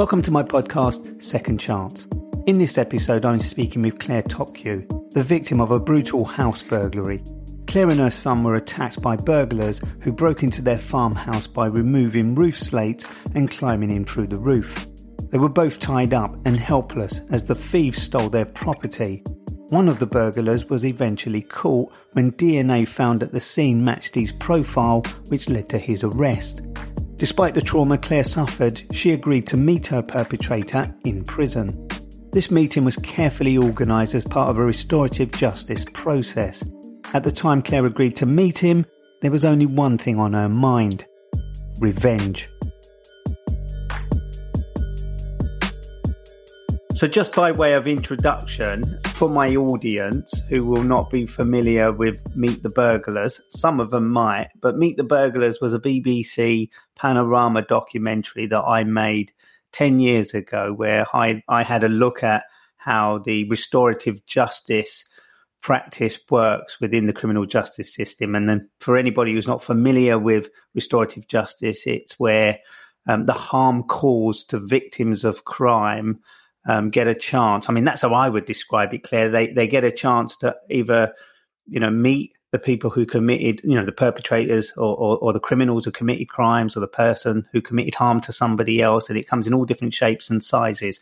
Welcome 0.00 0.22
to 0.22 0.30
my 0.30 0.42
podcast, 0.42 1.22
Second 1.22 1.60
Chance. 1.60 2.08
In 2.46 2.56
this 2.56 2.78
episode, 2.78 3.26
I'm 3.26 3.36
speaking 3.36 3.82
with 3.82 3.98
Claire 3.98 4.22
Topcue, 4.22 5.12
the 5.12 5.22
victim 5.22 5.60
of 5.60 5.72
a 5.72 5.78
brutal 5.78 6.24
house 6.24 6.62
burglary. 6.62 7.22
Claire 7.66 7.90
and 7.90 8.00
her 8.00 8.08
son 8.10 8.42
were 8.42 8.54
attacked 8.54 9.02
by 9.02 9.16
burglars 9.16 9.82
who 10.00 10.10
broke 10.10 10.42
into 10.42 10.62
their 10.62 10.78
farmhouse 10.78 11.46
by 11.46 11.66
removing 11.66 12.34
roof 12.34 12.58
slates 12.58 13.06
and 13.34 13.50
climbing 13.50 13.90
in 13.90 14.06
through 14.06 14.28
the 14.28 14.38
roof. 14.38 14.86
They 15.32 15.36
were 15.36 15.50
both 15.50 15.78
tied 15.78 16.14
up 16.14 16.34
and 16.46 16.56
helpless 16.56 17.20
as 17.30 17.44
the 17.44 17.54
thieves 17.54 18.00
stole 18.00 18.30
their 18.30 18.46
property. 18.46 19.22
One 19.68 19.86
of 19.86 19.98
the 19.98 20.06
burglars 20.06 20.64
was 20.64 20.86
eventually 20.86 21.42
caught 21.42 21.92
when 22.14 22.32
DNA 22.32 22.88
found 22.88 23.22
at 23.22 23.32
the 23.32 23.38
scene 23.38 23.84
matched 23.84 24.14
his 24.14 24.32
profile, 24.32 25.02
which 25.28 25.50
led 25.50 25.68
to 25.68 25.78
his 25.78 26.02
arrest. 26.02 26.62
Despite 27.20 27.52
the 27.52 27.60
trauma 27.60 27.98
Claire 27.98 28.24
suffered, 28.24 28.82
she 28.94 29.12
agreed 29.12 29.46
to 29.48 29.58
meet 29.58 29.88
her 29.88 30.00
perpetrator 30.00 30.90
in 31.04 31.22
prison. 31.22 31.86
This 32.32 32.50
meeting 32.50 32.82
was 32.82 32.96
carefully 32.96 33.58
organised 33.58 34.14
as 34.14 34.24
part 34.24 34.48
of 34.48 34.56
a 34.56 34.64
restorative 34.64 35.30
justice 35.30 35.84
process. 35.92 36.64
At 37.12 37.22
the 37.24 37.30
time 37.30 37.60
Claire 37.60 37.84
agreed 37.84 38.16
to 38.16 38.24
meet 38.24 38.56
him, 38.56 38.86
there 39.20 39.30
was 39.30 39.44
only 39.44 39.66
one 39.66 39.98
thing 39.98 40.18
on 40.18 40.32
her 40.32 40.48
mind 40.48 41.04
revenge. 41.78 42.48
So, 47.00 47.06
just 47.06 47.34
by 47.34 47.50
way 47.50 47.72
of 47.72 47.88
introduction, 47.88 49.00
for 49.14 49.30
my 49.30 49.56
audience 49.56 50.38
who 50.50 50.66
will 50.66 50.82
not 50.82 51.08
be 51.08 51.24
familiar 51.24 51.90
with 51.90 52.36
Meet 52.36 52.62
the 52.62 52.68
Burglars, 52.68 53.40
some 53.48 53.80
of 53.80 53.90
them 53.90 54.10
might, 54.10 54.50
but 54.60 54.76
Meet 54.76 54.98
the 54.98 55.02
Burglars 55.02 55.62
was 55.62 55.72
a 55.72 55.78
BBC 55.78 56.68
panorama 56.96 57.62
documentary 57.62 58.48
that 58.48 58.60
I 58.60 58.84
made 58.84 59.32
10 59.72 60.00
years 60.00 60.34
ago 60.34 60.74
where 60.74 61.06
I, 61.16 61.42
I 61.48 61.62
had 61.62 61.84
a 61.84 61.88
look 61.88 62.22
at 62.22 62.42
how 62.76 63.16
the 63.24 63.48
restorative 63.48 64.26
justice 64.26 65.08
practice 65.62 66.18
works 66.28 66.82
within 66.82 67.06
the 67.06 67.14
criminal 67.14 67.46
justice 67.46 67.94
system. 67.94 68.34
And 68.34 68.46
then, 68.46 68.68
for 68.78 68.98
anybody 68.98 69.32
who's 69.32 69.48
not 69.48 69.62
familiar 69.62 70.18
with 70.18 70.50
restorative 70.74 71.26
justice, 71.28 71.86
it's 71.86 72.20
where 72.20 72.58
um, 73.08 73.24
the 73.24 73.32
harm 73.32 73.84
caused 73.84 74.50
to 74.50 74.58
victims 74.58 75.24
of 75.24 75.46
crime 75.46 76.20
um, 76.66 76.90
get 76.90 77.08
a 77.08 77.14
chance. 77.14 77.68
I 77.68 77.72
mean, 77.72 77.84
that's 77.84 78.02
how 78.02 78.14
I 78.14 78.28
would 78.28 78.46
describe 78.46 78.92
it, 78.94 79.02
Claire. 79.02 79.30
They 79.30 79.48
they 79.48 79.66
get 79.66 79.84
a 79.84 79.92
chance 79.92 80.36
to 80.38 80.56
either, 80.68 81.14
you 81.66 81.80
know, 81.80 81.90
meet 81.90 82.32
the 82.52 82.58
people 82.58 82.90
who 82.90 83.06
committed, 83.06 83.60
you 83.62 83.76
know, 83.76 83.84
the 83.84 83.92
perpetrators 83.92 84.72
or, 84.76 84.96
or, 84.96 85.18
or, 85.18 85.32
the 85.32 85.38
criminals 85.38 85.84
who 85.84 85.92
committed 85.92 86.28
crimes 86.28 86.76
or 86.76 86.80
the 86.80 86.88
person 86.88 87.48
who 87.52 87.62
committed 87.62 87.94
harm 87.94 88.20
to 88.20 88.32
somebody 88.32 88.82
else. 88.82 89.08
And 89.08 89.16
it 89.16 89.28
comes 89.28 89.46
in 89.46 89.54
all 89.54 89.64
different 89.64 89.94
shapes 89.94 90.30
and 90.30 90.42
sizes. 90.42 91.00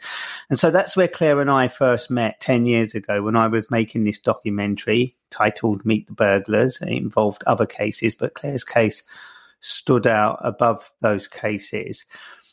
And 0.50 0.58
so 0.58 0.70
that's 0.70 0.94
where 0.94 1.08
Claire 1.08 1.40
and 1.40 1.50
I 1.50 1.68
first 1.68 2.10
met 2.10 2.40
10 2.40 2.66
years 2.66 2.94
ago 2.94 3.22
when 3.22 3.34
I 3.34 3.46
was 3.46 3.70
making 3.70 4.04
this 4.04 4.18
documentary 4.18 5.16
titled 5.30 5.86
Meet 5.86 6.08
the 6.08 6.12
Burglars. 6.12 6.82
It 6.82 6.88
involved 6.88 7.42
other 7.46 7.66
cases, 7.66 8.14
but 8.14 8.34
Claire's 8.34 8.64
case 8.64 9.02
stood 9.60 10.06
out 10.06 10.38
above 10.42 10.90
those 11.00 11.26
cases. 11.28 12.04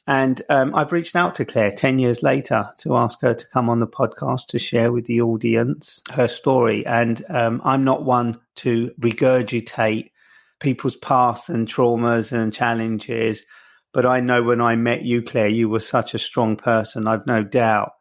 And 0.08 0.40
um, 0.50 0.76
I've 0.76 0.92
reached 0.92 1.16
out 1.16 1.36
to 1.36 1.46
Claire 1.46 1.72
10 1.72 1.98
years 1.98 2.22
later 2.22 2.70
to 2.78 2.96
ask 2.96 3.22
her 3.22 3.34
to 3.34 3.48
come 3.48 3.70
on 3.70 3.80
the 3.80 3.88
podcast 3.88 4.48
to 4.48 4.60
share 4.60 4.92
with 4.92 5.06
the 5.06 5.22
audience 5.22 6.04
her 6.12 6.28
story. 6.28 6.86
And 6.86 7.24
um, 7.30 7.62
I'm 7.66 7.84
not 7.84 8.04
one 8.04 8.40
to 8.58 8.92
regurgitate 9.00 10.12
people's 10.60 10.96
past 10.96 11.50
and 11.50 11.68
traumas 11.68 12.32
and 12.32 12.54
challenges. 12.54 13.46
But 13.94 14.06
I 14.06 14.20
know 14.20 14.44
when 14.44 14.62
I 14.62 14.76
met 14.76 15.02
you, 15.02 15.24
Claire, 15.24 15.48
you 15.48 15.70
were 15.70 15.80
such 15.80 16.14
a 16.14 16.20
strong 16.20 16.56
person. 16.56 17.08
I've 17.08 17.26
no 17.26 17.44
doubt 17.44 17.94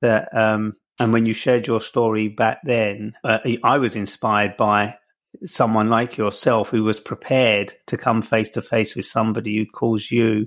that, 0.00 0.36
um, 0.36 0.74
and 0.98 1.12
when 1.12 1.26
you 1.26 1.34
shared 1.34 1.66
your 1.66 1.80
story 1.80 2.28
back 2.28 2.60
then, 2.64 3.14
uh, 3.22 3.38
I 3.62 3.78
was 3.78 3.94
inspired 3.94 4.56
by 4.56 4.96
someone 5.44 5.88
like 5.88 6.16
yourself 6.16 6.68
who 6.68 6.84
was 6.84 7.00
prepared 7.00 7.74
to 7.86 7.96
come 7.96 8.22
face 8.22 8.50
to 8.50 8.62
face 8.62 8.94
with 8.94 9.06
somebody 9.06 9.56
who 9.56 9.66
calls 9.66 10.10
you 10.10 10.46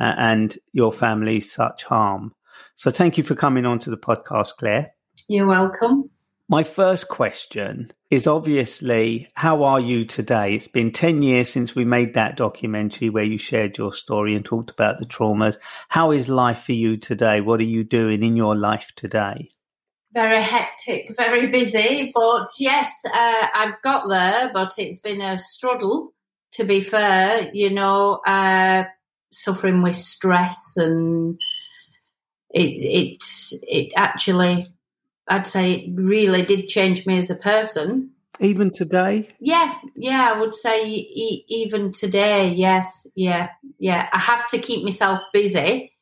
uh, 0.00 0.12
and 0.18 0.56
your 0.72 0.92
family 0.92 1.40
such 1.40 1.84
harm. 1.84 2.32
So 2.74 2.90
thank 2.90 3.18
you 3.18 3.24
for 3.24 3.34
coming 3.34 3.66
on 3.66 3.78
to 3.80 3.90
the 3.90 3.96
podcast, 3.96 4.56
Claire. 4.58 4.92
You're 5.28 5.46
welcome. 5.46 6.10
My 6.48 6.64
first 6.64 7.08
question 7.08 7.92
is 8.10 8.26
obviously, 8.26 9.28
how 9.34 9.62
are 9.62 9.80
you 9.80 10.04
today? 10.04 10.54
It's 10.54 10.68
been 10.68 10.92
10 10.92 11.22
years 11.22 11.48
since 11.48 11.74
we 11.74 11.86
made 11.86 12.14
that 12.14 12.36
documentary 12.36 13.08
where 13.08 13.24
you 13.24 13.38
shared 13.38 13.78
your 13.78 13.92
story 13.92 14.36
and 14.36 14.44
talked 14.44 14.70
about 14.70 14.98
the 14.98 15.06
traumas. 15.06 15.56
How 15.88 16.10
is 16.12 16.28
life 16.28 16.64
for 16.64 16.72
you 16.72 16.98
today? 16.98 17.40
What 17.40 17.60
are 17.60 17.64
you 17.64 17.84
doing 17.84 18.22
in 18.22 18.36
your 18.36 18.54
life 18.54 18.88
today? 18.96 19.50
Very 20.12 20.42
hectic, 20.42 21.16
very 21.16 21.46
busy, 21.46 22.12
but 22.14 22.48
yes, 22.58 22.92
uh, 23.06 23.46
I've 23.54 23.80
got 23.80 24.06
there, 24.08 24.50
but 24.52 24.74
it's 24.76 25.00
been 25.00 25.22
a 25.22 25.38
struggle, 25.38 26.12
to 26.52 26.64
be 26.64 26.82
fair. 26.84 27.48
You 27.54 27.70
know, 27.70 28.20
uh, 28.26 28.84
suffering 29.32 29.82
with 29.82 29.96
stress 29.96 30.76
and 30.76 31.38
it 32.50 32.82
it 32.82 33.22
it 33.66 33.92
actually 33.96 34.72
I'd 35.28 35.46
say 35.46 35.72
it 35.72 35.90
really 35.94 36.44
did 36.44 36.68
change 36.68 37.06
me 37.06 37.18
as 37.18 37.30
a 37.30 37.36
person. 37.36 38.10
Even 38.40 38.70
today? 38.70 39.28
Yeah, 39.40 39.74
yeah, 39.94 40.32
I 40.32 40.40
would 40.40 40.54
say 40.54 40.84
e- 40.84 41.44
even 41.48 41.92
today, 41.92 42.52
yes, 42.52 43.06
yeah, 43.14 43.50
yeah. 43.78 44.08
I 44.12 44.18
have 44.18 44.48
to 44.50 44.58
keep 44.58 44.84
myself 44.84 45.20
busy. 45.32 45.92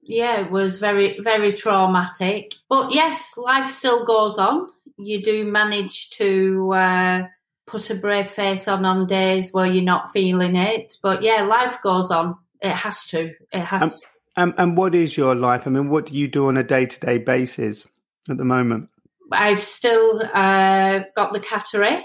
Yeah, 0.00 0.40
it 0.40 0.50
was 0.50 0.78
very, 0.78 1.20
very 1.20 1.52
traumatic. 1.52 2.54
But 2.68 2.94
yes, 2.94 3.32
life 3.36 3.70
still 3.70 4.06
goes 4.06 4.38
on. 4.38 4.68
You 4.96 5.22
do 5.22 5.44
manage 5.44 6.10
to 6.10 6.72
uh, 6.72 7.26
put 7.66 7.90
a 7.90 7.94
brave 7.94 8.30
face 8.30 8.66
on 8.66 8.84
on 8.86 9.06
days 9.06 9.52
where 9.52 9.66
you're 9.66 9.84
not 9.84 10.12
feeling 10.12 10.56
it. 10.56 10.94
But 11.02 11.22
yeah, 11.22 11.42
life 11.42 11.82
goes 11.82 12.10
on. 12.10 12.38
It 12.60 12.72
has 12.72 13.06
to. 13.06 13.34
It 13.52 13.60
has 13.60 13.82
um, 13.82 13.90
to. 13.90 13.96
Um, 14.36 14.54
and 14.56 14.76
what 14.76 14.94
is 14.94 15.16
your 15.16 15.34
life? 15.34 15.66
I 15.66 15.70
mean, 15.70 15.88
what 15.88 16.06
do 16.06 16.16
you 16.16 16.28
do 16.28 16.46
on 16.46 16.56
a 16.56 16.62
day 16.62 16.86
to 16.86 17.00
day 17.00 17.18
basis 17.18 17.86
at 18.28 18.36
the 18.36 18.44
moment? 18.44 18.88
I've 19.32 19.60
still 19.60 20.22
uh, 20.32 21.00
got 21.14 21.32
the 21.32 21.40
cattery. 21.40 22.02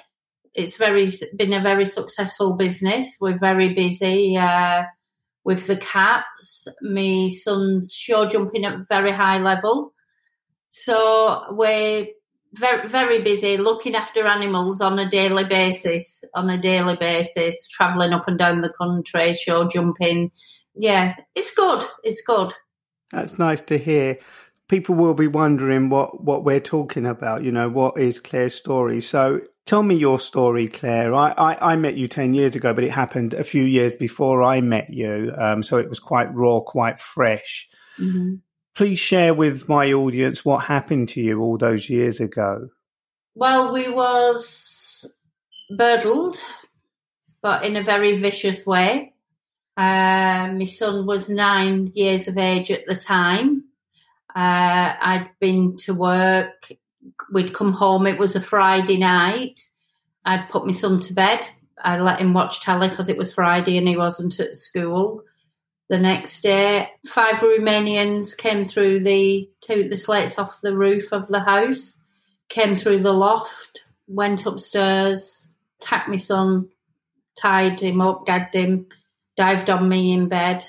It's 0.54 0.78
very 0.78 1.12
been 1.36 1.54
a 1.54 1.62
very 1.62 1.86
successful 1.86 2.56
business. 2.56 3.18
We're 3.20 3.40
very 3.40 3.74
busy 3.74 4.38
uh, 4.38 4.84
with 5.44 5.68
the 5.68 5.78
cats. 5.78 6.68
My 6.82 7.30
son's 7.30 7.94
show 7.94 8.28
jumping 8.28 8.66
at 8.66 8.88
very 8.88 9.12
high 9.12 9.40
level, 9.40 9.94
so 10.72 11.46
we're 11.52 12.08
very 12.54 12.88
very 12.88 13.22
busy 13.22 13.58
looking 13.58 13.96
after 13.96 14.26
animals 14.26 14.82
on 14.82 15.00
a 15.00 15.10
daily 15.10 15.44
basis. 15.44 16.24
On 16.36 16.50
a 16.50 16.62
daily 16.62 16.96
basis, 16.98 17.68
traveling 17.68 18.14
up 18.14 18.28
and 18.28 18.38
down 18.38 18.62
the 18.62 18.74
country, 18.78 19.34
show 19.34 19.68
jumping. 19.68 20.32
Yeah, 20.76 21.16
it's 21.36 21.54
good. 21.54 21.84
It's 22.04 22.24
good. 22.26 22.54
That's 23.12 23.38
nice 23.38 23.62
to 23.64 23.78
hear 23.78 24.18
people 24.68 24.96
will 24.96 25.14
be 25.14 25.28
wondering 25.28 25.90
what 25.90 26.24
what 26.24 26.44
we're 26.44 26.60
talking 26.60 27.06
about. 27.06 27.44
You 27.44 27.52
know, 27.52 27.70
what 27.70 28.00
is 28.00 28.20
Claire's 28.20 28.56
story? 28.56 29.02
So 29.02 29.42
tell 29.66 29.84
me 29.84 29.96
your 29.96 30.20
story, 30.20 30.68
Claire. 30.68 31.14
I, 31.14 31.32
I, 31.32 31.74
I 31.74 31.76
met 31.76 31.96
you 31.96 32.08
ten 32.08 32.34
years 32.34 32.56
ago, 32.56 32.74
but 32.74 32.84
it 32.84 32.92
happened 32.92 33.34
a 33.34 33.44
few 33.44 33.64
years 33.64 33.96
before 33.96 34.44
I 34.44 34.62
met 34.62 34.92
you, 34.92 35.32
um, 35.38 35.64
so 35.64 35.78
it 35.78 35.90
was 35.90 36.00
quite 36.00 36.34
raw, 36.34 36.60
quite 36.62 37.00
fresh. 37.00 37.68
Mm-hmm. 38.00 38.36
Please 38.76 39.00
share 39.00 39.34
with 39.34 39.70
my 39.70 39.94
audience 39.94 40.44
what 40.44 40.66
happened 40.66 41.10
to 41.10 41.22
you 41.22 41.42
all 41.42 41.58
those 41.58 41.90
years 41.90 42.20
ago. 42.20 42.70
Well, 43.36 43.74
we 43.74 43.90
was 43.90 45.06
birdled, 45.76 46.38
but 47.42 47.66
in 47.66 47.76
a 47.76 47.84
very 47.84 48.18
vicious 48.18 48.66
way. 48.66 49.14
Uh, 49.76 50.54
my 50.54 50.66
son 50.66 51.06
was 51.06 51.30
nine 51.30 51.92
years 51.96 52.28
of 52.28 52.38
age 52.38 52.70
at 52.72 52.86
the 52.86 52.96
time 52.96 53.64
uh, 54.36 54.96
I'd 55.00 55.30
been 55.40 55.78
to 55.78 55.94
work. 55.94 56.72
We'd 57.32 57.54
come 57.54 57.74
home. 57.74 58.08
It 58.08 58.18
was 58.18 58.36
a 58.36 58.42
Friday 58.42 58.98
night. 58.98 59.60
I'd 60.26 60.50
put 60.50 60.66
my 60.66 60.72
son 60.72 61.00
to 61.02 61.14
bed. 61.14 61.42
I 61.78 62.00
let 62.00 62.20
him 62.20 62.34
watch 62.34 62.62
telly 62.62 62.90
because 62.90 63.10
it 63.10 63.18
was 63.18 63.34
Friday 63.34 63.78
and 63.78 63.88
he 63.88 63.98
wasn't 63.98 64.40
at 64.40 64.56
school. 64.56 65.24
The 65.90 66.00
next 66.00 66.42
day, 66.42 66.90
five 67.06 67.40
Romanians 67.40 68.38
came 68.38 68.64
through 68.64 69.04
the 69.04 69.50
took 69.62 69.90
the 69.90 69.98
slates 69.98 70.40
off 70.40 70.62
the 70.62 70.76
roof 70.76 71.12
of 71.12 71.28
the 71.28 71.42
house, 71.42 72.00
came 72.50 72.76
through 72.76 73.04
the 73.04 73.14
loft, 73.14 73.82
went 74.08 74.46
upstairs, 74.46 75.56
attacked 75.82 76.10
my 76.10 76.16
son, 76.16 76.70
tied 77.36 77.80
him 77.80 78.02
up, 78.02 78.26
gagged 78.26 78.56
him, 78.56 78.88
dived 79.36 79.70
on 79.70 79.90
me 79.90 80.14
in 80.14 80.30
bed, 80.30 80.66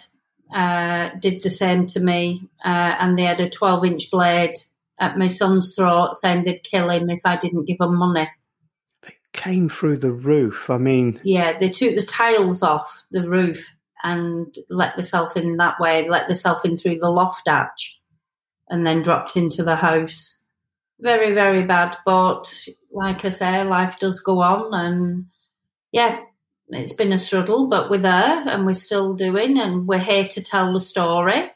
uh, 0.52 1.11
did 1.20 1.43
the 1.43 1.50
same 1.50 1.87
to 1.88 2.00
me, 2.00 2.49
uh, 2.64 2.96
and 2.99 3.19
they 3.19 3.25
had 3.25 3.40
a 3.40 3.50
12 3.50 3.84
inch 3.84 4.11
blade 4.11 4.55
at 4.99 5.19
my 5.19 5.26
son's 5.26 5.75
throat 5.75 6.14
saying 6.14 6.44
they'd 6.44 6.62
kill 6.62 6.90
him 6.90 7.11
if 7.11 7.20
I 7.25 7.37
didn't 7.37 7.66
give 7.66 7.78
them 7.78 7.96
money. 7.96 8.28
They 9.02 9.16
came 9.32 9.69
through 9.69 9.99
the 9.99 10.12
roof. 10.12 10.70
I 10.70 10.78
mean, 10.78 11.20
yeah, 11.25 11.58
they 11.58 11.70
took 11.70 11.94
the 11.94 12.06
tiles 12.06 12.62
off 12.62 13.05
the 13.11 13.28
roof 13.28 13.74
and 14.05 14.55
let 14.71 14.95
themselves 14.95 15.35
in 15.35 15.56
that 15.56 15.81
way, 15.81 16.09
let 16.09 16.29
themselves 16.29 16.65
in 16.65 16.77
through 16.77 16.99
the 16.99 17.11
loft 17.11 17.49
hatch, 17.49 18.01
and 18.69 18.87
then 18.87 19.03
dropped 19.03 19.37
into 19.37 19.65
the 19.65 19.75
house. 19.75 20.45
Very, 21.01 21.33
very 21.33 21.65
bad. 21.65 21.97
But 22.05 22.55
like 22.93 23.25
I 23.25 23.31
say, 23.31 23.65
life 23.65 23.99
does 23.99 24.21
go 24.21 24.41
on, 24.43 24.73
and 24.73 25.27
yeah, 25.91 26.21
it's 26.69 26.93
been 26.93 27.12
a 27.12 27.19
struggle, 27.19 27.69
but 27.69 27.91
we're 27.91 27.99
there 27.99 28.49
and 28.49 28.65
we're 28.65 28.75
still 28.75 29.15
doing, 29.17 29.59
and 29.59 29.89
we're 29.89 29.99
here 29.99 30.29
to 30.29 30.43
tell 30.43 30.73
the 30.73 30.81
story, 30.81 31.50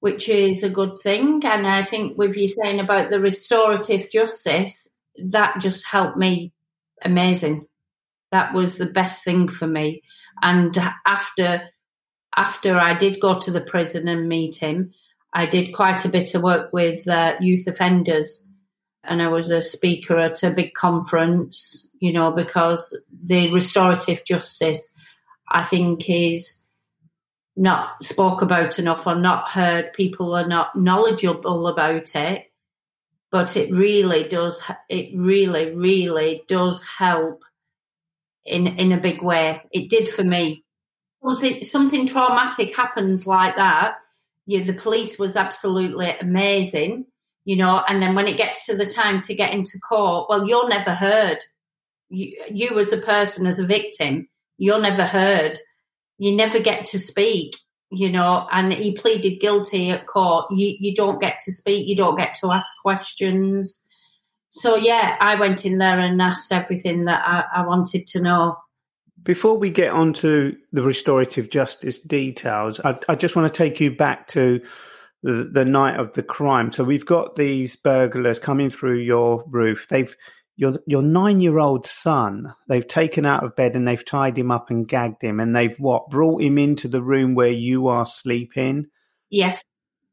which 0.00 0.28
is 0.28 0.62
a 0.62 0.70
good 0.70 0.98
thing. 0.98 1.42
And 1.44 1.66
I 1.66 1.82
think 1.82 2.16
with 2.16 2.36
you 2.36 2.46
saying 2.46 2.78
about 2.78 3.10
the 3.10 3.20
restorative 3.20 4.10
justice, 4.10 4.88
that 5.16 5.60
just 5.60 5.86
helped 5.86 6.16
me 6.16 6.52
amazing. 7.02 7.66
That 8.32 8.54
was 8.54 8.76
the 8.76 8.86
best 8.86 9.24
thing 9.24 9.48
for 9.48 9.66
me. 9.66 10.02
And 10.42 10.76
after 11.06 11.62
after 12.36 12.78
I 12.78 12.96
did 12.96 13.20
go 13.20 13.40
to 13.40 13.50
the 13.50 13.60
prison 13.60 14.06
and 14.06 14.28
meet 14.28 14.56
him, 14.56 14.92
I 15.32 15.46
did 15.46 15.74
quite 15.74 16.04
a 16.04 16.08
bit 16.08 16.34
of 16.34 16.42
work 16.42 16.72
with 16.72 17.06
uh, 17.08 17.34
youth 17.40 17.66
offenders 17.66 18.50
and 19.04 19.22
I 19.22 19.28
was 19.28 19.50
a 19.50 19.62
speaker 19.62 20.18
at 20.18 20.42
a 20.42 20.50
big 20.50 20.74
conference, 20.74 21.88
you 22.00 22.12
know, 22.12 22.30
because 22.30 22.96
the 23.24 23.52
restorative 23.52 24.24
justice, 24.24 24.94
I 25.48 25.64
think, 25.64 26.08
is 26.08 26.68
not 27.56 28.02
spoke 28.04 28.42
about 28.42 28.78
enough 28.78 29.06
or 29.06 29.14
not 29.14 29.48
heard. 29.48 29.92
People 29.94 30.34
are 30.34 30.46
not 30.46 30.76
knowledgeable 30.76 31.66
about 31.66 32.14
it, 32.14 32.46
but 33.30 33.56
it 33.56 33.72
really 33.72 34.28
does. 34.28 34.62
It 34.88 35.16
really, 35.16 35.74
really 35.74 36.44
does 36.46 36.84
help 36.84 37.42
in 38.44 38.66
in 38.66 38.92
a 38.92 39.00
big 39.00 39.22
way. 39.22 39.62
It 39.72 39.90
did 39.90 40.08
for 40.08 40.24
me. 40.24 40.64
Something 41.22 41.62
something 41.62 42.06
traumatic 42.06 42.74
happens 42.74 43.26
like 43.26 43.56
that. 43.56 43.96
Yeah, 44.46 44.64
the 44.64 44.72
police 44.72 45.18
was 45.18 45.36
absolutely 45.36 46.10
amazing 46.20 47.06
you 47.44 47.56
know, 47.56 47.82
and 47.88 48.02
then 48.02 48.14
when 48.14 48.28
it 48.28 48.36
gets 48.36 48.66
to 48.66 48.76
the 48.76 48.86
time 48.86 49.22
to 49.22 49.34
get 49.34 49.52
into 49.52 49.78
court, 49.80 50.28
well, 50.28 50.46
you're 50.46 50.68
never 50.68 50.94
heard. 50.94 51.38
You, 52.08 52.44
you 52.50 52.78
as 52.78 52.92
a 52.92 52.98
person, 52.98 53.46
as 53.46 53.58
a 53.58 53.66
victim, 53.66 54.28
you're 54.58 54.80
never 54.80 55.06
heard. 55.06 55.58
You 56.18 56.36
never 56.36 56.60
get 56.60 56.86
to 56.86 56.98
speak, 56.98 57.56
you 57.90 58.10
know, 58.10 58.46
and 58.52 58.72
he 58.72 58.92
pleaded 58.92 59.40
guilty 59.40 59.90
at 59.90 60.06
court. 60.06 60.46
You, 60.50 60.76
you 60.78 60.94
don't 60.94 61.20
get 61.20 61.40
to 61.44 61.52
speak, 61.52 61.88
you 61.88 61.96
don't 61.96 62.18
get 62.18 62.34
to 62.40 62.52
ask 62.52 62.68
questions. 62.82 63.84
So, 64.50 64.76
yeah, 64.76 65.16
I 65.20 65.36
went 65.36 65.64
in 65.64 65.78
there 65.78 65.98
and 66.00 66.20
asked 66.20 66.52
everything 66.52 67.04
that 67.04 67.22
I, 67.24 67.60
I 67.60 67.66
wanted 67.66 68.06
to 68.08 68.20
know. 68.20 68.56
Before 69.22 69.56
we 69.56 69.70
get 69.70 69.92
on 69.92 70.12
to 70.14 70.56
the 70.72 70.82
restorative 70.82 71.50
justice 71.50 72.00
details, 72.00 72.80
I, 72.80 72.98
I 73.08 73.14
just 73.14 73.36
want 73.36 73.52
to 73.52 73.56
take 73.56 73.78
you 73.80 73.94
back 73.94 74.26
to 74.28 74.60
the, 75.22 75.50
the 75.52 75.64
night 75.64 76.00
of 76.00 76.14
the 76.14 76.22
crime. 76.22 76.72
So 76.72 76.84
we've 76.84 77.06
got 77.06 77.36
these 77.36 77.76
burglars 77.76 78.38
coming 78.38 78.70
through 78.70 78.98
your 79.00 79.44
roof. 79.46 79.86
They've 79.88 80.14
your 80.56 80.78
your 80.86 81.02
nine 81.02 81.40
year 81.40 81.58
old 81.58 81.86
son. 81.86 82.54
They've 82.68 82.86
taken 82.86 83.24
out 83.24 83.44
of 83.44 83.56
bed 83.56 83.76
and 83.76 83.88
they've 83.88 84.04
tied 84.04 84.36
him 84.36 84.50
up 84.50 84.70
and 84.70 84.86
gagged 84.86 85.22
him, 85.22 85.40
and 85.40 85.56
they've 85.56 85.74
what 85.78 86.10
brought 86.10 86.42
him 86.42 86.58
into 86.58 86.88
the 86.88 87.02
room 87.02 87.34
where 87.34 87.48
you 87.48 87.88
are 87.88 88.04
sleeping. 88.04 88.86
Yes, 89.30 89.64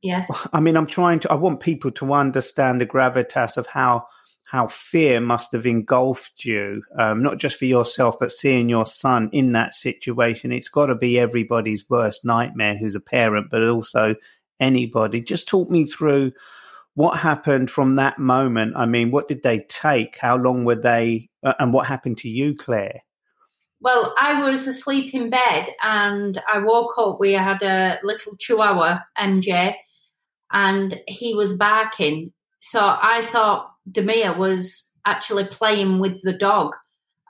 yes. 0.02 0.30
I 0.54 0.60
mean, 0.60 0.78
I'm 0.78 0.88
trying 0.88 1.20
to. 1.22 1.32
I 1.32 1.36
want 1.36 1.60
people 1.60 1.92
to 1.92 2.14
understand 2.14 2.80
the 2.80 2.86
gravitas 2.86 3.58
of 3.58 3.68
how 3.68 4.06
how 4.50 4.66
fear 4.68 5.20
must 5.20 5.52
have 5.52 5.66
engulfed 5.66 6.46
you, 6.46 6.82
um, 6.98 7.22
not 7.22 7.38
just 7.38 7.58
for 7.58 7.66
yourself, 7.66 8.16
but 8.18 8.32
seeing 8.32 8.70
your 8.70 8.86
son 8.86 9.30
in 9.34 9.52
that 9.52 9.74
situation. 9.74 10.54
It's 10.54 10.70
got 10.70 10.86
to 10.86 10.96
be 10.96 11.20
everybody's 11.20 11.90
worst 11.90 12.24
nightmare 12.24 12.78
who's 12.78 12.96
a 12.96 13.02
parent, 13.02 13.48
but 13.52 13.62
also 13.68 14.16
anybody. 14.62 15.20
Just 15.20 15.50
talk 15.50 15.70
me 15.70 15.86
through 15.86 16.32
what 16.94 17.20
happened 17.20 17.70
from 17.70 17.96
that 17.96 18.20
moment. 18.20 18.74
I 18.78 18.86
mean, 18.86 19.12
what 19.12 19.28
did 19.28 19.44
they 19.44 19.60
take? 19.68 20.18
How 20.18 20.38
long 20.38 20.64
were 20.64 20.76
they? 20.76 21.30
Uh, 21.44 21.54
and 21.60 21.74
what 21.74 21.86
happened 21.86 22.18
to 22.20 22.30
you, 22.30 22.56
Claire? 22.56 23.02
Well, 23.82 24.16
I 24.18 24.50
was 24.50 24.66
asleep 24.66 25.14
in 25.14 25.30
bed 25.30 25.70
and 25.84 26.42
I 26.52 26.60
woke 26.60 26.94
up. 26.98 27.20
We 27.20 27.34
had 27.34 27.62
a 27.62 28.00
little 28.02 28.38
chihuahua, 28.38 29.00
MJ, 29.20 29.76
and 30.54 31.02
he 31.06 31.36
was 31.36 31.58
barking. 31.58 32.32
So 32.62 32.80
I 32.80 33.26
thought 33.26 33.72
Demir 33.90 34.38
was 34.38 34.86
actually 35.06 35.46
playing 35.46 36.00
with 36.00 36.22
the 36.22 36.34
dog. 36.34 36.74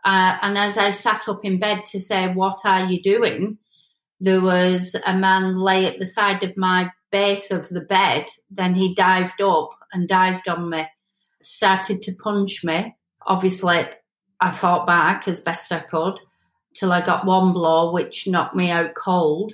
Uh, 0.04 0.38
and 0.42 0.58
as 0.58 0.78
I 0.78 0.92
sat 0.92 1.28
up 1.28 1.44
in 1.44 1.60
bed 1.60 1.86
to 1.88 2.00
say, 2.00 2.34
What 2.34 2.60
are 2.66 2.86
you 2.86 3.02
doing? 3.02 3.58
there 4.20 4.42
was 4.42 4.96
a 5.06 5.16
man 5.16 5.58
lay 5.58 5.86
at 5.86 6.00
the 6.00 6.08
side 6.08 6.44
of 6.44 6.58
my 6.58 6.92
base 7.12 7.52
of 7.52 7.70
the 7.70 7.82
bed. 7.82 8.26
Then 8.50 8.74
he 8.74 8.96
dived 8.96 9.42
up 9.42 9.70
and 9.94 10.08
dived 10.08 10.48
on 10.48 10.70
me, 10.70 10.88
started 11.42 12.02
to 12.04 12.16
punch 12.16 12.64
me. 12.64 12.96
Obviously, 13.26 13.86
I 14.40 14.52
fought 14.52 14.88
back 14.88 15.28
as 15.28 15.42
best 15.42 15.72
I 15.72 15.80
could 15.80 16.20
till 16.74 16.92
I 16.92 17.06
got 17.06 17.26
one 17.26 17.54
blow, 17.54 17.92
which 17.92 18.28
knocked 18.28 18.56
me 18.56 18.72
out 18.72 18.96
cold. 18.96 19.54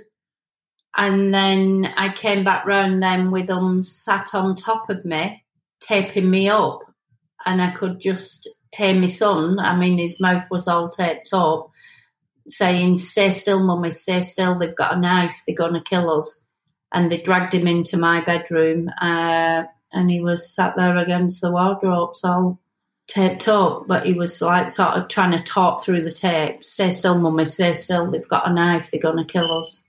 And 0.96 1.34
then 1.34 1.92
I 1.98 2.14
came 2.14 2.44
back 2.44 2.66
round 2.66 3.02
then 3.02 3.32
with 3.32 3.48
them 3.48 3.84
sat 3.84 4.34
on 4.34 4.56
top 4.56 4.90
of 4.90 5.04
me, 5.04 5.44
taping 5.80 6.30
me 6.30 6.50
up. 6.50 6.82
And 7.46 7.62
I 7.62 7.72
could 7.72 8.00
just 8.00 8.50
hear 8.72 8.94
my 8.94 9.08
son, 9.08 9.60
I 9.60 9.76
mean, 9.78 9.98
his 9.98 10.20
mouth 10.20 10.46
was 10.50 10.68
all 10.68 10.90
taped 10.90 11.30
up, 11.34 11.70
saying, 12.48 12.98
Stay 12.98 13.32
still, 13.32 13.64
mummy, 13.64 13.92
stay 13.92 14.22
still. 14.22 14.58
They've 14.58 14.76
got 14.76 14.96
a 14.96 15.00
knife. 15.00 15.42
They're 15.46 15.56
going 15.56 15.74
to 15.74 15.82
kill 15.82 16.10
us 16.10 16.44
and 16.94 17.12
they 17.12 17.22
dragged 17.22 17.54
him 17.54 17.68
into 17.68 17.98
my 17.98 18.24
bedroom, 18.24 18.90
uh, 19.02 19.64
and 19.92 20.10
he 20.10 20.22
was 20.22 20.54
sat 20.54 20.76
there 20.76 20.96
against 20.98 21.42
the 21.42 21.52
wardrobes 21.52 22.24
all 22.24 22.60
taped 23.08 23.48
up, 23.48 23.88
but 23.88 24.06
he 24.06 24.14
was 24.14 24.42
like 24.42 24.70
sort 24.70 24.94
of 24.94 25.08
trying 25.08 25.32
to 25.32 25.44
talk 25.44 25.84
through 25.84 26.04
the 26.04 26.14
tape. 26.14 26.64
Stay 26.64 26.92
still, 26.92 27.18
mummy, 27.18 27.46
stay 27.46 27.74
still. 27.74 28.10
They've 28.10 28.28
got 28.28 28.50
a 28.50 28.54
knife. 28.54 28.92
They're 28.92 29.02
going 29.02 29.18
to 29.18 29.32
kill 29.32 29.60
us. 29.60 29.83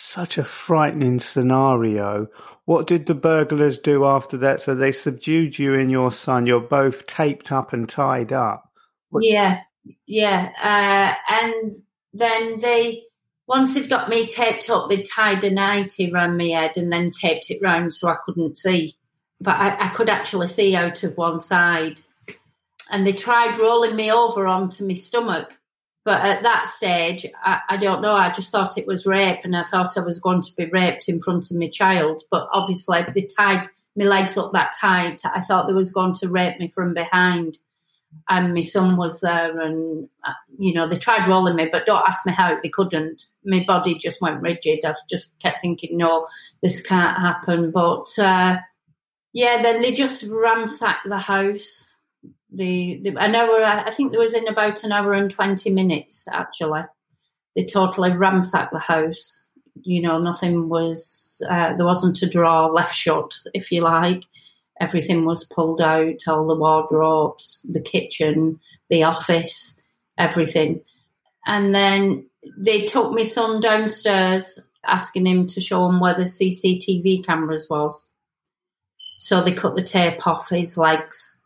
Such 0.00 0.38
a 0.38 0.44
frightening 0.44 1.18
scenario. 1.18 2.28
What 2.66 2.86
did 2.86 3.06
the 3.06 3.16
burglars 3.16 3.80
do 3.80 4.04
after 4.04 4.36
that? 4.38 4.60
So 4.60 4.76
they 4.76 4.92
subdued 4.92 5.58
you 5.58 5.74
and 5.74 5.90
your 5.90 6.12
son. 6.12 6.46
You're 6.46 6.60
both 6.60 7.06
taped 7.06 7.50
up 7.50 7.72
and 7.72 7.88
tied 7.88 8.32
up. 8.32 8.70
What- 9.10 9.24
yeah, 9.24 9.62
yeah. 10.06 10.52
Uh, 10.62 11.42
and 11.42 11.72
then 12.14 12.60
they, 12.60 13.06
once 13.48 13.74
they'd 13.74 13.90
got 13.90 14.08
me 14.08 14.28
taped 14.28 14.70
up, 14.70 14.88
they 14.88 15.02
tied 15.02 15.42
a 15.42 15.50
nightie 15.50 16.12
around 16.12 16.36
my 16.36 16.46
head 16.46 16.76
and 16.76 16.92
then 16.92 17.10
taped 17.10 17.50
it 17.50 17.58
round 17.60 17.92
so 17.92 18.06
I 18.06 18.18
couldn't 18.24 18.56
see. 18.56 18.96
But 19.40 19.56
I, 19.56 19.86
I 19.86 19.88
could 19.88 20.08
actually 20.08 20.46
see 20.46 20.76
out 20.76 21.02
of 21.02 21.16
one 21.16 21.40
side. 21.40 22.00
And 22.88 23.04
they 23.04 23.12
tried 23.14 23.58
rolling 23.58 23.96
me 23.96 24.12
over 24.12 24.46
onto 24.46 24.86
my 24.86 24.94
stomach. 24.94 25.57
But 26.08 26.24
at 26.24 26.42
that 26.42 26.68
stage, 26.68 27.26
I, 27.44 27.60
I, 27.68 27.76
don't 27.76 28.00
know. 28.00 28.14
I 28.14 28.32
just 28.32 28.50
thought 28.50 28.78
it 28.78 28.86
was 28.86 29.04
rape, 29.04 29.40
and 29.44 29.54
I 29.54 29.62
thought 29.64 29.98
I 29.98 30.00
was 30.00 30.18
going 30.18 30.40
to 30.40 30.56
be 30.56 30.64
raped 30.64 31.06
in 31.06 31.20
front 31.20 31.50
of 31.50 31.58
my 31.58 31.68
child. 31.68 32.22
But 32.30 32.48
obviously, 32.50 33.04
they 33.14 33.28
tied 33.36 33.68
my 33.94 34.06
legs 34.06 34.38
up 34.38 34.52
that 34.52 34.72
tight. 34.80 35.20
I 35.26 35.42
thought 35.42 35.66
they 35.66 35.74
was 35.74 35.92
going 35.92 36.14
to 36.14 36.30
rape 36.30 36.58
me 36.58 36.68
from 36.74 36.94
behind, 36.94 37.58
and 38.26 38.54
my 38.54 38.62
son 38.62 38.96
was 38.96 39.20
there, 39.20 39.60
and 39.60 40.08
uh, 40.24 40.32
you 40.58 40.72
know 40.72 40.88
they 40.88 40.96
tried 40.96 41.28
rolling 41.28 41.56
me, 41.56 41.68
but 41.70 41.84
don't 41.84 42.08
ask 42.08 42.24
me 42.24 42.32
how 42.32 42.58
they 42.58 42.70
couldn't. 42.70 43.26
My 43.44 43.62
body 43.66 43.94
just 43.94 44.22
went 44.22 44.40
rigid. 44.40 44.86
I 44.86 44.94
just 45.10 45.38
kept 45.40 45.60
thinking, 45.60 45.98
no, 45.98 46.26
this 46.62 46.80
can't 46.80 47.18
happen. 47.18 47.70
But 47.70 48.08
uh, 48.18 48.56
yeah, 49.34 49.60
then 49.60 49.82
they 49.82 49.92
just 49.92 50.24
ransacked 50.24 51.06
the 51.06 51.18
house 51.18 51.87
the, 52.52 53.00
the 53.02 53.16
an 53.18 53.34
hour. 53.34 53.62
I 53.62 53.92
think 53.92 54.12
there 54.12 54.20
was 54.20 54.34
in 54.34 54.48
about 54.48 54.84
an 54.84 54.92
hour 54.92 55.12
and 55.12 55.30
twenty 55.30 55.70
minutes. 55.70 56.26
Actually, 56.30 56.82
they 57.54 57.64
totally 57.64 58.16
ransacked 58.16 58.72
the 58.72 58.78
house. 58.78 59.48
You 59.82 60.02
know, 60.02 60.18
nothing 60.18 60.68
was 60.68 61.42
uh, 61.48 61.76
there 61.76 61.86
wasn't 61.86 62.22
a 62.22 62.28
drawer 62.28 62.70
left 62.72 62.94
shut, 62.94 63.34
if 63.54 63.70
you 63.70 63.82
like. 63.82 64.24
Everything 64.80 65.24
was 65.24 65.44
pulled 65.44 65.80
out, 65.80 66.22
all 66.26 66.46
the 66.46 66.54
wardrobes, 66.54 67.66
the 67.68 67.80
kitchen, 67.80 68.60
the 68.90 69.02
office, 69.02 69.82
everything. 70.16 70.80
And 71.46 71.74
then 71.74 72.26
they 72.56 72.84
took 72.84 73.12
my 73.12 73.24
son 73.24 73.60
downstairs, 73.60 74.68
asking 74.84 75.26
him 75.26 75.46
to 75.48 75.60
show 75.60 75.86
them 75.86 75.98
where 75.98 76.14
the 76.14 76.24
CCTV 76.24 77.26
cameras 77.26 77.68
was. 77.68 78.10
So 79.18 79.42
they 79.42 79.52
cut 79.52 79.74
the 79.74 79.82
tape 79.82 80.24
off 80.26 80.48
his 80.48 80.78
legs 80.78 81.37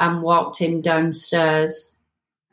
and 0.00 0.22
walked 0.22 0.58
him 0.58 0.80
downstairs. 0.80 1.98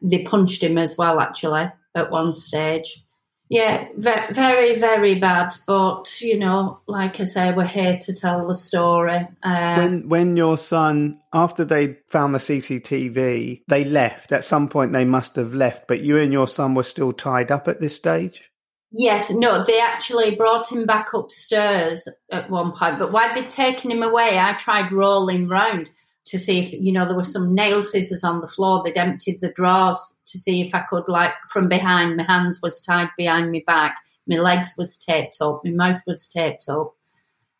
They 0.01 0.23
punched 0.23 0.61
him 0.61 0.77
as 0.77 0.97
well, 0.97 1.19
actually, 1.19 1.71
at 1.95 2.11
one 2.11 2.33
stage. 2.33 3.03
Yeah, 3.49 3.87
very, 3.95 4.77
very 4.77 5.19
bad. 5.19 5.53
But 5.65 6.21
you 6.21 6.37
know, 6.37 6.81
like 6.85 7.19
I 7.21 7.23
say, 7.23 7.53
we're 7.53 7.65
here 7.65 7.97
to 8.01 8.13
tell 8.13 8.45
the 8.45 8.55
story. 8.55 9.25
Uh, 9.41 9.75
when 9.75 10.09
when 10.09 10.37
your 10.37 10.57
son, 10.57 11.21
after 11.33 11.63
they 11.63 11.97
found 12.09 12.35
the 12.35 12.39
CCTV, 12.39 13.61
they 13.67 13.85
left. 13.85 14.33
At 14.33 14.43
some 14.43 14.67
point, 14.67 14.91
they 14.91 15.05
must 15.05 15.37
have 15.37 15.53
left. 15.53 15.87
But 15.87 16.01
you 16.01 16.17
and 16.17 16.33
your 16.33 16.47
son 16.47 16.75
were 16.75 16.83
still 16.83 17.13
tied 17.13 17.51
up 17.51 17.69
at 17.69 17.79
this 17.79 17.95
stage. 17.95 18.51
Yes, 18.91 19.29
no, 19.29 19.63
they 19.63 19.79
actually 19.79 20.35
brought 20.35 20.71
him 20.71 20.85
back 20.85 21.13
upstairs 21.13 22.07
at 22.31 22.49
one 22.49 22.71
point. 22.71 22.99
But 22.99 23.11
while 23.11 23.33
they'd 23.33 23.49
taken 23.49 23.91
him 23.91 24.03
away, 24.03 24.39
I 24.39 24.53
tried 24.53 24.91
rolling 24.91 25.47
round 25.47 25.89
to 26.27 26.37
see 26.37 26.59
if 26.59 26.73
you 26.73 26.91
know 26.91 27.05
there 27.05 27.15
were 27.15 27.23
some 27.23 27.55
nail 27.55 27.81
scissors 27.81 28.23
on 28.23 28.41
the 28.41 28.47
floor. 28.47 28.81
They'd 28.83 28.97
emptied 28.97 29.39
the 29.39 29.49
drawers 29.49 29.97
to 30.27 30.37
see 30.37 30.61
if 30.61 30.75
I 30.75 30.81
could 30.81 31.07
like 31.07 31.33
from 31.51 31.69
behind. 31.69 32.17
My 32.17 32.23
hands 32.23 32.59
was 32.61 32.81
tied 32.81 33.09
behind 33.17 33.51
my 33.51 33.63
back. 33.65 33.97
My 34.27 34.35
legs 34.35 34.73
was 34.77 34.99
taped 34.99 35.37
up. 35.41 35.61
My 35.63 35.71
mouth 35.71 36.01
was 36.05 36.27
taped 36.27 36.67
up. 36.67 36.93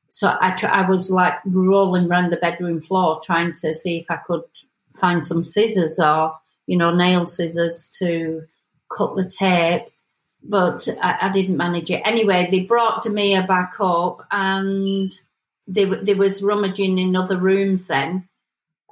So 0.10 0.38
I 0.40 0.52
tr- 0.52 0.68
I 0.68 0.88
was 0.90 1.10
like 1.10 1.36
rolling 1.46 2.10
around 2.10 2.32
the 2.32 2.38
bedroom 2.38 2.82
floor 2.82 3.22
trying 3.24 3.54
to 3.62 3.74
see 3.74 4.00
if 4.00 4.12
I 4.12 4.18
could 4.18 4.44
find 4.96 5.26
some 5.26 5.44
scissors 5.44 6.00
or 6.00 6.34
you 6.66 6.78
know 6.78 6.94
nail 6.94 7.26
scissors 7.26 7.90
to 8.00 8.44
cut 8.96 9.16
the 9.16 9.30
tape. 9.30 9.84
But 10.44 10.88
I, 11.02 11.18
I 11.24 11.32
didn't 11.32 11.58
manage 11.58 11.90
it. 11.90 12.02
Anyway, 12.06 12.48
they 12.52 12.62
brought 12.62 13.04
Demia 13.04 13.48
back 13.48 13.76
up 13.80 14.26
and 14.32 15.12
they, 15.68 15.86
they 15.86 16.14
was 16.14 16.44
rummaging 16.44 16.98
in 16.98 17.16
other 17.16 17.38
rooms 17.38 17.88
then 17.88 18.30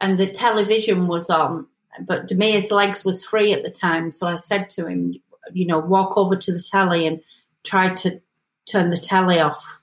and 0.01 0.17
the 0.17 0.27
television 0.27 1.07
was 1.07 1.29
on, 1.29 1.67
but 2.01 2.27
Demia's 2.27 2.71
legs 2.71 3.05
was 3.05 3.23
free 3.23 3.53
at 3.53 3.63
the 3.63 3.71
time. 3.71 4.11
So 4.11 4.27
I 4.27 4.35
said 4.35 4.69
to 4.71 4.87
him, 4.87 5.15
you 5.53 5.65
know, 5.65 5.79
walk 5.79 6.17
over 6.17 6.35
to 6.35 6.51
the 6.51 6.63
telly 6.71 7.07
and 7.07 7.23
try 7.63 7.93
to 7.95 8.21
turn 8.69 8.89
the 8.89 8.97
telly 8.97 9.39
off. 9.39 9.81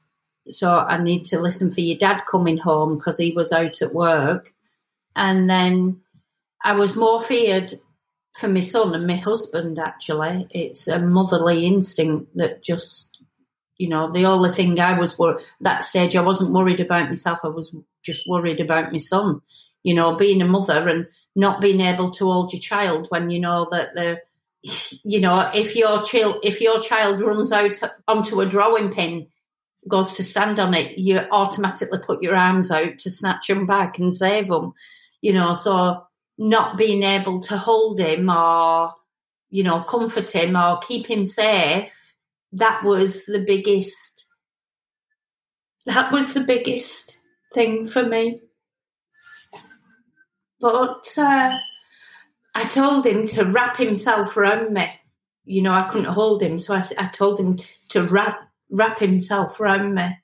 So 0.51 0.79
I 0.79 1.03
need 1.03 1.25
to 1.27 1.41
listen 1.41 1.71
for 1.71 1.81
your 1.81 1.97
dad 1.97 2.23
coming 2.31 2.59
home 2.59 2.97
because 2.97 3.19
he 3.19 3.33
was 3.33 3.53
out 3.53 3.81
at 3.81 3.95
work. 3.95 4.53
And 5.15 5.49
then 5.49 6.01
I 6.63 6.73
was 6.73 6.97
more 6.97 7.23
feared 7.23 7.75
for 8.37 8.49
my 8.49 8.61
son 8.61 8.95
and 8.95 9.07
my 9.07 9.17
husband, 9.17 9.79
actually. 9.79 10.47
It's 10.51 10.89
a 10.89 10.99
motherly 10.99 11.67
instinct 11.67 12.37
that 12.37 12.63
just, 12.63 13.19
you 13.77 13.89
know, 13.89 14.11
the 14.11 14.27
only 14.27 14.53
thing 14.53 14.79
I 14.81 14.99
was 14.99 15.19
worried, 15.19 15.45
that 15.61 15.85
stage, 15.85 16.17
I 16.17 16.23
wasn't 16.23 16.53
worried 16.53 16.81
about 16.81 17.09
myself. 17.09 17.39
I 17.45 17.49
was 17.49 17.75
just 18.03 18.29
worried 18.29 18.61
about 18.61 18.93
my 18.93 18.99
son 18.99 19.43
you 19.83 19.95
know, 19.95 20.17
being 20.17 20.43
a 20.43 20.47
mother 20.47 20.89
and 20.89 21.07
not 21.35 21.61
being 21.61 21.81
able 21.81 22.11
to 22.13 22.31
hold 22.31 22.53
your 22.53 22.61
child 22.61 23.07
when 23.09 23.31
you 23.31 23.41
know 23.41 23.69
that 23.71 23.95
the, 23.95 24.21
you 25.05 25.21
know, 25.21 25.51
if 25.55 25.75
your 25.75 26.03
child 26.05 26.37
if 26.43 26.61
your 26.61 26.81
child 26.81 27.21
runs 27.21 27.53
out 27.53 27.79
onto 28.07 28.41
a 28.41 28.47
drawing 28.47 28.93
pin, 28.93 29.29
goes 29.89 30.15
to 30.15 30.25
stand 30.25 30.61
on 30.61 30.75
it, 30.75 30.99
you 30.99 31.19
automatically 31.31 31.99
put 31.99 32.23
your 32.23 32.37
arms 32.37 32.71
out 32.71 32.99
to 32.99 33.11
snatch 33.11 33.51
him 33.51 33.67
back 33.67 33.99
and 33.99 34.15
save 34.15 34.49
him. 34.49 34.73
You 35.21 35.33
know, 35.33 35.55
so 35.55 36.05
not 36.39 36.77
being 36.77 37.03
able 37.03 37.41
to 37.41 37.57
hold 37.57 38.01
him 38.01 38.31
or 38.31 38.93
you 39.51 39.63
know 39.63 39.83
comfort 39.83 40.31
him 40.31 40.57
or 40.57 40.79
keep 40.79 41.07
him 41.07 41.27
safe, 41.27 42.15
that 42.53 42.85
was 42.85 43.25
the 43.25 43.45
biggest. 43.45 44.27
That 45.87 46.13
was 46.13 46.33
the 46.33 46.45
biggest 46.45 47.19
thing 47.55 47.89
for 47.89 48.05
me. 48.05 48.41
But 50.63 51.13
uh, 51.19 51.59
I 52.55 52.65
told 52.67 53.05
him 53.05 53.27
to 53.27 53.45
wrap 53.45 53.77
himself 53.77 54.37
around 54.37 54.73
me. 54.73 54.89
You 55.45 55.61
know, 55.61 55.73
I 55.73 55.89
couldn't 55.89 56.13
hold 56.13 56.41
him, 56.41 56.61
so 56.61 56.77
I, 56.77 56.89
I 56.97 57.07
told 57.09 57.41
him 57.41 57.59
to 57.91 58.05
wrap 58.05 58.49
wrap 58.71 59.01
himself 59.01 59.61
around 59.61 59.95
me. 59.95 60.17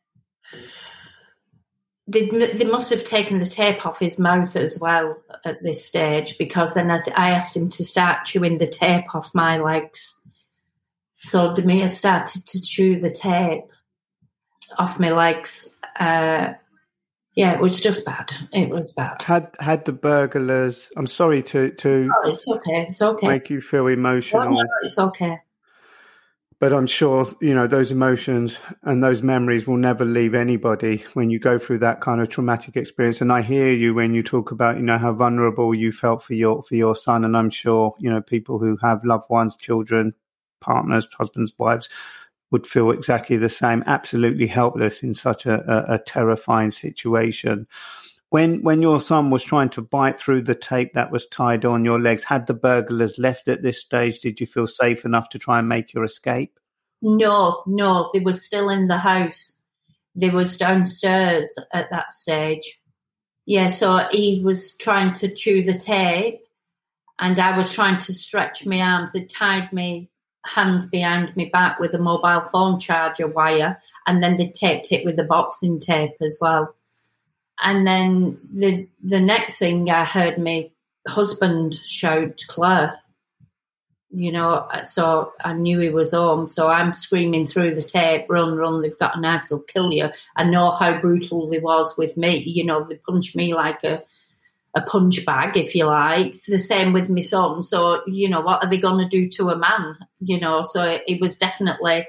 They, 2.07 2.28
they 2.28 2.64
must 2.64 2.88
have 2.88 3.04
taken 3.04 3.40
the 3.40 3.47
tape 3.47 3.85
off 3.85 3.99
his 3.99 4.18
mouth 4.18 4.57
as 4.57 4.78
well 4.78 5.18
at 5.45 5.62
this 5.62 5.85
stage 5.85 6.38
because 6.38 6.73
then 6.73 6.90
I, 6.90 7.02
I 7.14 7.30
asked 7.33 7.54
him 7.54 7.68
to 7.71 7.85
start 7.85 8.25
chewing 8.25 8.57
the 8.57 8.66
tape 8.66 9.14
off 9.14 9.35
my 9.35 9.59
legs. 9.59 10.18
So 11.16 11.52
Demir 11.52 11.90
started 11.90 12.47
to 12.47 12.62
chew 12.62 13.00
the 13.00 13.11
tape 13.11 13.64
off 14.78 14.99
my 14.99 15.11
legs. 15.11 15.68
Uh, 15.99 16.54
yeah, 17.38 17.52
it 17.52 17.61
was 17.61 17.80
just 17.80 18.04
bad. 18.04 18.33
It 18.52 18.68
was 18.68 18.90
bad. 18.90 19.23
Had 19.23 19.54
had 19.61 19.85
the 19.85 19.92
burglars? 19.92 20.90
I'm 20.97 21.07
sorry 21.07 21.45
to 21.45 21.71
to. 21.71 22.11
Oh, 22.12 22.28
it's 22.28 22.49
okay. 22.49 22.83
It's 22.88 23.00
okay. 23.00 23.28
Make 23.28 23.49
you 23.49 23.61
feel 23.61 23.87
emotional. 23.87 24.42
No, 24.42 24.57
no, 24.57 24.66
it's 24.83 24.99
okay. 24.99 25.38
But 26.59 26.73
I'm 26.73 26.88
sure 26.88 27.33
you 27.40 27.54
know 27.54 27.68
those 27.68 27.92
emotions 27.92 28.59
and 28.83 29.04
those 29.04 29.23
memories 29.23 29.68
will 29.68 29.76
never 29.76 30.04
leave 30.04 30.35
anybody 30.35 31.04
when 31.14 31.30
you 31.30 31.38
go 31.38 31.61
through 31.61 31.78
that 31.78 32.00
kind 32.00 32.21
of 32.21 32.28
traumatic 32.28 32.76
experience. 32.76 33.21
And 33.21 33.30
I 33.30 33.42
hear 33.42 33.73
you 33.73 33.95
when 33.95 34.14
you 34.14 34.25
talk 34.25 34.50
about 34.50 34.76
you 34.76 34.83
know 34.83 34.99
how 34.99 35.12
vulnerable 35.12 35.73
you 35.73 35.92
felt 35.92 36.25
for 36.25 36.35
your 36.35 36.64
for 36.64 36.75
your 36.75 36.97
son, 36.97 37.25
and 37.25 37.37
I'm 37.37 37.50
sure 37.50 37.95
you 38.00 38.11
know 38.11 38.21
people 38.21 38.59
who 38.59 38.76
have 38.83 39.04
loved 39.04 39.30
ones, 39.30 39.57
children, 39.57 40.12
partners, 40.59 41.07
husbands, 41.16 41.52
wives 41.57 41.88
would 42.50 42.67
feel 42.67 42.90
exactly 42.90 43.37
the 43.37 43.49
same, 43.49 43.83
absolutely 43.87 44.47
helpless 44.47 45.02
in 45.02 45.14
such 45.14 45.47
a, 45.47 45.55
a, 45.55 45.95
a, 45.95 45.99
terrifying 45.99 46.71
situation. 46.71 47.67
When 48.31 48.62
when 48.62 48.83
your 48.83 49.00
son 49.00 49.31
was 49.31 49.43
trying 49.43 49.71
to 49.71 49.83
bite 49.83 50.21
through 50.21 50.43
the 50.43 50.55
tape 50.55 50.93
that 50.95 51.11
was 51.11 51.26
tied 51.26 51.64
on 51.64 51.85
your 51.85 51.99
legs, 51.99 52.25
had 52.25 52.47
the 52.47 52.55
burglars 52.55 53.19
left 53.19 53.49
at 53.49 53.62
this 53.62 53.81
stage? 53.81 54.21
Did 54.21 54.40
you 54.40 54.47
feel 54.47 54.67
safe 54.67 55.05
enough 55.05 55.31
to 55.31 55.38
try 55.38 55.59
and 55.59 55.69
make 55.69 55.95
your 55.95 56.05
escape? 56.05 56.59
No, 57.00 57.62
no, 57.67 58.11
they 58.12 58.21
were 58.21 58.33
still 58.33 58.69
in 58.69 58.88
the 58.88 58.99
house. 58.99 59.64
They 60.14 60.31
was 60.31 60.59
downstairs 60.59 61.55
at 61.73 61.90
that 61.90 62.12
stage. 62.12 62.78
Yeah, 63.47 63.69
so 63.69 64.07
he 64.11 64.43
was 64.45 64.76
trying 64.76 65.14
to 65.14 65.35
chew 65.35 65.62
the 65.62 65.78
tape, 65.78 66.40
and 67.19 67.38
I 67.38 67.57
was 67.57 67.73
trying 67.73 67.99
to 68.00 68.12
stretch 68.12 68.67
my 68.67 68.81
arms. 68.81 69.12
They 69.12 69.25
tied 69.25 69.73
me 69.73 70.11
hands 70.49 70.88
behind 70.88 71.37
my 71.37 71.50
back 71.52 71.78
with 71.78 71.95
a 71.95 71.99
mobile 71.99 72.49
phone 72.52 72.81
charger 72.81 73.28
wire, 73.28 73.81
and 74.07 74.23
then 74.23 74.37
they 74.37 74.49
taped 74.49 74.93
it 74.93 75.05
with 75.05 75.17
the 75.17 75.25
boxing 75.25 75.78
tape 75.78 76.17
as 76.21 76.38
well. 76.40 76.75
And 77.62 77.87
then 77.87 78.38
the 78.52 78.88
the 79.02 79.21
next 79.21 79.59
thing 79.59 79.90
I 79.90 80.05
heard 80.05 80.38
my 80.38 80.71
husband 81.07 81.75
showed 81.75 82.40
Claire. 82.49 82.99
You 84.11 84.33
know, 84.33 84.67
so 84.87 85.33
I 85.45 85.52
knew 85.52 85.78
he 85.81 85.90
was 85.90 86.12
home. 86.12 86.49
So 86.49 86.69
I'm 86.69 86.95
screaming 86.95 87.47
through 87.47 87.75
the 87.75 87.83
tape, 87.83 88.25
run, 88.31 88.57
run, 88.57 88.81
they've 88.81 88.99
got 88.99 89.19
a 89.19 89.21
knife, 89.21 89.49
they'll 89.50 89.61
kill 89.61 89.93
you. 89.93 90.09
I 90.35 90.45
know 90.45 90.71
how 90.71 90.99
brutal 90.99 91.50
they 91.50 91.59
was 91.59 91.95
with 91.99 92.17
me. 92.17 92.38
You 92.38 92.64
know, 92.64 92.85
they 92.85 92.95
punched 92.95 93.37
me 93.37 93.52
like 93.52 93.85
a 93.85 94.02
a 94.75 94.83
punch 94.83 95.25
bag, 95.25 95.57
if 95.57 95.75
you 95.75 95.87
like. 95.87 96.29
It's 96.29 96.47
the 96.47 96.59
same 96.59 96.93
with 96.93 97.09
my 97.09 97.21
son. 97.21 97.63
So, 97.63 98.03
you 98.07 98.29
know, 98.29 98.41
what 98.41 98.63
are 98.63 98.71
they 98.71 98.79
going 98.79 99.03
to 99.03 99.09
do 99.09 99.29
to 99.31 99.51
a 99.51 99.59
man? 99.59 99.97
You 100.21 100.41
know, 100.41 100.63
so 100.63 100.83
it, 100.85 101.05
it 101.07 101.21
was 101.21 101.39
definitely 101.39 102.07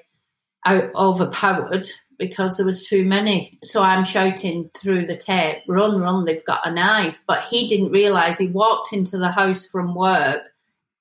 out, 0.65 0.93
overpowered 0.95 1.89
because 2.17 2.57
there 2.57 2.65
was 2.65 2.85
too 2.85 3.05
many. 3.05 3.57
So 3.63 3.81
I'm 3.81 4.03
shouting 4.03 4.69
through 4.77 5.07
the 5.07 5.15
tape, 5.15 5.63
run, 5.67 5.99
run, 5.99 6.25
they've 6.25 6.45
got 6.45 6.67
a 6.67 6.71
knife. 6.71 7.21
But 7.25 7.45
he 7.45 7.69
didn't 7.69 7.91
realise 7.91 8.37
he 8.37 8.47
walked 8.47 8.93
into 8.93 9.17
the 9.17 9.31
house 9.31 9.65
from 9.65 9.95
work 9.95 10.43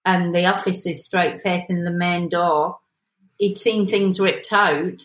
and 0.05 0.35
the 0.35 0.47
office 0.47 0.87
is 0.87 1.05
straight 1.05 1.43
facing 1.43 1.85
the 1.85 1.91
main 1.91 2.29
door. 2.29 2.79
He'd 3.37 3.59
seen 3.59 3.87
things 3.87 4.21
ripped 4.21 4.53
out, 4.53 5.03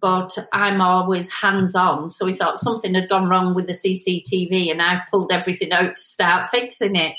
but 0.00 0.36
I'm 0.52 0.80
always 0.80 1.30
hands 1.30 1.74
on. 1.74 2.10
So 2.10 2.26
he 2.26 2.34
thought 2.34 2.60
something 2.60 2.94
had 2.94 3.08
gone 3.08 3.28
wrong 3.28 3.54
with 3.54 3.66
the 3.66 3.72
CCTV 3.72 4.70
and 4.70 4.80
I've 4.80 5.08
pulled 5.10 5.32
everything 5.32 5.72
out 5.72 5.96
to 5.96 6.00
start 6.00 6.48
fixing 6.48 6.96
it. 6.96 7.16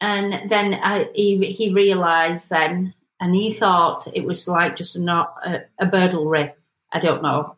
And 0.00 0.48
then 0.48 0.74
I, 0.74 1.10
he, 1.14 1.52
he 1.52 1.74
realised 1.74 2.48
then, 2.48 2.94
and 3.20 3.34
he 3.34 3.52
thought 3.52 4.08
it 4.14 4.24
was 4.24 4.48
like 4.48 4.76
just 4.76 4.98
not 4.98 5.34
a, 5.44 5.60
a 5.78 5.86
burglary 5.86 6.54
I 6.92 7.00
don't 7.00 7.22
know. 7.22 7.56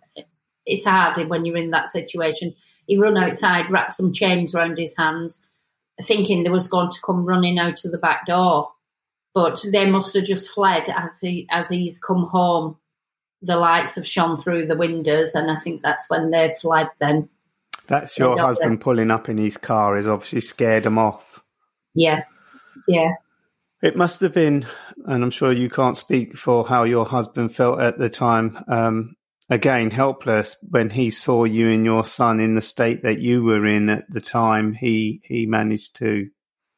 It's 0.67 0.85
hard 0.85 1.29
when 1.29 1.45
you're 1.45 1.57
in 1.57 1.71
that 1.71 1.89
situation. 1.89 2.55
He 2.87 2.97
run 2.97 3.17
outside, 3.17 3.71
wrapped 3.71 3.95
some 3.95 4.13
chains 4.13 4.55
around 4.55 4.79
his 4.79 4.97
hands, 4.97 5.51
thinking 6.03 6.43
they 6.43 6.51
was 6.51 6.69
going 6.69 6.91
to 6.91 7.01
come 7.05 7.25
running 7.25 7.59
out 7.59 7.85
of 7.85 7.93
the 7.93 7.99
back 7.99 8.27
door. 8.27 8.71
But 9.35 9.65
they 9.73 9.89
must 9.89 10.15
have 10.15 10.25
just 10.25 10.51
fled 10.51 10.89
as 10.89 11.19
he 11.21 11.47
as 11.51 11.71
he's 11.71 11.99
come 11.99 12.27
home. 12.27 12.77
The 13.43 13.57
lights 13.57 13.97
have 13.97 14.07
shone 14.07 14.37
through 14.37 14.67
the 14.67 14.77
windows, 14.77 15.35
and 15.35 15.51
I 15.51 15.59
think 15.59 15.83
that's 15.83 16.09
when 16.09 16.31
they 16.31 16.55
fled. 16.61 16.89
Then 16.99 17.29
that's 17.87 18.19
your 18.19 18.39
husband 18.39 18.81
pulling 18.81 19.11
up 19.11 19.29
in 19.29 19.39
his 19.39 19.57
car 19.57 19.99
is 19.99 20.07
obviously 20.07 20.41
scared 20.41 20.87
him 20.87 20.99
off. 20.99 21.43
Yeah, 21.95 22.25
yeah. 22.87 23.15
It 23.83 23.97
must 23.97 24.21
have 24.21 24.33
been, 24.33 24.65
and 25.07 25.25
I'm 25.25 25.31
sure 25.31 25.53
you 25.53 25.69
can't 25.69 25.97
speak 25.97 26.37
for 26.37 26.67
how 26.67 26.85
your 26.85 27.05
husband 27.05 27.55
felt 27.55 27.81
at 27.81 27.99
the 27.99 28.09
time. 28.09 28.63
Um, 28.69 29.17
again 29.53 29.91
helpless 29.91 30.57
when 30.71 30.89
he 30.89 31.11
saw 31.11 31.45
you 31.45 31.71
and 31.71 31.85
your 31.85 32.05
son 32.05 32.41
in 32.41 32.55
the 32.55 32.63
state 32.63 33.03
that 33.03 33.19
you 33.19 33.43
were 33.43 33.67
in 33.67 33.91
at 33.91 34.11
the 34.11 34.21
time 34.21 34.73
he 34.73 35.21
he 35.25 35.45
managed 35.45 35.97
to, 35.97 36.29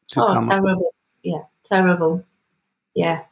to 0.09 0.21
oh 0.21 0.41
terrible 0.41 0.87
up. 0.87 0.95
yeah 1.23 1.43
terrible 1.65 2.25
yeah 2.95 3.23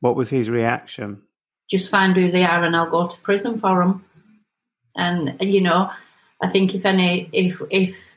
what 0.00 0.16
was 0.16 0.28
his 0.28 0.50
reaction 0.50 1.22
just 1.70 1.90
find 1.90 2.16
who 2.16 2.30
they 2.30 2.44
are 2.44 2.64
and 2.64 2.76
i'll 2.76 2.90
go 2.90 3.06
to 3.06 3.20
prison 3.20 3.58
for 3.58 3.78
them 3.78 4.04
and 4.96 5.36
you 5.40 5.60
know 5.60 5.90
i 6.42 6.48
think 6.48 6.74
if 6.74 6.84
any 6.84 7.28
if 7.32 7.60
if 7.70 8.16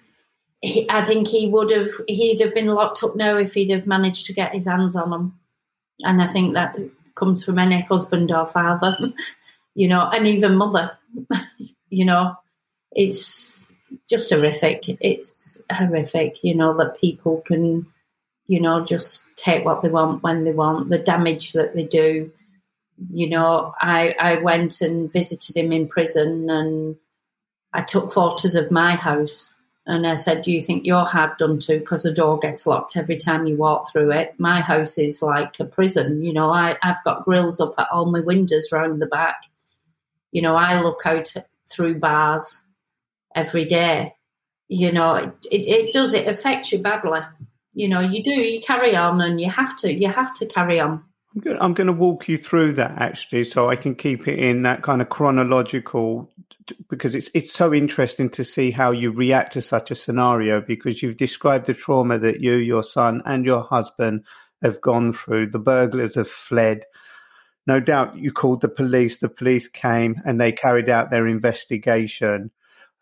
he, 0.61 0.89
i 0.89 1.03
think 1.03 1.27
he 1.27 1.47
would 1.47 1.69
have 1.69 1.89
he'd 2.07 2.41
have 2.41 2.53
been 2.53 2.67
locked 2.67 3.03
up 3.03 3.15
now 3.15 3.37
if 3.37 3.53
he'd 3.53 3.71
have 3.71 3.85
managed 3.85 4.25
to 4.25 4.33
get 4.33 4.53
his 4.53 4.65
hands 4.65 4.95
on 4.95 5.09
them 5.09 5.39
and 6.01 6.21
i 6.21 6.27
think 6.27 6.53
that 6.53 6.77
comes 7.15 7.43
from 7.43 7.59
any 7.59 7.81
husband 7.81 8.31
or 8.31 8.47
father 8.47 8.97
you 9.75 9.87
know, 9.87 10.09
and 10.11 10.27
even 10.27 10.55
mother, 10.55 10.97
you 11.89 12.05
know, 12.05 12.35
it's 12.91 13.73
just 14.09 14.31
horrific. 14.31 14.83
It's 15.01 15.61
horrific, 15.71 16.43
you 16.43 16.55
know, 16.55 16.75
that 16.77 16.99
people 16.99 17.41
can, 17.41 17.87
you 18.47 18.59
know, 18.59 18.83
just 18.83 19.35
take 19.35 19.65
what 19.65 19.81
they 19.81 19.89
want 19.89 20.23
when 20.23 20.43
they 20.43 20.51
want, 20.51 20.89
the 20.89 20.99
damage 20.99 21.53
that 21.53 21.75
they 21.75 21.83
do. 21.83 22.31
You 23.11 23.29
know, 23.29 23.73
I, 23.79 24.15
I 24.19 24.35
went 24.37 24.81
and 24.81 25.11
visited 25.11 25.57
him 25.57 25.71
in 25.71 25.87
prison 25.87 26.49
and 26.49 26.95
I 27.73 27.81
took 27.81 28.13
photos 28.13 28.55
of 28.55 28.71
my 28.71 28.95
house 28.95 29.53
and 29.85 30.07
I 30.07 30.15
said, 30.15 30.43
Do 30.43 30.51
you 30.51 30.61
think 30.61 30.85
you're 30.85 31.05
hard 31.05 31.37
done 31.37 31.59
to? 31.61 31.79
Because 31.79 32.03
the 32.03 32.13
door 32.13 32.39
gets 32.39 32.65
locked 32.65 32.95
every 32.95 33.17
time 33.17 33.45
you 33.47 33.57
walk 33.57 33.91
through 33.91 34.11
it. 34.11 34.35
My 34.37 34.61
house 34.61 34.97
is 34.97 35.21
like 35.21 35.59
a 35.59 35.65
prison. 35.65 36.23
You 36.23 36.33
know, 36.33 36.49
I, 36.49 36.77
I've 36.81 37.03
got 37.03 37.25
grills 37.25 37.59
up 37.59 37.73
at 37.77 37.89
all 37.91 38.05
my 38.05 38.21
windows 38.21 38.71
round 38.71 39.01
the 39.01 39.07
back. 39.07 39.43
You 40.31 40.41
know, 40.41 40.55
I 40.55 40.79
look 40.81 41.01
out 41.05 41.33
through 41.69 41.99
bars 41.99 42.63
every 43.35 43.65
day. 43.65 44.15
You 44.69 44.91
know, 44.91 45.15
it, 45.15 45.33
it, 45.51 45.61
it 45.61 45.93
does, 45.93 46.13
it 46.13 46.27
affects 46.27 46.71
you 46.71 46.79
badly. 46.79 47.19
You 47.73 47.89
know, 47.89 47.99
you 47.99 48.23
do, 48.23 48.31
you 48.31 48.61
carry 48.61 48.95
on 48.95 49.19
and 49.19 49.41
you 49.41 49.49
have 49.49 49.77
to, 49.79 49.91
you 49.91 50.07
have 50.07 50.33
to 50.35 50.45
carry 50.45 50.79
on. 50.79 51.03
I'm 51.59 51.73
going, 51.73 51.87
to 51.87 51.93
walk 51.93 52.27
you 52.27 52.37
through 52.37 52.73
that 52.73 53.01
actually, 53.01 53.43
so 53.43 53.69
I 53.69 53.75
can 53.75 53.95
keep 53.95 54.27
it 54.27 54.39
in 54.39 54.63
that 54.63 54.83
kind 54.83 55.01
of 55.01 55.09
chronological, 55.09 56.29
because 56.89 57.15
it's 57.15 57.29
it's 57.33 57.51
so 57.51 57.73
interesting 57.73 58.29
to 58.31 58.43
see 58.43 58.71
how 58.71 58.91
you 58.91 59.11
react 59.11 59.53
to 59.53 59.61
such 59.61 59.91
a 59.91 59.95
scenario. 59.95 60.61
Because 60.61 61.01
you've 61.01 61.17
described 61.17 61.65
the 61.65 61.73
trauma 61.73 62.19
that 62.19 62.41
you, 62.41 62.53
your 62.53 62.83
son, 62.83 63.21
and 63.25 63.45
your 63.45 63.63
husband 63.63 64.25
have 64.61 64.79
gone 64.81 65.13
through. 65.13 65.47
The 65.47 65.59
burglars 65.59 66.15
have 66.15 66.29
fled 66.29 66.85
no 67.65 67.79
doubt 67.79 68.17
you 68.17 68.31
called 68.31 68.61
the 68.61 68.69
police. 68.69 69.17
The 69.17 69.29
police 69.29 69.67
came 69.67 70.21
and 70.25 70.39
they 70.39 70.51
carried 70.51 70.89
out 70.89 71.09
their 71.09 71.27
investigation. 71.27 72.51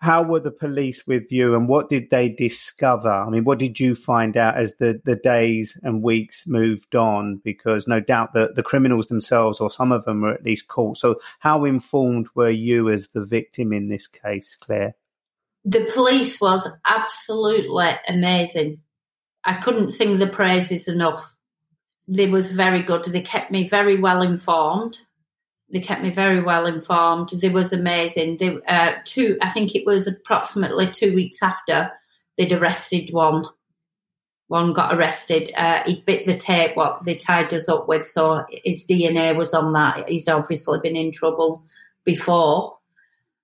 How 0.01 0.23
were 0.23 0.39
the 0.39 0.51
police 0.51 1.05
with 1.05 1.31
you 1.31 1.55
and 1.55 1.67
what 1.67 1.89
did 1.89 2.09
they 2.09 2.29
discover? 2.29 3.11
I 3.11 3.29
mean, 3.29 3.43
what 3.43 3.59
did 3.59 3.79
you 3.79 3.95
find 3.95 4.35
out 4.35 4.57
as 4.57 4.73
the, 4.75 4.99
the 5.05 5.15
days 5.15 5.77
and 5.83 6.01
weeks 6.01 6.47
moved 6.47 6.95
on? 6.95 7.37
Because 7.43 7.87
no 7.87 7.99
doubt 7.99 8.33
the, 8.33 8.51
the 8.55 8.63
criminals 8.63 9.07
themselves, 9.07 9.59
or 9.59 9.69
some 9.69 9.91
of 9.91 10.03
them, 10.05 10.21
were 10.21 10.33
at 10.33 10.43
least 10.43 10.67
caught. 10.67 10.97
So, 10.97 11.19
how 11.39 11.65
informed 11.65 12.27
were 12.35 12.49
you 12.49 12.89
as 12.89 13.09
the 13.09 13.23
victim 13.23 13.71
in 13.71 13.89
this 13.89 14.07
case, 14.07 14.57
Claire? 14.59 14.95
The 15.63 15.89
police 15.93 16.41
was 16.41 16.67
absolutely 16.85 17.91
amazing. 18.07 18.79
I 19.43 19.61
couldn't 19.61 19.91
sing 19.91 20.17
the 20.17 20.27
praises 20.27 20.87
enough 20.87 21.35
they 22.11 22.27
was 22.27 22.51
very 22.51 22.81
good. 22.83 23.05
They 23.05 23.21
kept 23.21 23.51
me 23.51 23.67
very 23.67 23.99
well 23.99 24.21
informed. 24.21 24.99
They 25.71 25.79
kept 25.79 26.03
me 26.03 26.09
very 26.09 26.41
well 26.41 26.65
informed. 26.65 27.29
They 27.29 27.49
was 27.49 27.71
amazing. 27.71 28.37
They 28.37 28.57
uh, 28.67 28.93
two, 29.05 29.37
I 29.41 29.49
think 29.49 29.73
it 29.73 29.85
was 29.85 30.07
approximately 30.07 30.91
two 30.91 31.13
weeks 31.13 31.41
after 31.41 31.91
they'd 32.37 32.51
arrested 32.51 33.13
one. 33.13 33.45
One 34.47 34.73
got 34.73 34.93
arrested. 34.93 35.49
Uh, 35.55 35.83
he 35.85 36.03
bit 36.05 36.25
the 36.25 36.37
tape 36.37 36.75
what 36.75 37.05
they 37.05 37.15
tied 37.15 37.53
us 37.53 37.69
up 37.69 37.87
with, 37.87 38.05
so 38.05 38.43
his 38.49 38.85
DNA 38.85 39.33
was 39.35 39.53
on 39.53 39.71
that. 39.73 40.09
He's 40.09 40.27
obviously 40.27 40.79
been 40.79 40.97
in 40.97 41.13
trouble 41.13 41.63
before. 42.03 42.77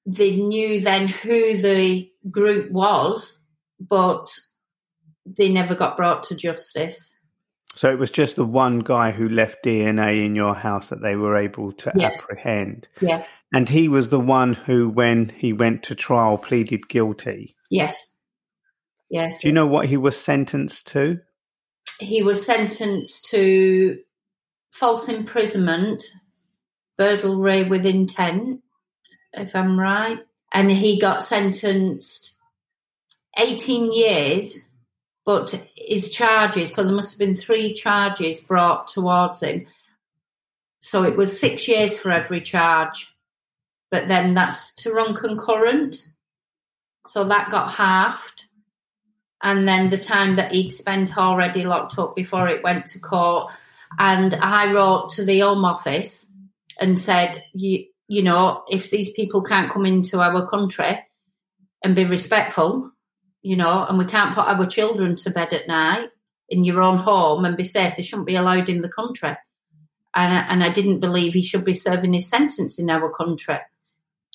They 0.05 0.35
knew 0.35 0.81
then 0.81 1.07
who 1.07 1.57
the 1.57 2.11
group 2.29 2.71
was, 2.71 3.45
but 3.79 4.29
they 5.25 5.49
never 5.49 5.75
got 5.75 5.97
brought 5.97 6.23
to 6.23 6.35
justice. 6.35 7.16
So 7.77 7.91
it 7.91 7.99
was 7.99 8.09
just 8.09 8.37
the 8.37 8.43
one 8.43 8.79
guy 8.79 9.11
who 9.11 9.29
left 9.29 9.63
DNA 9.63 10.25
in 10.25 10.33
your 10.33 10.55
house 10.55 10.89
that 10.89 11.03
they 11.03 11.15
were 11.15 11.37
able 11.37 11.71
to 11.73 11.91
yes. 11.95 12.23
apprehend. 12.23 12.87
Yes. 13.01 13.43
And 13.53 13.69
he 13.69 13.87
was 13.87 14.09
the 14.09 14.19
one 14.19 14.53
who, 14.53 14.89
when 14.89 15.29
he 15.29 15.53
went 15.53 15.83
to 15.83 15.93
trial, 15.93 16.39
pleaded 16.39 16.89
guilty. 16.89 17.55
Yes. 17.69 18.17
Yes. 19.11 19.41
Do 19.41 19.47
you 19.47 19.53
know 19.53 19.67
what 19.67 19.85
he 19.85 19.95
was 19.95 20.19
sentenced 20.19 20.87
to? 20.87 21.19
He 21.99 22.23
was 22.23 22.43
sentenced 22.43 23.25
to 23.25 23.99
false 24.73 25.07
imprisonment, 25.07 26.03
burglary 26.97 27.65
with 27.65 27.85
intent, 27.85 28.61
if 29.33 29.55
I'm 29.55 29.79
right. 29.79 30.17
And 30.51 30.71
he 30.71 30.99
got 30.99 31.21
sentenced 31.21 32.35
18 33.37 33.93
years 33.93 34.66
but 35.27 35.61
his 35.75 36.09
charges, 36.09 36.73
so 36.73 36.85
there 36.85 36.95
must 36.95 37.11
have 37.11 37.19
been 37.19 37.35
three 37.35 37.73
charges 37.73 38.39
brought 38.39 38.87
towards 38.87 39.43
him. 39.43 39.67
So 40.79 41.03
it 41.03 41.17
was 41.17 41.37
six 41.37 41.67
years 41.67 41.97
for 41.97 42.13
every 42.13 42.39
charge, 42.39 43.13
but 43.91 44.07
then 44.07 44.35
that's 44.35 44.73
to 44.75 44.93
run 44.93 45.15
concurrent. 45.15 45.97
So 47.07 47.25
that 47.25 47.51
got 47.51 47.73
halved. 47.73 48.45
And 49.43 49.67
then 49.67 49.89
the 49.89 49.97
time 49.97 50.37
that 50.37 50.53
he'd 50.53 50.69
spent 50.69 51.17
already 51.17 51.65
locked 51.65 51.99
up 51.99 52.15
before 52.15 52.47
it 52.47 52.63
went 52.63 52.85
to 52.85 52.99
court. 52.99 53.51
And 53.99 54.33
I 54.33 54.71
wrote 54.71 55.09
to 55.15 55.25
the 55.25 55.41
Home 55.41 55.65
Office 55.65 56.33
and 56.79 56.97
said, 56.97 57.43
you, 57.53 57.83
you 58.07 58.23
know, 58.23 58.63
if 58.69 58.91
these 58.91 59.11
people 59.11 59.43
can't 59.43 59.73
come 59.73 59.85
into 59.85 60.21
our 60.21 60.47
country 60.47 61.05
and 61.83 61.97
be 61.97 62.05
respectful, 62.05 62.93
you 63.47 63.55
know, 63.55 63.85
and 63.87 63.97
we 63.97 64.03
can't 64.03 64.35
put 64.35 64.45
our 64.45 64.65
children 64.65 65.15
to 65.15 65.29
bed 65.29 65.53
at 65.53 65.69
night 65.69 66.09
in 66.49 66.65
your 66.65 66.81
own 66.81 66.97
home 66.97 67.45
and 67.45 67.55
be 67.55 67.63
safe. 67.63 67.95
They 67.95 68.03
shouldn't 68.03 68.27
be 68.27 68.35
allowed 68.35 68.67
in 68.67 68.81
the 68.81 68.89
country. 68.89 69.37
And, 70.13 70.45
and 70.49 70.63
I 70.65 70.69
didn't 70.73 70.99
believe 70.99 71.31
he 71.31 71.41
should 71.41 71.63
be 71.63 71.73
serving 71.73 72.11
his 72.11 72.29
sentence 72.29 72.77
in 72.77 72.89
our 72.89 73.09
country. 73.09 73.59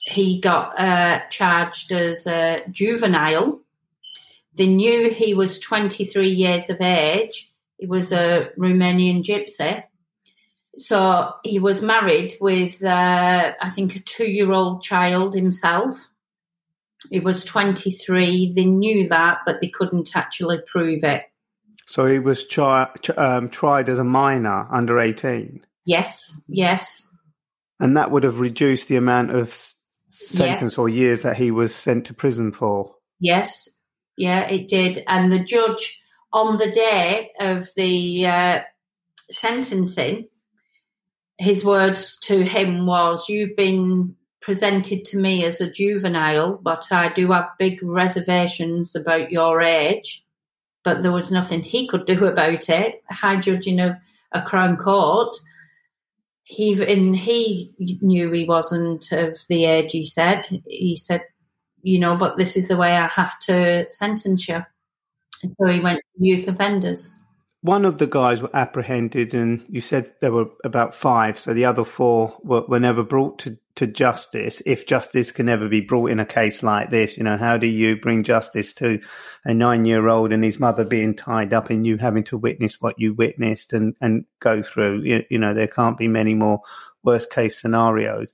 He 0.07 0.41
got 0.41 0.81
uh, 0.81 1.21
charged 1.29 1.93
as 1.93 2.27
a 2.27 2.65
juvenile, 2.71 3.61
They 4.55 4.67
knew 4.67 5.11
he 5.11 5.35
was 5.35 5.61
23 5.61 6.31
years 6.31 6.71
of 6.71 6.81
age. 6.81 7.53
He 7.77 7.87
was 7.87 8.13
a 8.13 8.51
Romanian 8.57 9.23
gypsy. 9.23 9.85
So 10.79 11.35
he 11.45 11.59
was 11.59 11.83
married 11.83 12.33
with, 12.41 12.83
uh, 12.83 13.53
I 13.61 13.71
think, 13.71 13.95
a 13.95 14.01
two 14.01 14.31
year 14.31 14.53
old 14.53 14.83
child 14.83 15.35
himself. 15.35 16.09
He 17.13 17.21
was 17.21 17.45
23. 17.45 18.55
They 18.55 18.65
knew 18.65 19.07
that, 19.11 19.41
but 19.45 19.61
they 19.61 19.69
couldn't 19.69 20.17
actually 20.17 20.61
prove 20.67 21.05
it. 21.05 21.25
So 21.87 22.07
he 22.07 22.19
was 22.19 22.49
tri- 22.49 22.89
um, 23.19 23.51
tried 23.51 23.91
as 23.91 23.99
a 23.99 24.05
minor 24.05 24.67
under 24.71 24.99
18? 24.99 25.63
Yes, 25.85 26.41
yes. 26.49 27.07
And 27.79 27.99
that 27.99 28.11
would 28.11 28.23
have 28.23 28.41
reduced 28.41 28.89
the 28.89 28.97
amount 28.97 29.31
of 29.31 29.53
sentence 30.09 30.73
yes. 30.73 30.79
or 30.79 30.89
years 30.89 31.21
that 31.23 31.37
he 31.37 31.51
was 31.51 31.75
sent 31.75 32.07
to 32.07 32.15
prison 32.15 32.51
for? 32.51 32.95
Yes, 33.21 33.69
yeah, 34.17 34.49
it 34.49 34.69
did. 34.69 35.05
And 35.07 35.31
the 35.31 35.45
judge, 35.45 36.01
on 36.33 36.57
the 36.57 36.71
day 36.71 37.31
of 37.41 37.69
the 37.77 38.27
uh, 38.27 38.61
sentencing, 39.31 40.29
his 41.37 41.63
words 41.63 42.17
to 42.23 42.43
him 42.43 42.87
was, 42.87 43.29
You've 43.29 43.55
been 43.55 44.17
presented 44.43 45.05
to 45.07 45.19
me 45.19 45.45
as 45.45 45.61
a 45.61 45.71
juvenile, 45.71 46.59
but 46.63 46.87
I 46.91 47.13
do 47.13 47.31
have 47.31 47.49
big 47.59 47.83
reservations 47.83 48.95
about 48.95 49.31
your 49.31 49.63
age. 49.63 50.25
But 50.85 51.03
there 51.03 51.13
was 51.13 51.31
nothing 51.31 51.63
he 51.63 51.89
could 51.89 52.07
do 52.07 52.25
about 52.27 52.69
it. 52.69 53.03
High 53.09 53.41
judging 53.41 53.81
of 53.81 53.97
a 54.33 54.43
Crown 54.43 54.77
Court. 54.77 55.35
He 56.45 56.73
and 56.83 57.17
he 57.17 57.73
knew 57.79 58.31
he 58.31 58.45
wasn't 58.45 59.11
of 59.13 59.39
the 59.49 59.65
age. 59.65 59.93
He 59.93 60.05
said. 60.05 60.47
He 60.67 60.97
said, 60.97 61.23
you 61.83 61.99
know, 61.99 62.17
but 62.17 62.37
this 62.37 62.57
is 62.57 62.69
the 62.69 62.77
way 62.77 62.97
I 62.97 63.07
have 63.07 63.39
to 63.41 63.89
sentence 63.89 64.49
you. 64.49 64.63
So 65.31 65.67
he 65.69 65.81
went 65.81 66.01
to 66.01 66.25
youth 66.25 66.49
offenders 66.49 67.17
one 67.63 67.85
of 67.85 67.99
the 67.99 68.09
guys 68.09 68.43
were 68.43 68.55
apprehended, 68.55 69.35
and 69.35 69.65
you 69.69 69.81
said 69.81 70.13
there 70.21 70.33
were 70.33 70.51
about 70.65 70.95
five. 70.95 71.39
So 71.39 71.55
the 71.55 71.65
other 71.65 71.85
four 71.85 72.37
were, 72.43 72.63
were 72.63 72.81
never 72.81 73.05
brought 73.05 73.39
to, 73.41 73.57
to 73.77 73.87
justice. 73.87 74.63
If 74.67 74.87
justice 74.87 75.33
can 75.33 75.49
ever 75.49 75.69
be 75.69 75.81
brought 75.81 76.11
in 76.11 76.21
a 76.21 76.27
case 76.27 76.63
like 76.63 76.91
this, 76.91 77.17
you 77.17 77.25
know, 77.25 77.37
how 77.37 77.57
do 77.57 77.67
you 77.67 77.97
bring 77.97 78.23
justice 78.23 78.75
to 78.75 79.01
a 79.45 79.55
nine 79.55 79.85
year 79.85 80.09
old 80.09 80.33
and 80.33 80.45
his 80.45 80.61
mother 80.61 80.85
being 80.85 81.15
tied 81.15 81.55
up 81.55 81.71
and 81.71 81.87
you 81.87 81.97
having 81.97 82.25
to 82.25 82.37
witness 82.37 82.81
what 82.81 82.99
you 82.99 83.15
witnessed 83.15 83.73
and, 83.73 83.95
and 84.01 84.25
go 84.41 84.63
through? 84.63 85.03
You, 85.03 85.25
you 85.31 85.39
know, 85.39 85.55
there 85.55 85.69
can't 85.69 85.97
be 85.97 86.09
many 86.09 86.35
more 86.35 86.61
worst 87.03 87.31
case 87.31 87.61
scenarios. 87.61 88.33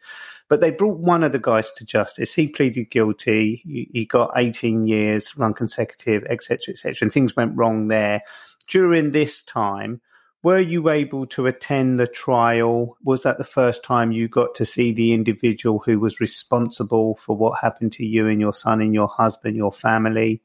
But 0.49 0.61
they 0.61 0.71
brought 0.71 0.99
one 0.99 1.25
of 1.25 1.33
the 1.33 1.39
guys 1.39 1.71
to 1.73 1.85
justice. 1.85 2.35
He 2.35 2.49
pleaded 2.49 2.91
guilty. 2.91 3.63
He, 3.65 3.91
he 3.93 4.05
got 4.07 4.33
18 4.35 4.85
years, 4.85 5.37
run 5.37 5.53
consecutive, 5.53 6.25
etc., 6.25 6.73
etc. 6.73 6.97
And 7.03 7.13
things 7.13 7.37
went 7.37 7.57
wrong 7.57 7.89
there 7.89 8.23
during 8.67 9.11
this 9.11 9.43
time, 9.43 10.01
were 10.43 10.61
you 10.61 10.89
able 10.89 11.27
to 11.27 11.47
attend 11.47 11.97
the 11.97 12.07
trial? 12.07 12.97
Was 13.03 13.25
that 13.25 13.39
the 13.39 13.45
first 13.45 13.83
time 13.83 14.13
you 14.13 14.29
got 14.29 14.55
to 14.57 14.65
see 14.65 14.93
the 14.93 15.13
individual 15.13 15.81
who 15.81 15.99
was 15.99 16.21
responsible 16.21 17.17
for 17.17 17.37
what 17.37 17.59
happened 17.61 17.93
to 17.95 18.05
you 18.05 18.29
and 18.29 18.41
your 18.41 18.55
son 18.55 18.81
and 18.81 18.95
your 18.95 19.09
husband, 19.09 19.57
your 19.57 19.73
family? 19.73 20.43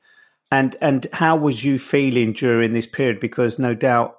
And 0.52 0.76
and 0.82 1.08
how 1.14 1.36
was 1.36 1.64
you 1.64 1.78
feeling 1.78 2.34
during 2.34 2.74
this 2.74 2.88
period? 2.88 3.20
Because 3.20 3.60
no 3.60 3.76
doubt 3.76 4.18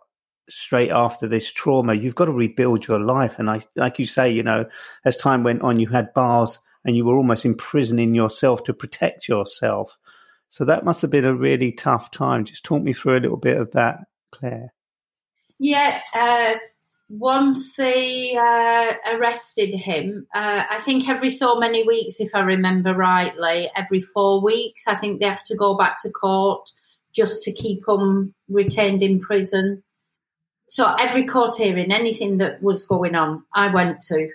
straight 0.49 0.91
after 0.91 1.27
this 1.27 1.51
trauma, 1.51 1.95
you've 1.95 2.15
got 2.15 2.27
to 2.27 2.33
rebuild 2.33 2.87
your 2.87 3.01
life. 3.01 3.39
And 3.39 3.51
I 3.51 3.61
like 3.77 3.99
you 3.99 4.07
say, 4.07 4.31
you 4.31 4.43
know, 4.43 4.67
as 5.05 5.17
time 5.17 5.43
went 5.43 5.63
on, 5.63 5.81
you 5.81 5.89
had 5.89 6.15
bars 6.15 6.59
and 6.85 6.97
you 6.97 7.05
were 7.05 7.17
almost 7.17 7.45
imprisoning 7.45 8.15
yourself 8.15 8.65
to 8.65 8.75
protect 8.75 9.29
yourself. 9.29 9.97
So 10.51 10.65
that 10.67 10.85
must 10.85 11.03
have 11.03 11.11
been 11.11 11.25
a 11.25 11.35
really 11.35 11.73
tough 11.73 12.11
time. 12.11 12.45
Just 12.45 12.65
talk 12.65 12.83
me 12.83 12.93
through 12.93 13.19
a 13.19 13.21
little 13.21 13.39
bit 13.39 13.57
of 13.57 13.73
that, 13.73 14.01
Claire. 14.31 14.74
Yeah, 15.65 16.03
uh, 16.15 16.57
once 17.09 17.77
they 17.77 18.37
uh, 18.37 19.17
arrested 19.17 19.75
him, 19.75 20.27
uh, 20.35 20.65
I 20.69 20.79
think 20.79 21.09
every 21.09 21.31
so 21.31 21.59
many 21.59 21.85
weeks, 21.85 22.21
if 22.21 22.35
I 22.35 22.41
remember 22.41 22.93
rightly, 22.93 23.71
every 23.75 24.03
four 24.03 24.43
weeks, 24.43 24.87
I 24.87 24.95
think 24.95 25.21
they 25.21 25.27
have 25.27 25.43
to 25.45 25.57
go 25.57 25.75
back 25.75 26.03
to 26.03 26.11
court 26.11 26.69
just 27.15 27.45
to 27.45 27.53
keep 27.55 27.89
him 27.89 28.35
retained 28.47 29.01
in 29.01 29.21
prison. 29.21 29.83
So 30.69 30.95
every 31.01 31.25
court 31.25 31.57
hearing, 31.57 31.93
anything 31.93 32.37
that 32.39 32.63
was 32.63 32.87
going 32.87 33.15
on, 33.15 33.45
I 33.55 33.73
went 33.73 34.01
to. 34.09 34.29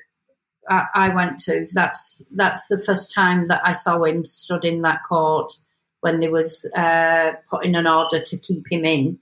I, 0.68 1.13
went 1.13 1.38
to. 1.42 1.68
That's 1.74 2.24
that's 2.32 2.65
the 2.70 2.80
first 2.80 3.13
time 3.13 3.50
that 3.50 3.62
I 3.63 3.74
saw 3.74 4.04
him 4.04 4.26
stood 4.26 4.65
in 4.65 4.82
that 4.82 5.02
court 5.08 5.54
when 6.00 6.22
there 6.22 6.32
was 6.32 6.65
uh, 6.76 7.34
putting 7.52 7.76
an 7.76 7.86
order 7.86 8.20
to 8.20 8.38
keep 8.38 8.65
him 8.72 8.84
in. 8.84 9.20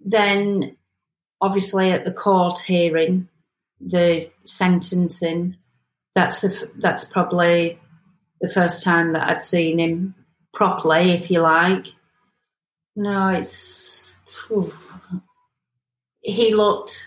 Then, 0.00 0.76
obviously, 1.40 1.90
at 1.90 2.04
the 2.04 2.12
court 2.12 2.58
hearing, 2.58 3.28
the 3.80 4.30
sentencing, 4.44 5.56
that's 6.14 6.40
the, 6.40 6.70
that's 6.78 7.04
probably 7.04 7.78
the 8.40 8.48
first 8.48 8.82
time 8.82 9.12
that 9.12 9.28
I'd 9.28 9.42
seen 9.42 9.78
him 9.78 10.14
properly, 10.52 11.12
if 11.12 11.30
you 11.30 11.40
like. 11.40 11.86
No, 12.94 13.28
it's. 13.28 14.18
Whew. 14.48 14.72
He 16.22 16.54
looked 16.54 17.00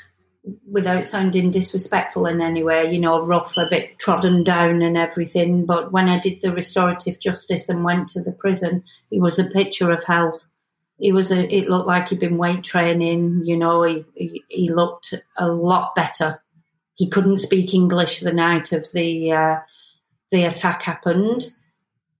without 0.72 1.08
sounding 1.08 1.52
disrespectful 1.52 2.26
in 2.26 2.42
any 2.42 2.64
way, 2.64 2.92
you 2.92 3.00
know, 3.00 3.26
rough, 3.26 3.58
a 3.58 3.68
bit 3.70 4.00
trodden 4.00 4.44
down 4.44 4.82
and 4.82 4.98
everything. 4.98 5.66
But 5.66 5.92
when 5.92 6.08
I 6.08 6.20
did 6.20 6.42
the 6.42 6.54
restorative 6.54 7.20
justice 7.20 7.70
and 7.70 7.84
went 7.84 8.10
to 8.10 8.22
the 8.22 8.32
prison, 8.32 8.84
he 9.10 9.20
was 9.20 9.38
a 9.38 9.50
picture 9.50 9.92
of 9.92 10.04
health. 10.04 10.48
He 11.00 11.12
was 11.12 11.32
a, 11.32 11.48
it 11.54 11.70
looked 11.70 11.88
like 11.88 12.10
he'd 12.10 12.20
been 12.20 12.38
weight 12.38 12.64
training, 12.64 13.44
you 13.46 13.58
know, 13.58 13.84
he, 13.84 14.06
he, 14.16 14.44
he 14.50 14.70
looked 14.70 15.14
a 15.38 15.48
lot 15.48 15.96
better. 15.96 16.42
He 16.96 17.10
couldn't 17.10 17.40
speak 17.40 17.74
English 17.74 18.20
the 18.20 18.34
night 18.34 18.74
of 18.74 18.92
the, 18.92 19.32
uh, 19.32 19.60
the 20.32 20.44
attack 20.44 20.82
happened. 20.84 21.48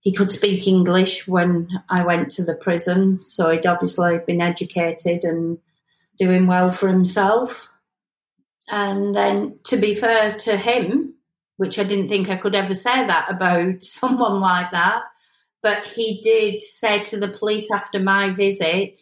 He 0.00 0.12
could 0.12 0.32
speak 0.32 0.66
English 0.66 1.28
when 1.28 1.68
I 1.90 2.04
went 2.04 2.30
to 2.32 2.44
the 2.44 2.54
prison, 2.54 3.20
so 3.22 3.50
he'd 3.50 3.66
obviously 3.66 4.18
been 4.26 4.40
educated 4.40 5.24
and 5.24 5.58
doing 6.18 6.46
well 6.46 6.72
for 6.72 6.88
himself 6.88 7.68
and 8.70 9.14
then, 9.14 9.58
to 9.64 9.76
be 9.76 9.94
fair 9.94 10.34
to 10.38 10.56
him, 10.56 11.14
which 11.56 11.78
I 11.78 11.82
didn't 11.82 12.08
think 12.08 12.28
I 12.28 12.36
could 12.36 12.54
ever 12.54 12.74
say 12.74 13.06
that 13.06 13.30
about 13.30 13.84
someone 13.84 14.40
like 14.40 14.70
that, 14.70 15.02
but 15.62 15.84
he 15.84 16.20
did 16.22 16.62
say 16.62 17.02
to 17.04 17.18
the 17.18 17.28
police 17.28 17.70
after 17.70 17.98
my 17.98 18.30
visit, 18.30 18.98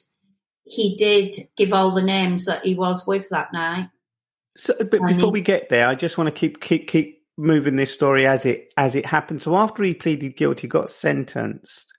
he 0.65 0.97
did 0.97 1.37
give 1.57 1.73
all 1.73 1.91
the 1.91 2.03
names 2.03 2.45
that 2.47 2.65
he 2.65 2.75
was 2.75 3.07
with 3.07 3.29
that 3.31 3.53
night. 3.53 3.89
So, 4.57 4.75
but 4.79 5.01
and 5.01 5.07
before 5.09 5.29
he, 5.29 5.33
we 5.33 5.41
get 5.41 5.69
there, 5.69 5.87
I 5.87 5.95
just 5.95 6.19
want 6.19 6.29
to 6.29 6.33
keep 6.33 6.61
keep 6.61 6.89
keep 6.89 7.23
moving 7.37 7.77
this 7.77 7.93
story 7.93 8.27
as 8.27 8.45
it 8.45 8.73
as 8.77 8.95
it 8.95 9.07
happened. 9.07 9.41
So 9.41 9.57
after 9.57 9.83
he 9.83 9.95
pleaded 9.95 10.37
guilty, 10.37 10.67
got 10.67 10.91
sentenced. 10.91 11.93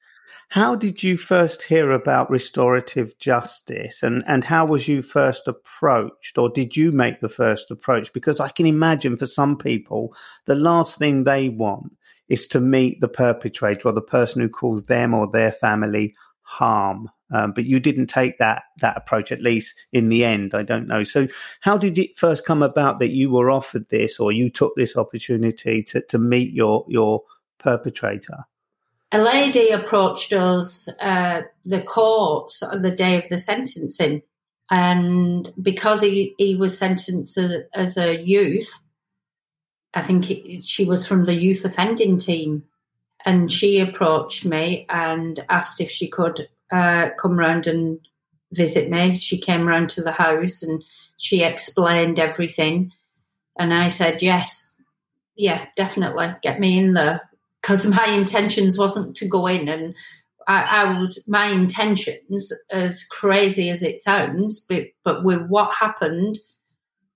How 0.50 0.76
did 0.76 1.04
you 1.04 1.16
first 1.16 1.62
hear 1.62 1.92
about 1.92 2.32
restorative 2.32 3.16
justice 3.20 4.02
and, 4.02 4.24
and 4.26 4.44
how 4.44 4.66
was 4.66 4.88
you 4.88 5.04
first 5.04 5.48
approached 5.48 6.40
or 6.40 6.50
did 6.50 6.76
you 6.76 6.92
make 6.92 7.22
the 7.22 7.30
first 7.30 7.70
approach? 7.70 8.12
Because 8.14 8.40
I 8.40 8.50
can 8.50 8.66
imagine 8.66 9.16
for 9.16 9.28
some 9.28 9.58
people, 9.58 10.16
the 10.48 10.56
last 10.56 10.98
thing 10.98 11.24
they 11.24 11.50
want 11.50 11.94
is 12.30 12.48
to 12.50 12.60
meet 12.60 13.02
the 13.02 13.08
perpetrator 13.08 13.90
or 13.90 13.92
the 13.92 14.02
person 14.02 14.42
who 14.42 14.50
caused 14.50 14.88
them 14.88 15.14
or 15.14 15.28
their 15.28 15.52
family 15.52 16.16
harm. 16.42 17.10
Um, 17.32 17.52
but 17.52 17.66
you 17.66 17.80
didn't 17.80 18.08
take 18.08 18.40
that 18.40 18.64
that 18.82 18.98
approach, 18.98 19.32
at 19.32 19.42
least 19.42 19.76
in 19.92 20.10
the 20.10 20.26
end. 20.26 20.56
I 20.56 20.64
don't 20.64 20.88
know. 20.88 21.04
So, 21.04 21.28
how 21.60 21.78
did 21.78 22.00
it 22.00 22.18
first 22.18 22.46
come 22.46 22.64
about 22.64 23.00
that 23.00 23.10
you 23.10 23.30
were 23.30 23.52
offered 23.52 23.88
this, 23.90 24.20
or 24.20 24.32
you 24.32 24.50
took 24.50 24.76
this 24.76 24.96
opportunity 24.96 25.84
to 25.84 26.02
to 26.02 26.18
meet 26.18 26.54
your 26.54 26.86
your 26.88 27.22
perpetrator? 27.60 28.46
a 29.12 29.20
lady 29.20 29.70
approached 29.70 30.34
us, 30.34 30.88
uh, 31.00 31.42
the 31.66 31.82
court, 31.82 32.52
the 32.80 32.92
day 32.92 33.18
of 33.18 33.28
the 33.30 33.40
sentencing. 33.40 34.22
And 34.70 35.50
because 35.62 36.02
he, 36.02 36.36
he 36.38 36.56
was 36.56 36.78
sentenced 36.78 37.40
as 37.74 37.98
a 37.98 38.22
youth, 38.22 38.70
I 39.94 40.02
think 40.02 40.30
it, 40.30 40.66
she 40.66 40.86
was 40.86 41.06
from 41.06 41.26
the 41.26 41.34
youth 41.34 41.66
offending 41.66 42.20
team. 42.20 42.64
And 43.26 43.52
she 43.52 43.80
approached 43.82 44.46
me 44.46 44.86
and 44.90 45.40
asked 45.50 45.82
if 45.82 45.92
she 45.92 46.08
could 46.08 46.48
uh, 46.72 47.10
come 47.20 47.38
round 47.38 47.68
and 47.68 48.00
visit 48.54 48.90
me. 48.90 49.14
She 49.14 49.40
came 49.40 49.68
round 49.68 49.90
to 49.92 50.02
the 50.02 50.14
house 50.14 50.64
and 50.64 50.84
she 51.18 51.44
explained 51.44 52.18
everything. 52.18 52.94
And 53.58 53.74
I 53.74 53.90
said, 53.90 54.22
yes, 54.22 54.74
yeah, 55.36 55.68
definitely, 55.76 56.34
get 56.42 56.60
me 56.60 56.80
in 56.80 56.94
there 56.94 57.30
because 57.62 57.86
my 57.86 58.06
intentions 58.08 58.78
wasn't 58.78 59.18
to 59.18 59.28
go 59.28 59.48
in 59.48 59.68
and 59.68 59.96
I, 60.48 60.62
I 60.62 61.00
would, 61.00 61.14
my 61.28 61.48
intentions, 61.48 62.52
as 62.72 63.04
crazy 63.04 63.70
as 63.70 63.84
it 63.84 64.00
sounds, 64.00 64.60
but, 64.62 64.88
but 65.04 65.24
with 65.24 65.48
what 65.48 65.76
happened, 65.76 66.40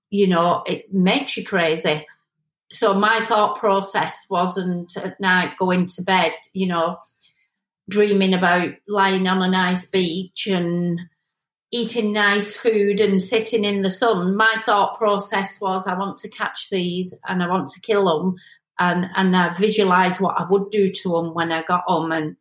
you 0.09 0.27
know, 0.27 0.63
it 0.67 0.93
makes 0.93 1.36
you 1.36 1.43
crazy. 1.43 2.05
So 2.71 2.93
my 2.93 3.21
thought 3.21 3.60
process 3.60 4.26
wasn't 4.30 4.97
at 4.97 5.19
night 5.19 5.58
going 5.60 5.86
to 5.88 6.02
bed, 6.02 6.34
you 6.54 6.67
know, 6.67 6.97
dreaming 7.89 8.34
about 8.34 8.69
lying 8.88 9.28
on 9.28 9.41
a 9.41 9.49
nice 9.49 9.88
beach 9.89 10.47
and 10.47 10.99
eating 11.71 12.13
nice 12.13 12.56
food 12.56 13.02
and 13.02 13.19
sitting 13.19 13.63
in 13.63 13.82
the 13.82 13.89
sun. 13.91 14.36
My 14.36 14.56
thought 14.60 14.97
process 14.97 15.60
was, 15.60 15.88
I 15.88 15.97
want 15.97 16.17
to 16.19 16.30
catch 16.30 16.69
these 16.69 17.13
and 17.28 17.43
I 17.43 17.47
want 17.47 17.69
to 17.71 17.82
kill 17.82 18.06
them, 18.06 18.36
and 18.80 19.08
and 19.15 19.36
I 19.36 19.54
visualize 19.58 20.21
what 20.21 20.39
I 20.39 20.45
would 20.49 20.69
do 20.69 20.91
to 20.91 21.10
them 21.10 21.34
when 21.34 21.52
I 21.52 21.63
got 21.63 21.84
them, 21.88 22.12
and 22.12 22.36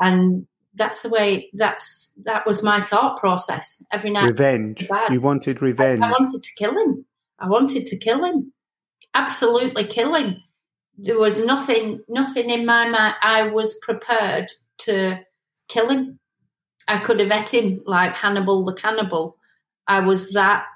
and 0.00 0.46
that's 0.74 1.02
the 1.02 1.08
way 1.08 1.50
that's 1.54 2.10
that 2.24 2.46
was 2.46 2.62
my 2.62 2.80
thought 2.80 3.20
process 3.20 3.82
every 3.92 4.10
night. 4.10 4.26
Revenge. 4.26 4.88
You 5.10 5.20
wanted 5.20 5.62
revenge. 5.62 6.02
I, 6.02 6.08
I 6.08 6.10
wanted 6.10 6.42
to 6.42 6.50
kill 6.56 6.72
him. 6.72 7.04
I 7.38 7.48
wanted 7.48 7.86
to 7.86 7.96
kill 7.98 8.24
him. 8.24 8.52
Absolutely 9.16 9.84
kill 9.84 10.14
him. 10.14 10.42
There 10.98 11.18
was 11.18 11.42
nothing, 11.42 12.02
nothing 12.06 12.50
in 12.50 12.66
my 12.66 12.86
mind. 12.86 13.14
I 13.22 13.44
was 13.44 13.78
prepared 13.78 14.52
to 14.80 15.20
kill 15.68 15.88
him. 15.88 16.18
I 16.86 16.98
could 16.98 17.20
have 17.20 17.30
ate 17.30 17.48
him 17.48 17.80
like 17.86 18.14
Hannibal 18.14 18.66
the 18.66 18.74
cannibal. 18.74 19.38
I 19.88 20.00
was 20.00 20.32
that 20.32 20.66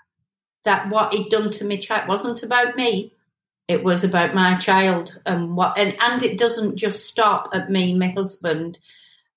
that 0.65 0.89
what 0.89 1.13
he'd 1.13 1.31
done 1.31 1.51
to 1.53 1.65
me 1.65 1.79
child 1.79 2.09
wasn't 2.09 2.43
about 2.43 2.77
me. 2.77 3.13
It 3.69 3.85
was 3.85 4.05
about 4.05 4.35
my 4.35 4.57
child 4.57 5.19
and 5.27 5.55
what 5.55 5.79
and, 5.79 5.95
and 6.01 6.23
it 6.23 6.39
doesn't 6.39 6.77
just 6.77 7.07
stop 7.07 7.51
at 7.53 7.71
me, 7.71 7.95
my 7.95 8.09
husband. 8.09 8.79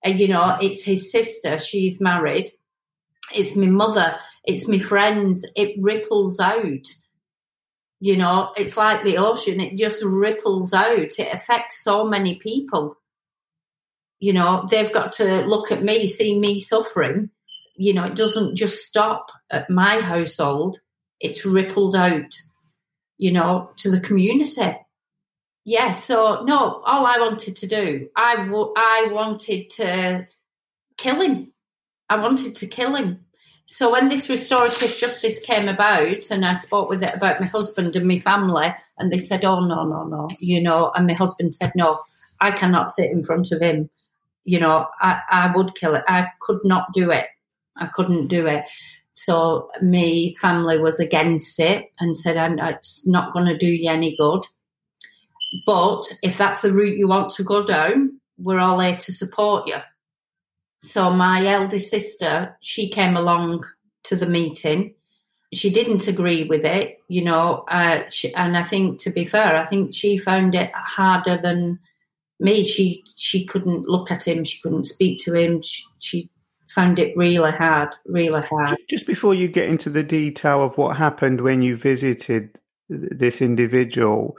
And 0.02 0.18
you 0.18 0.30
know, 0.30 0.58
it's 0.62 0.86
his 0.86 1.12
sister, 1.12 1.60
she's 1.60 2.00
married. 2.00 2.52
It's 3.34 3.56
my 3.56 3.68
mother, 3.68 4.16
it's 4.46 4.68
my 4.68 4.80
friends. 4.80 5.46
It 5.58 5.76
ripples 5.82 6.40
out. 6.40 6.88
You 8.04 8.18
know, 8.18 8.52
it's 8.58 8.76
like 8.76 9.04
the 9.04 9.18
ocean, 9.18 9.62
it 9.62 9.78
just 9.78 10.04
ripples 10.04 10.74
out. 10.74 10.98
It 11.20 11.34
affects 11.34 11.84
so 11.84 12.06
many 12.06 12.36
people 12.36 12.98
you 14.24 14.32
know, 14.32 14.66
they've 14.72 14.94
got 14.94 15.12
to 15.12 15.46
look 15.46 15.70
at 15.70 15.84
me, 15.84 16.08
see 16.08 16.40
me 16.40 16.58
suffering. 16.58 17.30
You 17.76 17.94
know, 17.94 18.06
it 18.06 18.16
doesn't 18.16 18.56
just 18.56 18.86
stop 18.86 19.30
at 19.52 19.70
my 19.70 20.00
household, 20.00 20.80
it's 21.20 21.46
rippled 21.46 21.94
out, 21.94 22.34
you 23.18 23.34
know, 23.34 23.72
to 23.80 23.92
the 23.92 24.00
community. 24.00 24.78
Yeah, 25.66 25.96
so 25.96 26.46
no, 26.46 26.82
all 26.86 27.06
I 27.06 27.20
wanted 27.20 27.58
to 27.58 27.68
do, 27.68 28.08
I, 28.16 28.46
w- 28.46 28.74
I 28.78 29.10
wanted 29.12 29.70
to 29.72 30.28
kill 30.98 31.20
him. 31.20 31.52
I 32.10 32.16
wanted 32.16 32.56
to 32.56 32.68
kill 32.68 32.96
him. 32.96 33.26
So 33.66 33.92
when 33.92 34.10
this 34.10 34.30
restorative 34.30 34.96
justice 34.98 35.40
came 35.40 35.68
about, 35.68 36.30
and 36.30 36.46
I 36.46 36.54
spoke 36.54 36.90
with 36.90 37.02
it 37.02 37.16
about 37.16 37.40
my 37.40 37.48
husband 37.48 37.96
and 37.96 38.08
my 38.08 38.20
family, 38.20 38.74
and 38.98 39.12
they 39.12 39.18
said, 39.18 39.46
"Oh 39.46 39.62
no, 39.62 39.84
no, 39.84 40.04
no," 40.04 40.30
you 40.40 40.62
know, 40.62 40.92
and 40.96 41.08
my 41.08 41.14
husband 41.14 41.56
said, 41.56 41.72
"No, 41.76 42.00
I 42.42 42.52
cannot 42.52 42.92
sit 42.92 43.10
in 43.10 43.24
front 43.24 43.52
of 43.52 43.62
him 43.62 43.90
you 44.44 44.60
know, 44.60 44.88
I, 45.00 45.20
I 45.30 45.56
would 45.56 45.76
kill 45.76 45.96
it. 45.96 46.04
I 46.08 46.28
could 46.42 46.60
not 46.64 46.94
do 46.94 47.12
it. 47.12 47.28
I 47.78 47.88
couldn't 47.88 48.28
do 48.28 48.46
it. 48.46 48.66
So 49.14 49.70
my 49.82 50.34
family 50.42 50.80
was 50.80 51.00
against 51.00 51.60
it 51.60 51.92
and 52.00 52.18
said, 52.18 52.38
it's 52.60 53.06
not 53.06 53.32
going 53.32 53.46
to 53.46 53.58
do 53.58 53.68
you 53.68 53.90
any 53.90 54.16
good. 54.18 54.42
But 55.66 56.04
if 56.24 56.38
that's 56.38 56.62
the 56.62 56.74
route 56.74 56.98
you 56.98 57.08
want 57.08 57.34
to 57.34 57.44
go 57.44 57.64
down, 57.66 58.20
we're 58.38 58.60
all 58.60 58.80
here 58.80 58.96
to 58.96 59.14
support 59.14 59.68
you. 59.68 59.78
So 60.84 61.12
my 61.12 61.46
eldest 61.48 61.90
sister, 61.90 62.58
she 62.60 62.90
came 62.90 63.16
along 63.16 63.64
to 64.04 64.18
the 64.18 64.26
meeting. 64.26 64.96
She 65.54 65.72
didn't 65.72 66.08
agree 66.08 66.44
with 66.44 66.66
it, 66.66 66.98
you 67.08 67.24
know, 67.24 67.64
uh, 67.70 68.04
she, 68.10 68.34
and 68.36 68.58
I 68.58 68.64
think, 68.64 69.00
to 69.04 69.12
be 69.12 69.26
fair, 69.26 69.56
I 69.56 69.66
think 69.66 69.94
she 69.94 70.18
found 70.18 70.56
it 70.56 70.72
harder 70.74 71.38
than 71.38 71.80
me, 72.40 72.64
she 72.64 73.04
she 73.16 73.46
couldn't 73.46 73.88
look 73.88 74.12
at 74.12 74.28
him, 74.28 74.44
she 74.44 74.60
couldn't 74.62 74.86
speak 74.86 75.20
to 75.24 75.34
him. 75.34 75.62
She, 75.62 75.84
she 76.00 76.30
found 76.70 77.00
it 77.00 77.16
really 77.16 77.52
hard, 77.52 77.90
really 78.06 78.42
hard. 78.42 78.78
Just 78.90 79.08
before 79.08 79.36
you 79.36 79.48
get 79.48 79.70
into 79.70 79.90
the 79.90 80.04
detail 80.04 80.64
of 80.64 80.78
what 80.78 80.98
happened 80.98 81.42
when 81.42 81.62
you 81.62 81.78
visited 81.78 82.60
this 82.90 83.42
individual, 83.42 84.38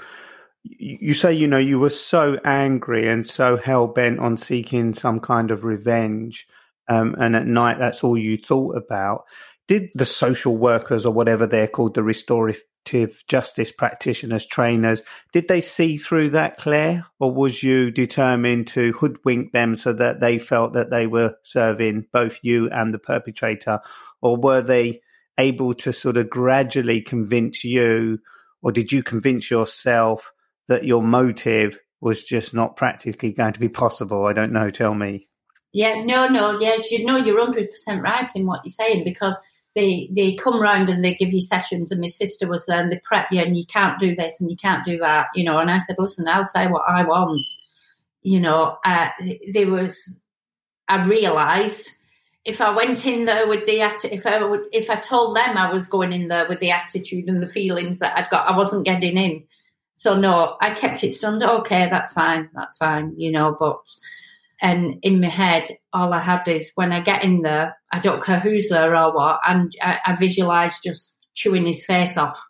you 0.65 1.13
say 1.13 1.33
you 1.33 1.47
know 1.47 1.59
you 1.59 1.79
were 1.79 1.91
so 1.91 2.39
angry 2.45 3.09
and 3.09 3.27
so 3.27 3.57
hell 3.57 3.87
bent 3.87 4.19
on 4.19 4.37
seeking 4.37 4.95
some 4.95 5.21
kind 5.21 5.51
of 5.51 5.63
revenge, 5.63 6.49
um, 6.89 7.15
and 7.19 7.37
at 7.37 7.47
night 7.47 7.79
that's 7.79 8.03
all 8.03 8.17
you 8.17 8.39
thought 8.39 8.77
about. 8.77 9.25
Did 9.69 9.91
the 9.95 10.07
social 10.07 10.57
workers 10.57 11.07
or 11.07 11.13
whatever 11.13 11.47
they're 11.47 11.69
called, 11.69 11.95
the 11.95 12.03
restorative 12.03 13.23
justice 13.29 13.73
practitioners, 13.73 14.47
trainers, 14.47 15.03
did 15.33 15.49
they 15.49 15.63
see 15.63 15.97
through 15.97 16.31
that, 16.31 16.59
Claire, 16.59 17.07
or 17.19 17.33
was 17.33 17.63
you 17.63 17.91
determined 17.91 18.67
to 18.69 18.93
hoodwink 18.93 19.53
them 19.53 19.75
so 19.75 19.93
that 19.95 20.21
they 20.21 20.39
felt 20.39 20.75
that 20.75 20.91
they 20.91 21.07
were 21.07 21.35
serving 21.45 22.07
both 22.13 22.39
you 22.43 22.69
and 22.71 22.93
the 22.93 22.99
perpetrator, 22.99 23.81
or 24.21 24.37
were 24.37 24.61
they 24.61 25.01
able 25.39 25.75
to 25.75 25.93
sort 25.93 26.17
of 26.17 26.29
gradually 26.29 27.01
convince 27.01 27.65
you, 27.65 28.19
or 28.63 28.71
did 28.71 28.93
you 28.93 29.03
convince 29.03 29.51
yourself 29.51 30.34
that 30.69 30.85
your 30.85 31.03
motive 31.03 31.79
was 32.01 32.25
just 32.25 32.55
not 32.55 32.77
practically 32.77 33.33
going 33.33 33.53
to 33.53 33.61
be 33.61 33.69
possible? 33.69 34.27
I 34.27 34.33
don't 34.33 34.53
know. 34.53 34.71
Tell 34.71 34.95
me. 34.95 35.29
Yeah, 35.73 36.05
no, 36.05 36.29
no, 36.29 36.61
yes, 36.61 36.93
you 36.93 37.05
know, 37.05 37.17
you're 37.17 37.41
hundred 37.41 37.71
percent 37.71 38.03
right 38.03 38.31
in 38.37 38.47
what 38.47 38.61
you're 38.65 38.71
saying 38.71 39.03
because 39.03 39.37
they 39.75 40.09
they 40.15 40.37
come 40.37 40.61
round 40.61 40.89
and 40.89 41.05
they 41.05 41.15
give 41.15 41.33
you 41.33 41.41
sessions 41.41 41.91
and 41.91 42.01
my 42.01 42.07
sister 42.07 42.47
was 42.47 42.65
there 42.67 42.81
and 42.81 42.91
they 42.91 43.01
prep 43.05 43.27
you 43.31 43.41
and 43.41 43.57
you 43.57 43.67
can't 43.67 43.99
do 43.99 44.15
this 44.15 44.41
and 44.41 44.51
you 44.51 44.57
can't 44.57 44.85
do 44.87 44.99
that 44.99 45.27
you 45.35 45.45
know 45.45 45.59
and 45.59 45.71
i 45.71 45.79
said 45.79 45.97
listen 45.99 46.29
i'll 46.29 46.45
say 46.45 46.67
what 46.67 46.85
i 46.89 47.05
want 47.05 47.47
you 48.23 48.41
know 48.41 48.79
uh, 48.85 49.09
there 49.53 49.69
was 49.69 50.23
i 50.89 51.05
realized 51.05 51.91
if 52.45 52.61
i 52.61 52.71
went 52.71 53.05
in 53.07 53.25
there 53.25 53.49
with 53.49 53.65
the 53.67 53.81
if 54.13 54.27
i 54.27 54.43
would 54.45 54.65
if 54.73 54.91
i 54.91 54.97
told 54.97 55.37
them 55.37 55.57
i 55.57 55.73
was 55.73 55.87
going 55.87 56.13
in 56.13 56.29
there 56.29 56.49
with 56.49 56.61
the 56.61 56.71
attitude 56.71 57.29
and 57.29 57.43
the 57.43 57.49
feelings 57.49 57.99
that 57.99 58.17
i'd 58.17 58.31
got 58.31 58.49
i 58.49 58.57
wasn't 58.57 58.87
getting 58.87 59.17
in 59.17 59.45
so 59.95 60.19
no 60.19 60.57
i 60.61 60.75
kept 60.75 61.03
it 61.03 61.13
stunned 61.13 61.43
okay 61.43 61.89
that's 61.89 62.13
fine 62.13 62.49
that's 62.55 62.77
fine 62.77 63.13
you 63.17 63.31
know 63.31 63.57
but 63.59 63.79
and 64.65 64.99
in 65.03 65.21
my 65.21 65.29
head, 65.29 65.69
all 65.93 66.15
I 66.15 66.21
had 66.21 66.49
is 66.49 66.73
when 66.75 66.91
I 66.91 67.03
get 67.03 67.23
in 67.23 67.43
there, 67.43 67.77
I 67.93 67.99
don't 67.99 68.25
care 68.25 68.41
who's 68.41 68.71
there 68.71 68.97
or 68.97 69.15
what, 69.15 69.41
and 69.47 69.71
I, 69.83 69.99
I 70.07 70.17
visualise 70.17 70.81
just 70.83 71.19
chewing 71.35 71.67
his 71.67 71.85
face 71.85 72.17
off, 72.17 72.41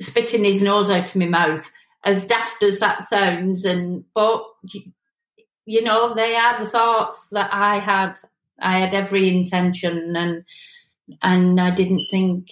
spitting 0.00 0.42
his 0.42 0.60
nose 0.60 0.90
out 0.90 1.08
of 1.08 1.16
my 1.16 1.26
mouth, 1.26 1.70
as 2.04 2.26
daft 2.26 2.60
as 2.64 2.80
that 2.80 3.04
sounds. 3.04 3.64
And 3.64 4.04
but 4.14 4.46
you 5.64 5.82
know, 5.82 6.12
they 6.14 6.34
are 6.34 6.58
the 6.58 6.68
thoughts 6.68 7.28
that 7.30 7.50
I 7.52 7.78
had. 7.78 8.18
I 8.58 8.80
had 8.80 8.92
every 8.92 9.28
intention, 9.28 10.16
and 10.16 10.44
and 11.22 11.60
I 11.60 11.70
didn't 11.72 12.08
think, 12.10 12.48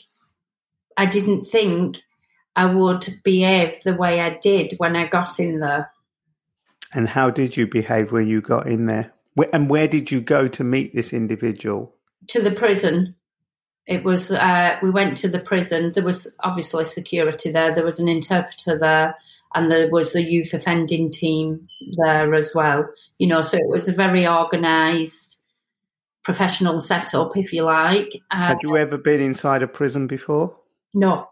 I 0.96 1.06
didn't 1.06 1.46
think 1.46 1.96
I 2.56 2.66
would 2.66 3.20
behave 3.24 3.82
the 3.82 3.94
way 3.94 4.20
I 4.20 4.38
did 4.38 4.74
when 4.78 4.96
I 4.96 5.08
got 5.08 5.40
in 5.40 5.60
there. 5.60 5.90
And 6.92 7.08
how 7.08 7.30
did 7.30 7.56
you 7.56 7.66
behave 7.66 8.12
when 8.12 8.28
you 8.28 8.40
got 8.40 8.68
in 8.68 8.86
there? 8.86 9.12
And 9.52 9.68
where 9.68 9.88
did 9.88 10.12
you 10.12 10.20
go 10.20 10.46
to 10.48 10.62
meet 10.62 10.94
this 10.94 11.12
individual? 11.12 11.94
To 12.28 12.40
the 12.40 12.52
prison. 12.52 13.16
It 13.86 14.04
was, 14.04 14.30
uh, 14.30 14.78
we 14.82 14.90
went 14.90 15.18
to 15.18 15.28
the 15.28 15.40
prison. 15.40 15.92
There 15.92 16.04
was 16.04 16.36
obviously 16.40 16.84
security 16.84 17.50
there. 17.50 17.74
There 17.74 17.84
was 17.84 17.98
an 17.98 18.08
interpreter 18.08 18.78
there 18.78 19.16
and 19.54 19.70
there 19.70 19.90
was 19.90 20.12
the 20.12 20.22
youth 20.22 20.54
offending 20.54 21.10
team 21.10 21.68
there 21.96 22.34
as 22.34 22.54
well. 22.54 22.88
You 23.18 23.26
know, 23.26 23.42
so 23.42 23.56
it 23.56 23.68
was 23.68 23.88
a 23.88 23.92
very 23.92 24.26
organised, 24.26 25.40
professional 26.24 26.80
setup, 26.80 27.36
if 27.36 27.52
you 27.52 27.64
like. 27.64 28.20
Uh, 28.30 28.46
Had 28.46 28.62
you 28.62 28.76
ever 28.76 28.98
been 28.98 29.20
inside 29.20 29.62
a 29.62 29.68
prison 29.68 30.06
before? 30.06 30.56
No, 30.94 31.28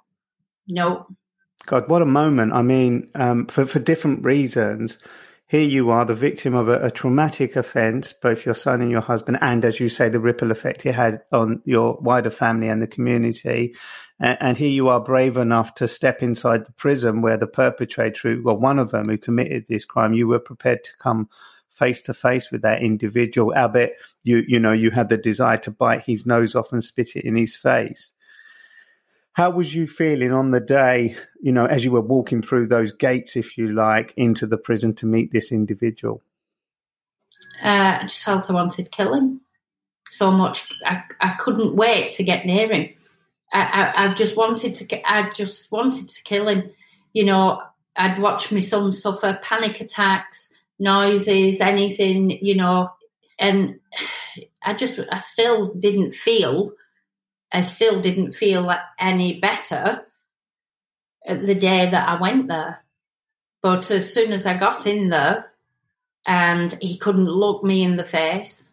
no. 0.66 1.07
God, 1.66 1.88
what 1.88 2.03
a 2.03 2.07
moment! 2.07 2.53
I 2.53 2.62
mean, 2.62 3.11
um, 3.14 3.46
for 3.46 3.66
for 3.66 3.79
different 3.79 4.25
reasons, 4.25 4.98
here 5.53 5.61
you 5.61 5.90
are, 5.90 6.07
the 6.07 6.14
victim 6.14 6.55
of 6.55 6.68
a, 6.68 6.87
a, 6.87 6.90
traumatic 6.90 7.57
offence, 7.57 8.14
both 8.14 8.46
your 8.46 8.55
son 8.55 8.81
and 8.81 8.90
your 8.90 9.03
husband, 9.03 9.37
and 9.42 9.62
as 9.66 9.79
you 9.79 9.90
say, 9.90 10.09
the 10.09 10.18
ripple 10.18 10.51
effect 10.51 10.87
it 10.87 10.94
had 10.94 11.20
on 11.31 11.61
your 11.66 11.98
wider 12.01 12.31
family 12.31 12.68
and 12.68 12.81
the 12.81 12.87
community. 12.87 13.75
And, 14.18 14.38
and 14.40 14.57
here 14.57 14.70
you 14.70 14.88
are, 14.88 14.98
brave 14.98 15.37
enough 15.37 15.75
to 15.75 15.88
step 15.88 16.22
inside 16.22 16.64
the 16.64 16.72
prison 16.72 17.20
where 17.20 17.37
the 17.37 17.46
perpetrator, 17.46 18.40
well, 18.42 18.57
one 18.57 18.79
of 18.79 18.92
them 18.92 19.11
who 19.11 19.18
committed 19.18 19.66
this 19.68 19.85
crime, 19.85 20.14
you 20.14 20.27
were 20.27 20.38
prepared 20.38 20.85
to 20.85 20.90
come 20.98 21.29
face 21.68 22.01
to 22.03 22.14
face 22.14 22.51
with 22.51 22.62
that 22.62 22.83
individual. 22.83 23.53
Albeit, 23.55 23.96
you 24.22 24.42
you 24.48 24.59
know, 24.59 24.72
you 24.72 24.90
had 24.90 25.11
the 25.11 25.18
desire 25.18 25.59
to 25.59 25.70
bite 25.70 26.05
his 26.05 26.25
nose 26.25 26.55
off 26.55 26.72
and 26.72 26.83
spit 26.83 27.14
it 27.14 27.27
in 27.27 27.37
his 27.37 27.55
face. 27.55 28.14
How 29.35 29.51
was 29.51 29.75
you 29.75 29.87
feeling 29.87 30.33
on 30.33 30.51
the 30.51 30.61
day, 30.61 31.16
you 31.40 31.53
know, 31.53 31.64
as 31.64 31.85
you 31.85 31.90
were 31.90 32.03
walking 32.03 32.42
through 32.42 32.66
those 32.68 32.92
gates, 32.92 33.37
if 33.37 33.57
you 33.57 33.73
like, 33.73 34.12
into 34.16 34.47
the 34.47 34.59
prison 34.59 34.95
to 34.97 35.07
meet 35.07 35.33
this 35.33 35.53
individual? 35.53 36.23
Uh, 37.62 38.01
I 38.01 38.03
just 38.03 38.25
felt 38.25 38.51
I 38.51 38.53
wanted 38.53 38.85
to 38.85 38.90
kill 38.90 39.14
him 39.14 39.40
so 40.11 40.31
much. 40.31 40.71
I, 40.85 41.03
I 41.21 41.31
couldn't 41.38 41.75
wait 41.75 42.14
to 42.14 42.25
get 42.25 42.45
near 42.45 42.71
him. 42.71 42.90
I, 43.53 43.62
I, 43.62 44.05
I 44.05 44.14
just 44.14 44.37
wanted 44.37 44.75
to. 44.77 45.11
I 45.11 45.31
just 45.31 45.73
wanted 45.73 46.09
to 46.09 46.23
kill 46.25 46.49
him. 46.49 46.71
You 47.14 47.25
know, 47.25 47.62
I'd 47.97 48.21
watch 48.21 48.53
my 48.53 48.61
son 48.61 48.92
suffer 48.92 49.38
panic 49.42 49.81
attacks, 49.81 50.55
noises, 50.79 51.61
anything, 51.61 52.31
you 52.31 52.57
know, 52.57 52.90
and 53.38 53.81
I 54.64 54.75
just, 54.75 55.01
I 55.11 55.18
still 55.18 55.66
didn't 55.75 56.14
feel, 56.14 56.73
I 57.52 57.60
still 57.60 58.00
didn't 58.00 58.32
feel 58.32 58.74
any 58.98 59.40
better 59.40 60.06
the 61.26 61.54
day 61.54 61.90
that 61.90 62.08
I 62.08 62.20
went 62.20 62.48
there. 62.48 62.78
But 63.62 63.90
as 63.90 64.12
soon 64.12 64.32
as 64.32 64.46
I 64.46 64.58
got 64.58 64.86
in 64.86 65.08
there, 65.08 65.46
and 66.26 66.72
he 66.80 66.96
couldn't 66.98 67.26
look 67.26 67.62
me 67.62 67.82
in 67.82 67.96
the 67.96 68.04
face, 68.04 68.68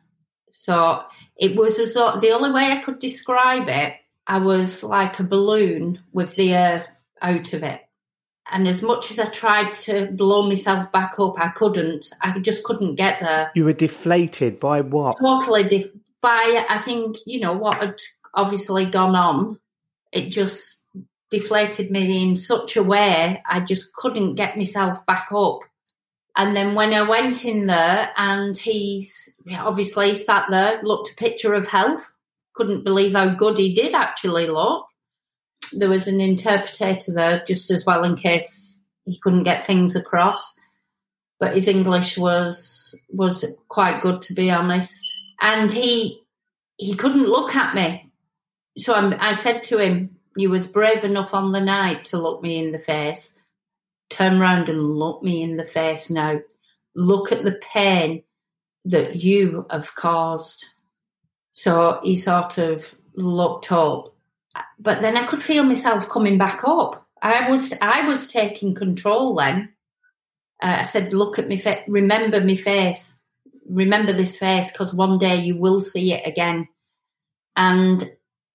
so 0.51 1.03
it 1.35 1.55
was 1.55 1.79
as 1.79 1.93
though 1.93 2.19
the 2.19 2.31
only 2.31 2.51
way 2.51 2.71
I 2.71 2.81
could 2.81 2.99
describe 2.99 3.69
it, 3.69 3.95
I 4.25 4.39
was 4.39 4.83
like 4.83 5.19
a 5.19 5.23
balloon 5.23 5.99
with 6.11 6.35
the 6.35 6.53
air 6.53 6.85
out 7.21 7.53
of 7.53 7.63
it. 7.63 7.81
And 8.51 8.67
as 8.67 8.81
much 8.81 9.11
as 9.11 9.19
I 9.19 9.25
tried 9.25 9.73
to 9.73 10.07
blow 10.11 10.47
myself 10.47 10.91
back 10.91 11.15
up, 11.19 11.35
I 11.39 11.49
couldn't. 11.49 12.07
I 12.21 12.39
just 12.39 12.63
couldn't 12.63 12.95
get 12.95 13.19
there. 13.19 13.51
You 13.53 13.65
were 13.65 13.73
deflated 13.73 14.59
by 14.59 14.81
what? 14.81 15.17
Totally 15.19 15.63
def- 15.63 15.91
by, 16.21 16.65
I 16.67 16.79
think, 16.79 17.17
you 17.25 17.39
know, 17.39 17.53
what 17.53 17.77
had 17.77 17.99
obviously 18.33 18.85
gone 18.85 19.15
on. 19.15 19.59
It 20.11 20.29
just 20.29 20.79
deflated 21.29 21.91
me 21.91 22.23
in 22.23 22.35
such 22.35 22.75
a 22.75 22.83
way 22.83 23.41
I 23.47 23.59
just 23.59 23.93
couldn't 23.93 24.35
get 24.35 24.57
myself 24.57 25.05
back 25.05 25.27
up. 25.31 25.59
And 26.35 26.55
then 26.55 26.73
when 26.73 26.93
I 26.93 27.01
went 27.01 27.43
in 27.45 27.67
there 27.67 28.11
and 28.15 28.55
he's 28.55 29.39
obviously 29.51 30.15
sat 30.15 30.45
there, 30.49 30.81
looked 30.83 31.11
a 31.11 31.15
picture 31.15 31.53
of 31.53 31.67
health, 31.67 32.13
couldn't 32.53 32.83
believe 32.83 33.13
how 33.13 33.29
good 33.29 33.57
he 33.57 33.73
did 33.73 33.93
actually 33.93 34.47
look. 34.47 34.85
There 35.73 35.89
was 35.89 36.07
an 36.07 36.21
interpreter 36.21 37.11
there 37.13 37.43
just 37.45 37.69
as 37.71 37.85
well 37.85 38.03
in 38.03 38.15
case 38.15 38.81
he 39.05 39.19
couldn't 39.19 39.43
get 39.43 39.65
things 39.65 39.95
across. 39.95 40.59
But 41.39 41.53
his 41.53 41.67
English 41.67 42.17
was 42.17 42.95
was 43.09 43.45
quite 43.67 44.01
good 44.01 44.21
to 44.23 44.33
be 44.33 44.49
honest. 44.49 45.13
And 45.41 45.71
he 45.71 46.21
he 46.77 46.95
couldn't 46.95 47.27
look 47.27 47.55
at 47.55 47.75
me. 47.75 48.09
So 48.77 48.93
I, 48.93 49.29
I 49.29 49.32
said 49.34 49.63
to 49.63 49.79
him, 49.79 50.17
You 50.36 50.49
was 50.49 50.67
brave 50.67 51.03
enough 51.03 51.34
on 51.34 51.51
the 51.51 51.62
night 51.62 52.05
to 52.05 52.17
look 52.17 52.41
me 52.41 52.58
in 52.58 52.71
the 52.71 52.79
face 52.79 53.39
turn 54.10 54.41
around 54.41 54.69
and 54.69 54.95
look 54.95 55.23
me 55.23 55.41
in 55.41 55.58
the 55.58 55.65
face 55.65 56.10
now. 56.10 56.39
Look 56.95 57.32
at 57.32 57.43
the 57.43 57.60
pain 57.73 58.23
that 58.86 59.17
you 59.17 59.65
have 59.69 59.95
caused. 59.95 60.65
So 61.51 61.99
he 62.03 62.15
sort 62.15 62.58
of 62.58 62.93
looked 63.13 63.71
up, 63.71 64.15
but 64.79 65.01
then 65.01 65.17
I 65.17 65.25
could 65.25 65.41
feel 65.41 65.63
myself 65.63 66.10
coming 66.10 66.38
back 66.38 66.62
up. 66.65 67.05
I 67.21 67.49
was 67.49 67.73
I 67.82 68.08
was 68.08 68.27
taking 68.27 68.75
control 68.75 69.36
then. 69.36 69.73
Uh, 70.62 70.77
I 70.79 70.84
said, 70.84 71.13
"Look 71.13 71.38
at 71.38 71.47
me, 71.47 71.60
fa- 71.60 71.84
remember 71.88 72.39
me 72.41 72.55
face, 72.55 73.21
remember 73.67 74.13
this 74.13 74.38
face, 74.38 74.71
because 74.71 74.93
one 74.93 75.17
day 75.17 75.38
you 75.38 75.58
will 75.58 75.82
see 75.82 76.13
it 76.13 76.25
again." 76.25 76.67
And 77.55 78.10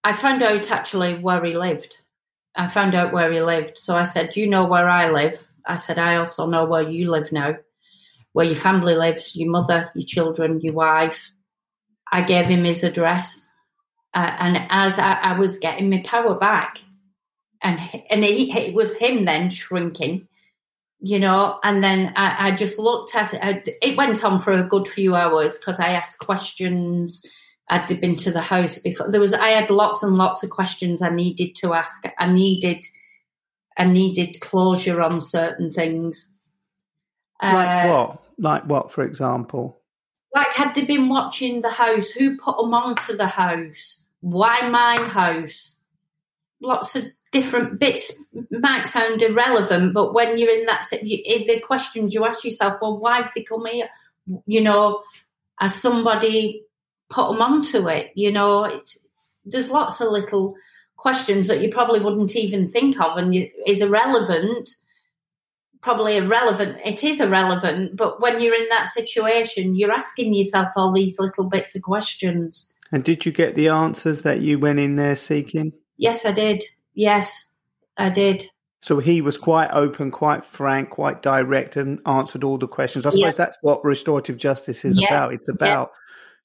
I 0.05 0.13
found 0.13 0.43
out 0.43 0.71
actually 0.71 1.15
where 1.15 1.43
he 1.43 1.57
lived. 1.57 1.97
I 2.55 2.69
found 2.69 2.95
out 2.95 3.13
where 3.13 3.33
he 3.33 3.41
lived. 3.41 3.79
So 3.79 3.97
I 3.97 4.05
said, 4.05 4.37
You 4.37 4.47
know 4.47 4.67
where 4.67 4.89
I 4.89 5.11
live? 5.11 5.43
I 5.67 5.77
said, 5.77 5.99
I 5.99 6.17
also 6.17 6.47
know 6.47 6.67
where 6.67 6.89
you 6.89 7.11
live 7.11 7.33
now, 7.33 7.57
where 8.33 8.45
your 8.45 8.57
family 8.57 8.95
lives, 8.95 9.35
your 9.35 9.51
mother, 9.51 9.91
your 9.95 10.07
children, 10.07 10.61
your 10.61 10.75
wife. 10.75 11.31
I 12.13 12.23
gave 12.23 12.47
him 12.47 12.65
his 12.65 12.85
address. 12.85 13.49
Uh, 14.13 14.37
and 14.39 14.67
as 14.69 14.99
I, 14.99 15.15
I, 15.15 15.39
was 15.39 15.59
getting 15.59 15.91
my 15.91 16.03
power 16.07 16.37
back, 16.37 16.79
and 17.63 17.81
and 18.11 18.25
it 18.25 18.73
was 18.75 18.95
him 18.97 19.25
then 19.25 19.51
shrinking, 19.51 20.29
you 21.01 21.19
know. 21.19 21.59
And 21.65 21.83
then 21.83 22.13
I, 22.15 22.49
I 22.49 22.55
just 22.55 22.79
looked 22.79 23.17
at 23.17 23.35
it. 23.35 23.77
It 23.83 23.97
went 23.97 24.23
on 24.23 24.39
for 24.39 24.53
a 24.53 24.63
good 24.63 24.87
few 24.87 25.17
hours 25.17 25.57
because 25.57 25.81
I 25.81 25.89
asked 25.89 26.21
questions 26.21 27.25
I'd 27.69 28.01
been 28.01 28.17
to 28.17 28.31
the 28.31 28.43
house 28.43 28.79
before. 28.79 29.11
There 29.11 29.21
was 29.21 29.33
I 29.33 29.49
had 29.49 29.71
lots 29.71 30.03
and 30.03 30.17
lots 30.17 30.43
of 30.43 30.51
questions 30.51 31.03
I 31.03 31.11
needed 31.11 31.55
to 31.57 31.75
ask. 31.75 32.05
I 32.19 32.31
needed 32.31 32.85
I 33.77 33.87
needed 33.87 34.41
closure 34.41 35.01
on 35.01 35.21
certain 35.21 35.71
things. 35.73 36.33
Like 37.43 37.87
uh, 37.87 37.89
what? 37.89 38.23
Like 38.39 38.65
what, 38.67 38.93
for 38.93 39.05
example? 39.05 39.81
Like 40.35 40.49
had 40.49 40.75
they 40.75 40.85
been 40.85 41.09
watching 41.09 41.63
the 41.63 41.71
house? 41.71 42.11
Who 42.11 42.37
put 42.37 42.57
them 42.59 42.75
onto 42.75 43.17
the 43.17 43.27
house? 43.27 44.07
Why 44.21 44.69
my 44.69 44.97
house? 45.09 45.83
Lots 46.61 46.97
of 46.97 47.05
different 47.33 47.81
bits 47.81 48.13
might 48.51 48.87
sound 48.87 49.21
irrelevant, 49.21 49.93
but 49.93 50.15
when 50.15 50.39
you're 50.39 50.57
in 50.57 50.67
that, 50.67 50.87
you, 51.03 51.19
the 51.47 51.61
questions 51.61 52.15
you 52.15 52.25
ask 52.25 52.45
yourself, 52.45 52.79
well, 52.81 52.97
why 52.99 53.17
have 53.17 53.33
they 53.35 53.43
come 53.43 53.67
here? 53.67 53.89
You 54.47 54.61
know, 54.61 55.03
as 55.61 55.75
somebody 55.75 56.63
put 57.15 57.31
them 57.31 57.41
onto 57.41 57.89
it. 57.89 58.11
You 58.15 58.33
know, 58.33 58.65
it's, 58.65 58.99
there's 59.45 59.71
lots 59.71 60.01
of 60.01 60.11
little 60.11 60.57
questions 60.97 61.49
that 61.49 61.61
you 61.61 61.71
probably 61.71 62.01
wouldn't 62.01 62.35
even 62.35 62.69
think 62.69 63.01
of 63.01 63.17
and 63.17 63.35
you, 63.35 63.49
is 63.67 63.81
irrelevant. 63.81 64.71
Probably 65.81 66.17
irrelevant. 66.17 66.79
It 66.85 67.05
is 67.05 67.21
irrelevant, 67.21 67.97
but 67.97 68.21
when 68.21 68.41
you're 68.41 68.55
in 68.55 68.69
that 68.71 68.91
situation, 68.95 69.77
you're 69.77 69.93
asking 69.93 70.33
yourself 70.33 70.69
all 70.77 70.93
these 70.93 71.19
little 71.19 71.45
bits 71.45 71.77
of 71.77 71.83
questions. 71.83 72.73
And 72.91 73.05
did 73.05 73.27
you 73.27 73.33
get 73.33 73.55
the 73.55 73.69
answers 73.69 74.23
that 74.23 74.41
you 74.41 74.59
went 74.59 74.79
in 74.79 74.97
there 74.97 75.15
seeking? 75.15 75.73
Yes, 75.99 76.25
I 76.25 76.33
did. 76.33 76.65
Yes, 76.95 77.55
I 77.99 78.09
did. 78.09 78.49
So 78.81 78.99
he 78.99 79.21
was 79.21 79.37
quite 79.37 79.71
open, 79.73 80.11
quite 80.11 80.45
frank, 80.45 80.91
quite 80.91 81.23
direct, 81.23 81.77
and 81.77 82.01
answered 82.07 82.45
all 82.45 82.57
the 82.57 82.69
questions. 82.69 83.05
I 83.05 83.11
suppose 83.11 83.37
that's 83.37 83.59
what 83.61 83.85
restorative 83.85 84.39
justice 84.39 84.85
is 84.85 84.99
about. 84.99 85.35
It's 85.35 85.49
about 85.49 85.91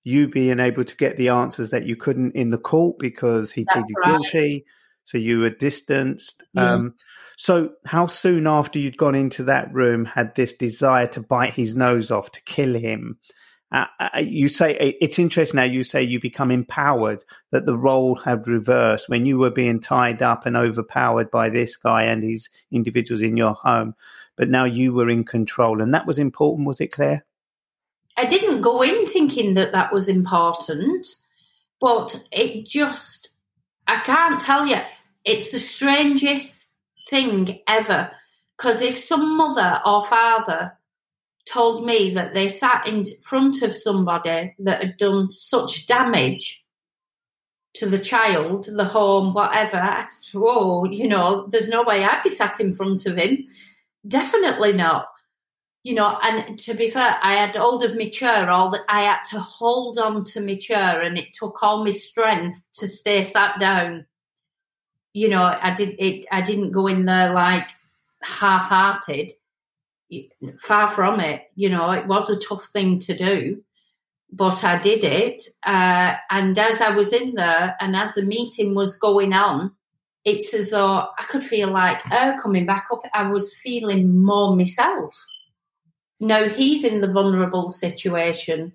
you 0.04 0.28
being 0.28 0.60
able 0.60 0.84
to 0.84 0.96
get 0.96 1.18
the 1.18 1.30
answers 1.30 1.72
that 1.72 1.86
you 1.86 1.96
couldn't 1.96 2.32
in 2.36 2.50
the 2.50 2.58
court 2.58 3.00
because 3.00 3.52
he 3.52 3.66
That's 3.66 3.76
pleaded 3.76 3.96
right. 3.98 4.22
guilty. 4.22 4.66
So 5.06 5.18
you 5.18 5.40
were 5.40 5.50
distanced. 5.50 6.44
Um, 6.56 6.96
so 7.36 7.74
how 7.86 8.06
soon 8.06 8.48
after 8.48 8.80
you'd 8.80 8.98
gone 8.98 9.16
into 9.16 9.46
that 9.46 9.74
room 9.74 10.06
had 10.06 10.36
this 10.36 10.54
desire 10.54 11.08
to 11.08 11.22
bite 11.22 11.54
his 11.54 11.76
nose 11.76 12.12
off 12.12 12.32
to 12.34 12.42
kill 12.44 12.76
him? 12.76 13.18
Uh, 13.72 13.86
uh 14.00 14.20
you 14.20 14.50
say 14.50 14.98
it's 15.00 15.20
interesting 15.20 15.58
now. 15.58 15.64
You 15.64 15.84
say 15.84 16.04
you 16.04 16.20
become 16.20 16.52
empowered 16.52 17.24
that 17.52 17.66
the 17.66 17.78
role 17.78 18.16
had 18.16 18.48
reversed 18.48 19.10
when 19.10 19.26
you 19.26 19.38
were 19.38 19.52
being 19.52 19.80
tied 19.80 20.22
up 20.22 20.46
and 20.46 20.58
overpowered 20.58 21.32
by 21.32 21.50
this 21.50 21.78
guy 21.78 22.04
and 22.04 22.22
these 22.22 22.50
individuals 22.72 23.22
in 23.22 23.38
your 23.38 23.54
home, 23.54 23.96
but 24.36 24.50
now 24.50 24.66
you 24.66 24.94
were 24.94 25.10
in 25.10 25.24
control, 25.24 25.82
and 25.82 25.94
that 25.94 26.08
was 26.08 26.20
important. 26.20 26.68
Was 26.68 26.82
it 26.82 26.92
Claire? 26.92 27.26
I 28.20 28.26
didn't 28.26 28.60
go 28.60 28.82
in 28.82 29.08
thinking 29.08 29.54
that 29.54 29.72
that 29.72 29.94
was 29.94 30.10
important, 30.10 31.08
but 31.80 32.22
it 32.34 32.68
just, 32.68 33.30
I 33.88 34.02
can't 34.02 34.42
tell 34.42 34.68
you, 34.68 34.76
it's 35.24 35.52
the 35.52 35.60
strangest 35.60 36.70
thing 37.10 37.62
ever. 37.66 38.12
Because 38.58 38.82
if 38.82 39.00
some 39.00 39.38
mother 39.38 39.80
or 39.86 40.06
father 40.06 40.74
told 41.46 41.86
me 41.86 42.14
that 42.16 42.34
they 42.34 42.50
sat 42.50 42.86
in 42.86 43.06
front 43.24 43.62
of 43.62 43.74
somebody 43.74 44.54
that 44.60 44.84
had 44.84 44.98
done 44.98 45.32
such 45.32 45.88
damage 45.88 46.66
to 47.76 47.86
the 47.86 48.00
child, 48.00 48.66
the 48.66 48.84
home, 48.84 49.34
whatever, 49.34 50.06
whoa, 50.34 50.84
you 50.84 51.08
know, 51.08 51.48
there's 51.48 51.70
no 51.70 51.84
way 51.84 52.04
I'd 52.04 52.22
be 52.22 52.30
sat 52.30 52.60
in 52.60 52.74
front 52.74 53.06
of 53.06 53.16
him. 53.16 53.46
Definitely 54.06 54.74
not 54.74 55.08
you 55.84 55.94
know, 55.94 56.18
and 56.22 56.60
to 56.60 56.74
be 56.74 56.90
fair, 56.90 57.18
I 57.22 57.36
had 57.36 57.56
hold 57.56 57.84
of 57.84 57.96
my 57.96 58.10
chair. 58.10 58.50
All 58.50 58.70
that 58.72 58.82
I 58.90 59.04
had 59.04 59.24
to 59.32 59.40
hold 59.40 59.98
on 59.98 60.26
to 60.26 60.42
my 60.42 60.56
chair, 60.56 61.02
and 61.02 61.18
it 61.18 61.34
took 61.34 61.64
all 61.64 61.84
my 61.84 61.92
strength 61.92 62.66
to 62.80 62.88
stay 62.88 63.24
sat 63.24 63.60
down. 63.60 64.06
You 65.14 65.30
know, 65.30 65.44
I 65.44 65.74
did 65.74 65.96
it. 65.98 66.26
I 66.32 66.42
didn't 66.42 66.72
go 66.72 66.88
in 66.88 67.06
there 67.06 67.32
like 67.32 67.66
half-hearted. 68.22 69.32
Far 70.60 70.90
from 70.90 71.20
it. 71.20 71.44
You 71.56 71.70
know, 71.70 71.92
it 71.92 72.08
was 72.08 72.30
a 72.30 72.40
tough 72.40 72.66
thing 72.66 73.00
to 73.00 73.16
do, 73.16 73.64
but 74.32 74.64
I 74.64 74.80
did 74.80 75.04
it. 75.04 75.44
Uh, 75.66 76.16
and 76.30 76.58
as 76.58 76.82
I 76.82 76.92
was 76.92 77.14
in 77.14 77.36
there, 77.36 77.76
and 77.80 77.96
as 77.96 78.16
the 78.16 78.24
meeting 78.24 78.76
was 78.76 78.98
going 78.98 79.34
on, 79.34 79.72
it's 80.26 80.54
as 80.54 80.72
though 80.72 81.08
I 81.18 81.24
could 81.30 81.46
feel 81.46 81.70
like 81.72 82.12
air 82.12 82.38
coming 82.42 82.66
back 82.66 82.88
up. 82.92 83.04
I 83.14 83.30
was 83.32 83.56
feeling 83.56 84.24
more 84.24 84.56
myself 84.56 85.16
no, 86.20 86.50
he's 86.50 86.84
in 86.84 87.02
the 87.02 87.12
vulnerable 87.12 87.72
situation. 87.72 88.74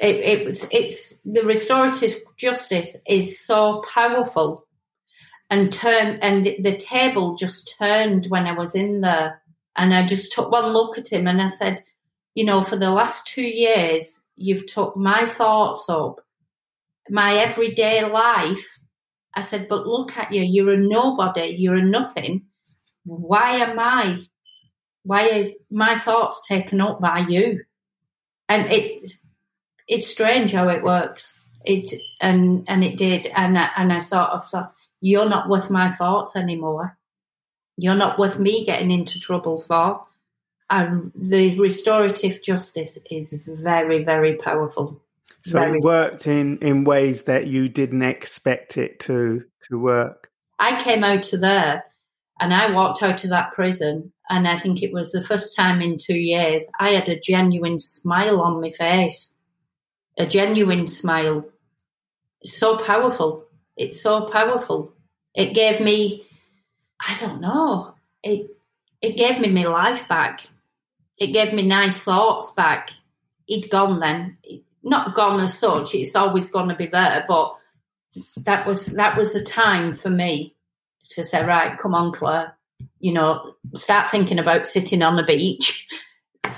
It, 0.00 0.16
it 0.16 0.68
it's 0.70 1.18
the 1.24 1.42
restorative 1.42 2.16
justice 2.38 2.96
is 3.06 3.44
so 3.44 3.84
powerful 3.92 4.66
and 5.50 5.70
turn 5.70 6.18
and 6.22 6.46
the 6.46 6.76
table 6.78 7.36
just 7.36 7.74
turned 7.78 8.26
when 8.28 8.46
I 8.46 8.54
was 8.54 8.74
in 8.74 9.02
there. 9.02 9.42
And 9.76 9.94
I 9.94 10.06
just 10.06 10.32
took 10.32 10.50
one 10.50 10.72
look 10.72 10.96
at 10.96 11.12
him 11.12 11.26
and 11.26 11.40
I 11.40 11.48
said, 11.48 11.84
you 12.34 12.44
know, 12.44 12.64
for 12.64 12.76
the 12.76 12.90
last 12.90 13.26
two 13.26 13.42
years, 13.42 14.24
you've 14.36 14.66
took 14.66 14.96
my 14.96 15.26
thoughts 15.26 15.88
up, 15.90 16.20
my 17.10 17.36
everyday 17.36 18.04
life. 18.04 18.78
I 19.34 19.42
said, 19.42 19.68
but 19.68 19.86
look 19.86 20.16
at 20.16 20.32
you, 20.32 20.42
you're 20.42 20.74
a 20.74 20.76
nobody, 20.78 21.54
you're 21.58 21.76
a 21.76 21.84
nothing. 21.84 22.46
Why 23.04 23.56
am 23.56 23.78
I 23.78 24.26
Why 25.04 25.28
are 25.30 25.50
my 25.70 25.98
thoughts 25.98 26.46
taken 26.46 26.80
up 26.80 27.00
by 27.00 27.20
you? 27.20 27.64
And 28.48 28.70
it 28.70 29.12
it's 29.88 30.10
strange 30.10 30.52
how 30.52 30.68
it 30.68 30.82
works. 30.82 31.40
It 31.64 31.92
and 32.20 32.64
and 32.68 32.82
it 32.82 32.96
did, 32.96 33.26
and 33.26 33.58
I, 33.58 33.70
and 33.76 33.92
I 33.92 34.00
sort 34.00 34.30
of 34.30 34.48
thought, 34.48 34.74
you're 35.00 35.28
not 35.28 35.48
worth 35.48 35.70
my 35.70 35.92
thoughts 35.92 36.36
anymore. 36.36 36.96
You're 37.76 37.94
not 37.94 38.18
worth 38.18 38.38
me 38.38 38.64
getting 38.64 38.90
into 38.90 39.20
trouble 39.20 39.60
for. 39.60 40.02
And 40.70 41.12
the 41.14 41.58
restorative 41.58 42.42
justice 42.42 42.98
is 43.10 43.38
very, 43.46 44.04
very 44.04 44.36
powerful. 44.36 45.02
So 45.44 45.58
very. 45.58 45.78
it 45.78 45.84
worked 45.84 46.26
in 46.26 46.58
in 46.58 46.84
ways 46.84 47.24
that 47.24 47.46
you 47.46 47.68
didn't 47.68 48.02
expect 48.02 48.78
it 48.78 49.00
to 49.00 49.44
to 49.68 49.78
work. 49.78 50.30
I 50.58 50.82
came 50.82 51.04
out 51.04 51.32
of 51.32 51.40
there 51.40 51.84
and 52.42 52.52
I 52.52 52.72
walked 52.72 53.04
out 53.04 53.22
of 53.22 53.30
that 53.30 53.52
prison, 53.52 54.12
and 54.28 54.48
I 54.48 54.58
think 54.58 54.82
it 54.82 54.92
was 54.92 55.12
the 55.12 55.22
first 55.22 55.54
time 55.54 55.80
in 55.80 55.96
two 55.96 56.18
years 56.18 56.64
I 56.80 56.90
had 56.90 57.08
a 57.08 57.20
genuine 57.20 57.78
smile 57.78 58.40
on 58.40 58.60
my 58.60 58.72
face. 58.72 59.38
A 60.18 60.26
genuine 60.26 60.88
smile. 60.88 61.44
It's 62.40 62.58
so 62.58 62.78
powerful. 62.78 63.46
It's 63.76 64.02
so 64.02 64.28
powerful. 64.28 64.92
It 65.36 65.54
gave 65.54 65.80
me, 65.80 66.26
I 67.00 67.16
don't 67.20 67.40
know, 67.40 67.94
it 68.24 68.50
it 69.00 69.16
gave 69.16 69.38
me 69.38 69.48
my 69.48 69.68
life 69.68 70.08
back. 70.08 70.44
It 71.18 71.28
gave 71.28 71.52
me 71.52 71.62
nice 71.62 71.98
thoughts 71.98 72.52
back. 72.54 72.90
He'd 73.44 73.70
gone 73.70 74.00
then, 74.00 74.38
not 74.82 75.14
gone 75.14 75.38
as 75.38 75.56
such. 75.56 75.94
It's 75.94 76.16
always 76.16 76.48
going 76.48 76.70
to 76.70 76.74
be 76.74 76.88
there, 76.88 77.24
but 77.28 77.54
that 78.38 78.66
was 78.66 78.86
that 78.86 79.16
was 79.16 79.32
the 79.32 79.44
time 79.44 79.94
for 79.94 80.10
me 80.10 80.56
to 81.14 81.24
say, 81.24 81.44
right, 81.44 81.78
come 81.78 81.94
on, 81.94 82.12
Claire, 82.12 82.56
you 83.00 83.12
know, 83.12 83.54
start 83.74 84.10
thinking 84.10 84.38
about 84.38 84.68
sitting 84.68 85.02
on 85.02 85.16
the 85.16 85.22
beach. 85.22 85.88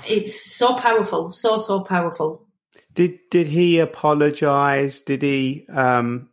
It's 0.07 0.53
so 0.55 0.75
powerful, 0.75 1.31
so 1.31 1.57
so 1.57 1.81
powerful. 1.81 2.47
Did 2.93 3.19
did 3.29 3.47
he 3.47 3.79
apologize? 3.79 5.01
Did 5.01 5.21
he? 5.21 5.65
Um, 5.73 6.29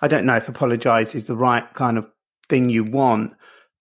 I 0.00 0.08
don't 0.08 0.26
know 0.26 0.36
if 0.36 0.48
apologize 0.48 1.14
is 1.14 1.26
the 1.26 1.36
right 1.36 1.72
kind 1.74 1.98
of 1.98 2.06
thing 2.48 2.68
you 2.68 2.84
want, 2.84 3.32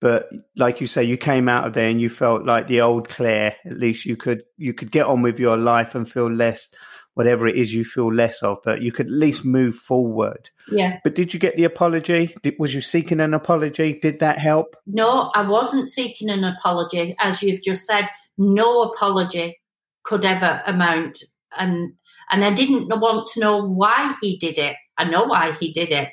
but 0.01 0.29
like 0.55 0.81
you 0.81 0.87
say, 0.87 1.03
you 1.03 1.17
came 1.17 1.49
out 1.49 1.65
of 1.65 1.73
there 1.73 1.89
and 1.89 2.01
you 2.01 2.09
felt 2.09 2.45
like 2.45 2.67
the 2.67 2.81
old 2.81 3.09
Claire. 3.09 3.55
At 3.65 3.77
least 3.77 4.05
you 4.05 4.15
could 4.15 4.43
you 4.57 4.73
could 4.73 4.91
get 4.91 5.05
on 5.05 5.21
with 5.21 5.39
your 5.39 5.57
life 5.57 5.95
and 5.95 6.09
feel 6.09 6.31
less 6.31 6.69
whatever 7.13 7.47
it 7.47 7.55
is 7.57 7.73
you 7.73 7.83
feel 7.83 8.13
less 8.13 8.41
of, 8.43 8.59
but 8.63 8.81
you 8.81 8.91
could 8.91 9.07
at 9.07 9.11
least 9.11 9.43
move 9.43 9.75
forward. 9.75 10.49
Yeah. 10.71 10.99
But 11.03 11.15
did 11.15 11.33
you 11.33 11.39
get 11.39 11.55
the 11.55 11.65
apology? 11.65 12.35
Did, 12.41 12.55
was 12.59 12.73
you 12.73 12.81
seeking 12.81 13.19
an 13.19 13.33
apology? 13.33 13.99
Did 13.99 14.19
that 14.19 14.37
help? 14.39 14.75
No, 14.87 15.31
I 15.35 15.47
wasn't 15.47 15.89
seeking 15.89 16.29
an 16.29 16.43
apology. 16.43 17.15
As 17.19 17.41
you've 17.43 17.63
just 17.63 17.85
said, 17.85 18.07
no 18.37 18.83
apology 18.83 19.59
could 20.03 20.23
ever 20.23 20.61
amount. 20.65 21.23
And 21.57 21.93
and 22.31 22.45
I 22.45 22.53
didn't 22.53 22.87
want 22.87 23.27
to 23.33 23.39
know 23.39 23.65
why 23.65 24.15
he 24.21 24.37
did 24.37 24.57
it. 24.57 24.75
I 24.97 25.05
know 25.05 25.25
why 25.25 25.57
he 25.59 25.73
did 25.73 25.91
it. 25.91 26.09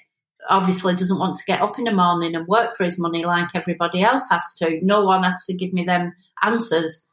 Obviously, 0.48 0.94
doesn't 0.94 1.18
want 1.18 1.36
to 1.36 1.44
get 1.46 1.60
up 1.60 1.78
in 1.78 1.84
the 1.84 1.92
morning 1.92 2.34
and 2.34 2.46
work 2.46 2.76
for 2.76 2.84
his 2.84 2.98
money 2.98 3.24
like 3.24 3.48
everybody 3.54 4.02
else 4.02 4.22
has 4.30 4.54
to. 4.58 4.84
No 4.84 5.04
one 5.04 5.24
has 5.24 5.44
to 5.46 5.54
give 5.54 5.72
me 5.72 5.84
them 5.84 6.14
answers. 6.42 7.12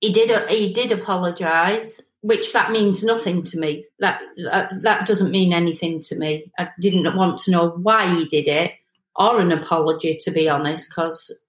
He 0.00 0.12
did. 0.12 0.30
He 0.48 0.72
did 0.72 0.92
apologise 0.92 2.00
which 2.22 2.52
that 2.52 2.70
means 2.70 3.04
nothing 3.04 3.44
to 3.44 3.58
me. 3.58 3.86
That, 4.00 4.20
that, 4.44 4.72
that 4.82 5.06
doesn't 5.06 5.30
mean 5.30 5.52
anything 5.52 6.00
to 6.02 6.16
me. 6.16 6.50
I 6.58 6.70
didn't 6.80 7.16
want 7.16 7.40
to 7.42 7.50
know 7.50 7.70
why 7.70 8.14
he 8.14 8.26
did 8.26 8.48
it 8.48 8.72
or 9.18 9.40
an 9.40 9.52
apology, 9.52 10.18
to 10.22 10.30
be 10.30 10.48
honest, 10.48 10.90
because 10.90 11.42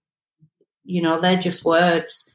you 0.84 1.01
know 1.01 1.20
they're 1.20 1.39
just 1.39 1.65
words. 1.65 2.32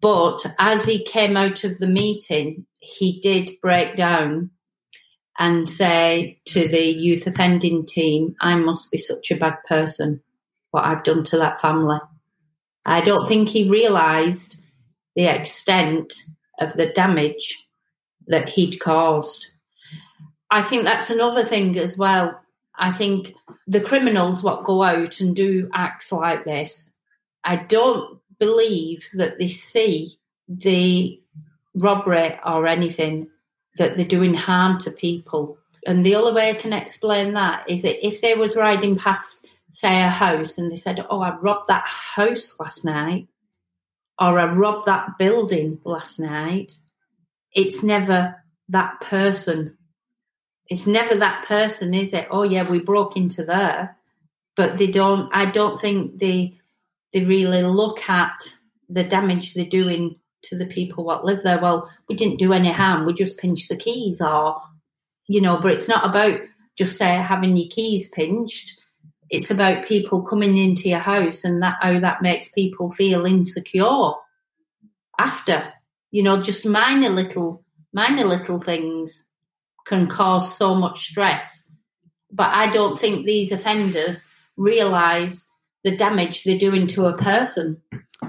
But 0.00 0.44
as 0.58 0.84
he 0.84 1.04
came 1.04 1.36
out 1.36 1.64
of 1.64 1.78
the 1.78 1.86
meeting, 1.86 2.66
he 2.78 3.20
did 3.20 3.60
break 3.60 3.96
down 3.96 4.50
and 5.38 5.68
say 5.68 6.40
to 6.46 6.68
the 6.68 6.84
youth 6.84 7.26
offending 7.26 7.86
team, 7.86 8.36
"I 8.40 8.54
must 8.56 8.90
be 8.90 8.98
such 8.98 9.30
a 9.30 9.36
bad 9.36 9.56
person. 9.68 10.22
What 10.70 10.84
I've 10.84 11.04
done 11.04 11.24
to 11.24 11.38
that 11.38 11.60
family." 11.60 11.98
I 12.84 13.00
don't 13.00 13.28
think 13.28 13.48
he 13.48 13.70
realised 13.70 14.60
the 15.14 15.26
extent 15.26 16.14
of 16.62 16.74
the 16.74 16.86
damage 16.86 17.66
that 18.26 18.48
he'd 18.48 18.78
caused. 18.78 19.48
I 20.50 20.62
think 20.62 20.84
that's 20.84 21.10
another 21.10 21.44
thing 21.44 21.78
as 21.78 21.96
well. 21.96 22.40
I 22.74 22.92
think 22.92 23.34
the 23.66 23.80
criminals 23.80 24.42
what 24.42 24.64
go 24.64 24.82
out 24.82 25.20
and 25.20 25.36
do 25.36 25.70
acts 25.72 26.12
like 26.12 26.44
this, 26.44 26.92
I 27.44 27.56
don't 27.56 28.18
believe 28.38 29.08
that 29.14 29.38
they 29.38 29.48
see 29.48 30.18
the 30.48 31.20
robbery 31.74 32.38
or 32.44 32.66
anything 32.66 33.28
that 33.76 33.96
they're 33.96 34.04
doing 34.04 34.34
harm 34.34 34.78
to 34.80 34.90
people. 34.90 35.58
And 35.86 36.04
the 36.04 36.16
only 36.16 36.32
way 36.32 36.50
I 36.50 36.54
can 36.54 36.72
explain 36.72 37.34
that 37.34 37.68
is 37.68 37.82
that 37.82 38.06
if 38.06 38.20
they 38.20 38.34
was 38.34 38.56
riding 38.56 38.96
past, 38.96 39.46
say, 39.70 40.02
a 40.02 40.08
house 40.08 40.58
and 40.58 40.70
they 40.70 40.76
said, 40.76 41.04
Oh, 41.08 41.20
I 41.20 41.36
robbed 41.36 41.68
that 41.68 41.84
house 41.86 42.58
last 42.60 42.84
night, 42.84 43.28
or 44.22 44.38
I 44.38 44.52
robbed 44.52 44.86
that 44.86 45.18
building 45.18 45.80
last 45.84 46.20
night, 46.20 46.72
it's 47.52 47.82
never 47.82 48.36
that 48.68 49.00
person. 49.00 49.76
It's 50.68 50.86
never 50.86 51.16
that 51.16 51.44
person, 51.46 51.92
is 51.92 52.14
it? 52.14 52.28
Oh 52.30 52.44
yeah, 52.44 52.70
we 52.70 52.80
broke 52.80 53.16
into 53.16 53.44
there. 53.44 53.96
But 54.54 54.78
they 54.78 54.86
don't 54.86 55.28
I 55.34 55.50
don't 55.50 55.80
think 55.80 56.20
they 56.20 56.60
they 57.12 57.24
really 57.24 57.62
look 57.62 58.08
at 58.08 58.48
the 58.88 59.02
damage 59.02 59.54
they're 59.54 59.64
doing 59.66 60.20
to 60.44 60.56
the 60.56 60.66
people 60.66 61.04
what 61.04 61.24
live 61.24 61.42
there. 61.42 61.60
Well, 61.60 61.90
we 62.08 62.14
didn't 62.14 62.38
do 62.38 62.52
any 62.52 62.70
harm, 62.70 63.06
we 63.06 63.14
just 63.14 63.38
pinched 63.38 63.68
the 63.70 63.76
keys 63.76 64.20
or 64.20 64.62
you 65.26 65.40
know, 65.40 65.58
but 65.60 65.72
it's 65.72 65.88
not 65.88 66.08
about 66.08 66.40
just 66.78 66.96
say 66.96 67.06
having 67.06 67.56
your 67.56 67.68
keys 67.70 68.08
pinched. 68.10 68.78
It's 69.32 69.50
about 69.50 69.88
people 69.88 70.20
coming 70.22 70.58
into 70.58 70.90
your 70.90 70.98
house 70.98 71.42
and 71.42 71.62
that 71.62 71.78
how 71.80 71.98
that 71.98 72.20
makes 72.20 72.50
people 72.50 72.90
feel 72.92 73.24
insecure 73.24 74.12
after. 75.18 75.72
You 76.10 76.22
know, 76.22 76.42
just 76.42 76.66
minor 76.66 77.08
little 77.08 77.64
minor 77.94 78.26
little 78.26 78.60
things 78.60 79.30
can 79.86 80.06
cause 80.06 80.54
so 80.54 80.74
much 80.74 81.08
stress. 81.08 81.70
But 82.30 82.50
I 82.50 82.70
don't 82.70 82.98
think 82.98 83.24
these 83.24 83.52
offenders 83.52 84.30
realise 84.58 85.48
the 85.82 85.96
damage 85.96 86.44
they're 86.44 86.58
doing 86.58 86.86
to 86.88 87.06
a 87.06 87.16
person. 87.16 87.80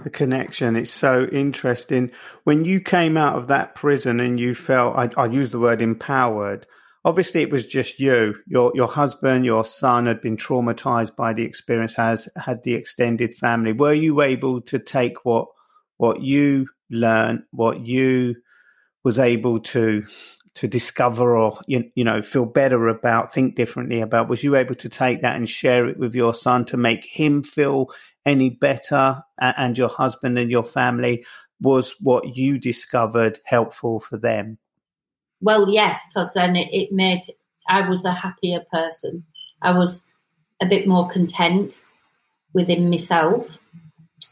The 0.06 0.10
connection. 0.10 0.78
It's 0.78 0.90
so 0.90 1.26
interesting. 1.26 2.12
When 2.46 2.64
you 2.64 2.80
came 2.80 3.18
out 3.18 3.38
of 3.38 3.50
that 3.50 3.76
prison 3.76 4.22
and 4.22 4.40
you 4.40 4.56
felt, 4.56 4.96
I, 4.96 5.10
I 5.18 5.26
use 5.26 5.52
the 5.52 5.60
word 5.60 5.82
empowered, 5.82 6.66
obviously 7.06 7.42
it 7.42 7.52
was 7.52 7.68
just 7.68 8.00
you. 8.00 8.36
Your 8.48 8.72
your 8.76 8.88
husband 8.88 9.46
your 9.46 9.66
son 9.66 10.06
had 10.06 10.22
been 10.22 10.38
traumatized 10.38 11.16
by 11.16 11.34
the 11.34 11.44
experience 11.44 11.96
has 11.96 12.30
had 12.36 12.64
the 12.64 12.76
extended 12.76 13.36
family. 13.36 13.74
Were 13.74 13.94
you 13.94 14.22
able 14.22 14.62
to 14.62 14.80
take 14.80 15.26
what 15.26 15.48
what 15.98 16.22
you 16.22 16.68
learned 16.90 17.44
what 17.52 17.82
you 17.82 18.36
was 19.04 19.20
able 19.20 19.60
to 19.60 20.06
to 20.56 20.68
discover 20.68 21.36
or 21.36 21.60
you, 21.66 21.84
you 21.96 22.04
know 22.04 22.22
feel 22.22 22.46
better 22.46 22.88
about 22.88 23.34
think 23.34 23.56
differently 23.56 24.02
about? 24.02 24.30
Was 24.30 24.44
you 24.44 24.56
able 24.56 24.76
to 24.76 24.90
take 24.90 25.22
that 25.22 25.36
and 25.36 25.50
share 25.50 25.88
it 25.88 25.98
with 25.98 26.16
your 26.16 26.34
son 26.34 26.66
to 26.66 26.78
make 26.78 27.06
him 27.06 27.44
feel 27.44 27.88
any 28.26 28.50
better 28.50 29.22
and 29.40 29.78
your 29.78 29.90
husband 29.90 30.38
and 30.38 30.52
your 30.52 30.64
family? 30.64 31.26
Was 31.62 31.96
what 32.02 32.36
you 32.36 32.60
discovered 32.60 33.40
helpful 33.46 34.02
for 34.02 34.18
them 34.18 34.58
well, 35.44 35.70
yes, 35.70 36.08
because 36.08 36.34
then 36.34 36.56
it, 36.56 36.74
it 36.74 36.92
made 36.92 37.24
I 37.68 37.88
was 37.88 38.06
a 38.06 38.12
happier 38.12 38.62
person. 38.72 39.26
I 39.62 39.78
was 39.78 40.12
a 40.62 40.66
bit 40.66 40.88
more 40.88 41.10
content 41.10 41.80
within 42.54 42.90
myself. 42.90 43.60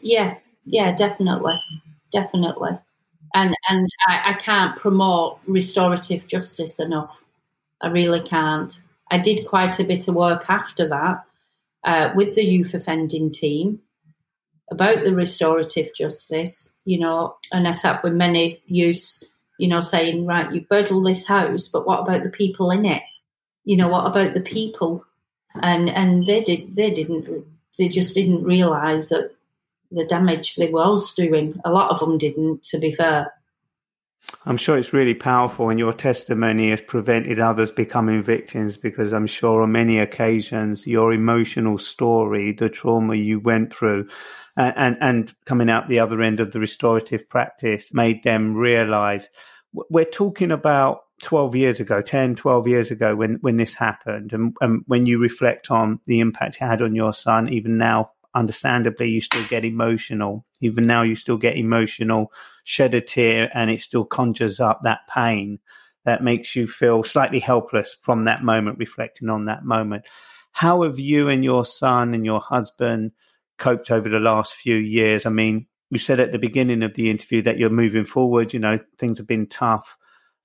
Yeah, 0.01 0.37
yeah, 0.65 0.95
definitely, 0.95 1.55
definitely. 2.11 2.71
And 3.33 3.55
and 3.69 3.89
I, 4.07 4.31
I 4.31 4.33
can't 4.33 4.77
promote 4.77 5.39
restorative 5.47 6.27
justice 6.27 6.79
enough. 6.79 7.23
I 7.81 7.87
really 7.87 8.21
can't. 8.21 8.73
I 9.09 9.17
did 9.17 9.47
quite 9.47 9.79
a 9.79 9.83
bit 9.83 10.07
of 10.07 10.15
work 10.15 10.45
after 10.47 10.87
that 10.87 11.25
uh, 11.83 12.11
with 12.15 12.35
the 12.35 12.45
youth 12.45 12.73
offending 12.73 13.31
team 13.31 13.81
about 14.69 15.03
the 15.03 15.13
restorative 15.13 15.89
justice, 15.93 16.73
you 16.85 16.99
know, 16.99 17.35
and 17.51 17.67
I 17.67 17.73
sat 17.73 18.01
with 18.03 18.13
many 18.13 18.61
youths 18.65 19.25
you 19.61 19.67
know, 19.67 19.81
saying, 19.81 20.25
right, 20.25 20.51
you 20.51 20.61
burgled 20.61 21.05
this 21.05 21.27
house, 21.27 21.67
but 21.67 21.85
what 21.85 21.99
about 21.99 22.23
the 22.23 22.31
people 22.31 22.71
in 22.71 22.83
it? 22.83 23.03
You 23.63 23.77
know, 23.77 23.89
what 23.89 24.07
about 24.07 24.33
the 24.33 24.41
people? 24.41 25.05
And 25.61 25.87
and 25.87 26.25
they 26.25 26.43
did 26.43 26.75
they 26.75 26.89
didn't 26.89 27.29
they 27.77 27.87
just 27.87 28.15
didn't 28.15 28.43
realise 28.43 29.09
that 29.09 29.35
the 29.91 30.05
damage 30.05 30.55
they 30.55 30.69
was 30.69 31.13
doing. 31.13 31.61
A 31.63 31.71
lot 31.71 31.91
of 31.91 31.99
them 31.99 32.17
didn't, 32.17 32.63
to 32.69 32.79
be 32.79 32.95
fair. 32.95 33.31
I'm 34.45 34.57
sure 34.57 34.79
it's 34.79 34.93
really 34.93 35.13
powerful, 35.13 35.69
and 35.69 35.77
your 35.77 35.93
testimony 35.93 36.71
has 36.71 36.81
prevented 36.81 37.39
others 37.39 37.69
becoming 37.69 38.23
victims 38.23 38.77
because 38.77 39.13
I'm 39.13 39.27
sure 39.27 39.61
on 39.61 39.73
many 39.73 39.99
occasions 39.99 40.87
your 40.87 41.13
emotional 41.13 41.77
story, 41.77 42.51
the 42.53 42.69
trauma 42.69 43.13
you 43.13 43.39
went 43.39 43.75
through, 43.75 44.07
and, 44.57 44.73
and, 44.75 44.97
and 45.01 45.35
coming 45.45 45.69
out 45.69 45.87
the 45.87 45.99
other 45.99 46.21
end 46.21 46.39
of 46.39 46.51
the 46.51 46.59
restorative 46.59 47.29
practice 47.29 47.93
made 47.93 48.23
them 48.23 48.55
realize 48.55 49.29
we're 49.73 50.05
talking 50.05 50.51
about 50.51 51.03
12 51.23 51.55
years 51.55 51.79
ago 51.79 52.01
10 52.01 52.35
12 52.35 52.67
years 52.67 52.91
ago 52.91 53.15
when 53.15 53.35
when 53.41 53.57
this 53.57 53.75
happened 53.75 54.33
and, 54.33 54.55
and 54.59 54.83
when 54.87 55.05
you 55.05 55.19
reflect 55.19 55.69
on 55.69 55.99
the 56.07 56.19
impact 56.19 56.55
it 56.55 56.59
had 56.59 56.81
on 56.81 56.95
your 56.95 57.13
son 57.13 57.47
even 57.47 57.77
now 57.77 58.11
understandably 58.33 59.09
you 59.09 59.21
still 59.21 59.45
get 59.47 59.65
emotional. 59.65 60.45
Even 60.61 60.85
now 60.85 61.01
you 61.01 61.15
still 61.15 61.37
get 61.37 61.57
emotional 61.57 62.31
shed 62.63 62.93
a 62.93 63.01
tear 63.01 63.49
and 63.53 63.71
it 63.71 63.81
still 63.81 64.05
conjures 64.05 64.59
up 64.59 64.81
that 64.83 64.99
pain 65.09 65.59
that 66.05 66.23
makes 66.23 66.55
you 66.55 66.67
feel 66.67 67.03
slightly 67.03 67.39
helpless 67.39 67.95
from 68.01 68.25
that 68.25 68.43
moment 68.43 68.77
reflecting 68.77 69.29
on 69.29 69.45
that 69.45 69.65
moment. 69.65 70.03
How 70.51 70.83
have 70.83 70.99
you 70.99 71.29
and 71.29 71.43
your 71.43 71.65
son 71.65 72.13
and 72.13 72.25
your 72.25 72.39
husband 72.39 73.11
coped 73.57 73.91
over 73.91 74.09
the 74.09 74.19
last 74.19 74.53
few 74.53 74.75
years? 74.75 75.25
I 75.25 75.29
mean 75.29 75.67
you 75.91 75.99
said 75.99 76.19
at 76.19 76.31
the 76.31 76.39
beginning 76.39 76.81
of 76.81 76.95
the 76.95 77.11
interview 77.11 77.43
that 77.43 77.57
you're 77.59 77.69
moving 77.69 78.05
forward 78.05 78.53
you 78.53 78.59
know 78.59 78.79
things 78.97 79.19
have 79.19 79.27
been 79.27 79.45
tough 79.45 79.97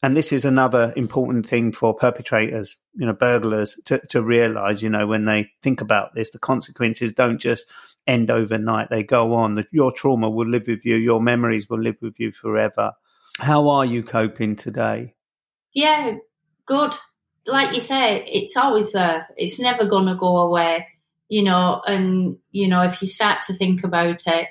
and 0.03 0.17
this 0.17 0.33
is 0.33 0.45
another 0.45 0.93
important 0.95 1.49
thing 1.49 1.73
for 1.73 1.95
perpetrators, 1.95 2.77
you 2.95 3.07
know, 3.07 3.15
burglars 3.15 3.77
to, 3.87 3.99
to 4.09 4.23
realize, 4.23 4.83
you 4.83 4.91
know, 4.91 5.07
when 5.07 5.25
they 5.25 5.51
think 5.63 5.81
about 5.81 6.15
this, 6.15 6.31
the 6.31 6.39
consequences 6.39 7.15
don't 7.15 7.39
just 7.39 7.67
end 8.07 8.31
overnight. 8.31 8.91
They 8.91 9.03
go 9.03 9.35
on. 9.35 9.65
Your 9.73 9.93
trauma 9.93 10.29
will 10.29 10.49
live 10.49 10.67
with 10.67 10.85
you. 10.85 10.97
Your 10.97 11.21
memories 11.21 11.69
will 11.69 11.81
live 11.81 11.97
with 12.03 12.21
you 12.21 12.31
forever. 12.31 12.93
How 13.39 13.69
are 13.71 13.87
you 13.87 14.03
coping 14.03 14.57
today? 14.57 15.15
Yeah, 15.73 16.17
good. 16.67 16.93
Like 17.47 17.75
you 17.75 17.81
say, 17.81 18.25
it's 18.27 18.57
always 18.57 18.93
there. 18.93 19.27
It's 19.37 19.59
never 19.59 19.87
going 19.87 20.07
to 20.07 20.15
go 20.15 20.39
away, 20.39 20.89
you 21.29 21.43
know, 21.43 21.83
and, 21.87 22.39
you 22.51 22.69
know, 22.69 22.83
if 22.83 23.01
you 23.01 23.09
start 23.09 23.45
to 23.45 23.55
think 23.55 23.83
about 23.83 24.27
it, 24.27 24.49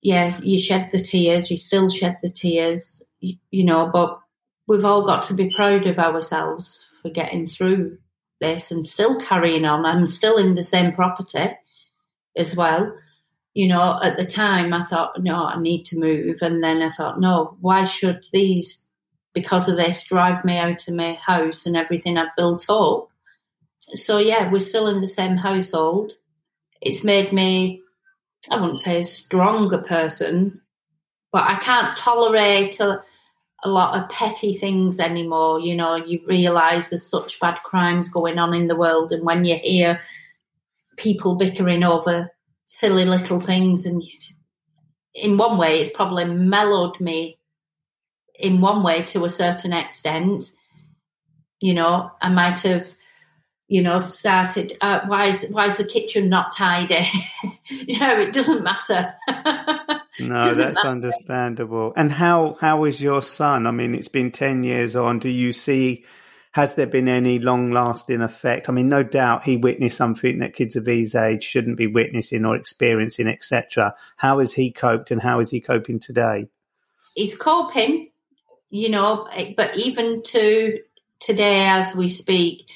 yeah, 0.00 0.38
you 0.42 0.58
shed 0.58 0.90
the 0.92 1.02
tears, 1.02 1.50
you 1.50 1.56
still 1.56 1.88
shed 1.88 2.18
the 2.22 2.30
tears, 2.30 3.02
you, 3.20 3.36
you 3.50 3.64
know, 3.64 3.90
but 3.92 4.18
we've 4.66 4.84
all 4.84 5.04
got 5.04 5.24
to 5.24 5.34
be 5.34 5.52
proud 5.54 5.86
of 5.86 5.98
ourselves 5.98 6.88
for 7.02 7.10
getting 7.10 7.48
through 7.48 7.98
this 8.40 8.70
and 8.70 8.86
still 8.86 9.20
carrying 9.20 9.64
on. 9.64 9.84
I'm 9.84 10.06
still 10.06 10.36
in 10.36 10.54
the 10.54 10.62
same 10.62 10.92
property 10.92 11.50
as 12.36 12.56
well. 12.56 12.94
You 13.54 13.66
know, 13.66 13.98
at 14.00 14.16
the 14.16 14.26
time 14.26 14.72
I 14.72 14.84
thought, 14.84 15.20
no, 15.20 15.34
I 15.34 15.60
need 15.60 15.84
to 15.86 15.98
move. 15.98 16.38
And 16.42 16.62
then 16.62 16.80
I 16.80 16.92
thought, 16.92 17.18
no, 17.18 17.56
why 17.60 17.84
should 17.84 18.24
these, 18.32 18.84
because 19.34 19.68
of 19.68 19.76
this, 19.76 20.06
drive 20.06 20.44
me 20.44 20.58
out 20.58 20.86
of 20.86 20.94
my 20.94 21.14
house 21.14 21.66
and 21.66 21.76
everything 21.76 22.16
I've 22.18 22.36
built 22.36 22.66
up? 22.70 23.08
So, 23.94 24.18
yeah, 24.18 24.50
we're 24.50 24.60
still 24.60 24.86
in 24.86 25.00
the 25.00 25.08
same 25.08 25.36
household. 25.36 26.12
It's 26.80 27.02
made 27.02 27.32
me, 27.32 27.82
I 28.50 28.60
wouldn't 28.60 28.80
say 28.80 28.98
a 28.98 29.02
stronger 29.02 29.78
person, 29.78 30.60
but 31.32 31.44
I 31.44 31.56
can't 31.56 31.96
tolerate. 31.96 32.80
A, 32.80 33.02
a 33.64 33.68
lot 33.68 33.98
of 33.98 34.08
petty 34.08 34.54
things 34.54 35.00
anymore. 35.00 35.60
You 35.60 35.74
know, 35.74 35.96
you 35.96 36.20
realise 36.26 36.90
there's 36.90 37.06
such 37.06 37.40
bad 37.40 37.58
crimes 37.64 38.08
going 38.08 38.38
on 38.38 38.54
in 38.54 38.68
the 38.68 38.76
world, 38.76 39.12
and 39.12 39.24
when 39.24 39.44
you 39.44 39.56
hear 39.56 40.00
people 40.96 41.36
bickering 41.36 41.82
over 41.82 42.30
silly 42.66 43.04
little 43.04 43.40
things, 43.40 43.86
and 43.86 44.02
you, 44.02 44.10
in 45.14 45.36
one 45.36 45.58
way, 45.58 45.80
it's 45.80 45.96
probably 45.96 46.24
mellowed 46.24 47.00
me. 47.00 47.38
In 48.36 48.60
one 48.60 48.84
way, 48.84 49.02
to 49.06 49.24
a 49.24 49.30
certain 49.30 49.72
extent, 49.72 50.44
you 51.60 51.74
know, 51.74 52.12
I 52.22 52.28
might 52.28 52.60
have, 52.60 52.86
you 53.68 53.82
know, 53.82 53.98
started. 53.98 54.76
Uh, 54.80 55.00
why 55.06 55.26
is 55.26 55.46
why 55.50 55.66
is 55.66 55.76
the 55.76 55.84
kitchen 55.84 56.28
not 56.28 56.56
tidy? 56.56 57.06
you 57.68 57.98
know, 58.00 58.18
it 58.20 58.32
doesn't 58.32 58.62
matter. 58.62 59.14
No, 60.20 60.52
that's 60.52 60.78
matter. 60.78 60.88
understandable. 60.88 61.92
And 61.94 62.10
how 62.10 62.56
how 62.60 62.86
is 62.86 63.00
your 63.00 63.22
son? 63.22 63.68
I 63.68 63.70
mean, 63.70 63.94
it's 63.94 64.08
been 64.08 64.32
ten 64.32 64.64
years 64.64 64.96
on. 64.96 65.20
Do 65.20 65.28
you 65.28 65.52
see? 65.52 66.04
Has 66.50 66.74
there 66.74 66.88
been 66.88 67.06
any 67.06 67.38
long 67.38 67.70
lasting 67.70 68.20
effect? 68.20 68.68
I 68.68 68.72
mean, 68.72 68.88
no 68.88 69.04
doubt 69.04 69.44
he 69.44 69.56
witnessed 69.56 69.96
something 69.96 70.40
that 70.40 70.54
kids 70.54 70.74
of 70.74 70.86
his 70.86 71.14
age 71.14 71.44
shouldn't 71.44 71.76
be 71.76 71.86
witnessing 71.86 72.44
or 72.44 72.56
experiencing, 72.56 73.28
etc. 73.28 73.94
How 74.16 74.40
has 74.40 74.52
he 74.52 74.72
coped, 74.72 75.12
and 75.12 75.22
how 75.22 75.38
is 75.38 75.50
he 75.50 75.60
coping 75.60 76.00
today? 76.00 76.48
He's 77.14 77.36
coping, 77.36 78.10
you 78.70 78.88
know, 78.88 79.28
but 79.56 79.76
even 79.76 80.24
to 80.24 80.80
today, 81.20 81.68
as 81.68 81.94
we 81.94 82.08
speak, 82.08 82.66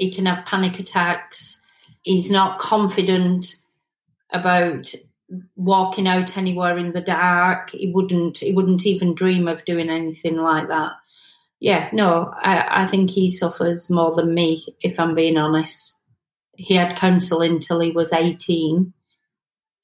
he 0.00 0.10
can 0.10 0.24
have 0.24 0.46
panic 0.46 0.80
attacks. 0.80 1.60
He's 2.00 2.30
not 2.30 2.58
confident 2.58 3.54
about 4.32 4.90
walking 5.56 6.08
out 6.08 6.38
anywhere 6.38 6.78
in 6.78 6.92
the 6.92 7.02
dark. 7.02 7.70
He 7.72 7.92
wouldn't. 7.92 8.38
He 8.38 8.52
wouldn't 8.52 8.86
even 8.86 9.14
dream 9.14 9.46
of 9.46 9.66
doing 9.66 9.90
anything 9.90 10.38
like 10.38 10.68
that. 10.68 10.92
Yeah, 11.60 11.90
no, 11.92 12.32
I, 12.34 12.84
I 12.84 12.86
think 12.86 13.10
he 13.10 13.28
suffers 13.28 13.90
more 13.90 14.16
than 14.16 14.32
me, 14.32 14.64
if 14.80 14.98
I'm 14.98 15.14
being 15.14 15.36
honest. 15.36 15.94
He 16.56 16.74
had 16.74 16.96
counselling 16.96 17.60
till 17.60 17.80
he 17.80 17.90
was 17.90 18.14
18. 18.14 18.94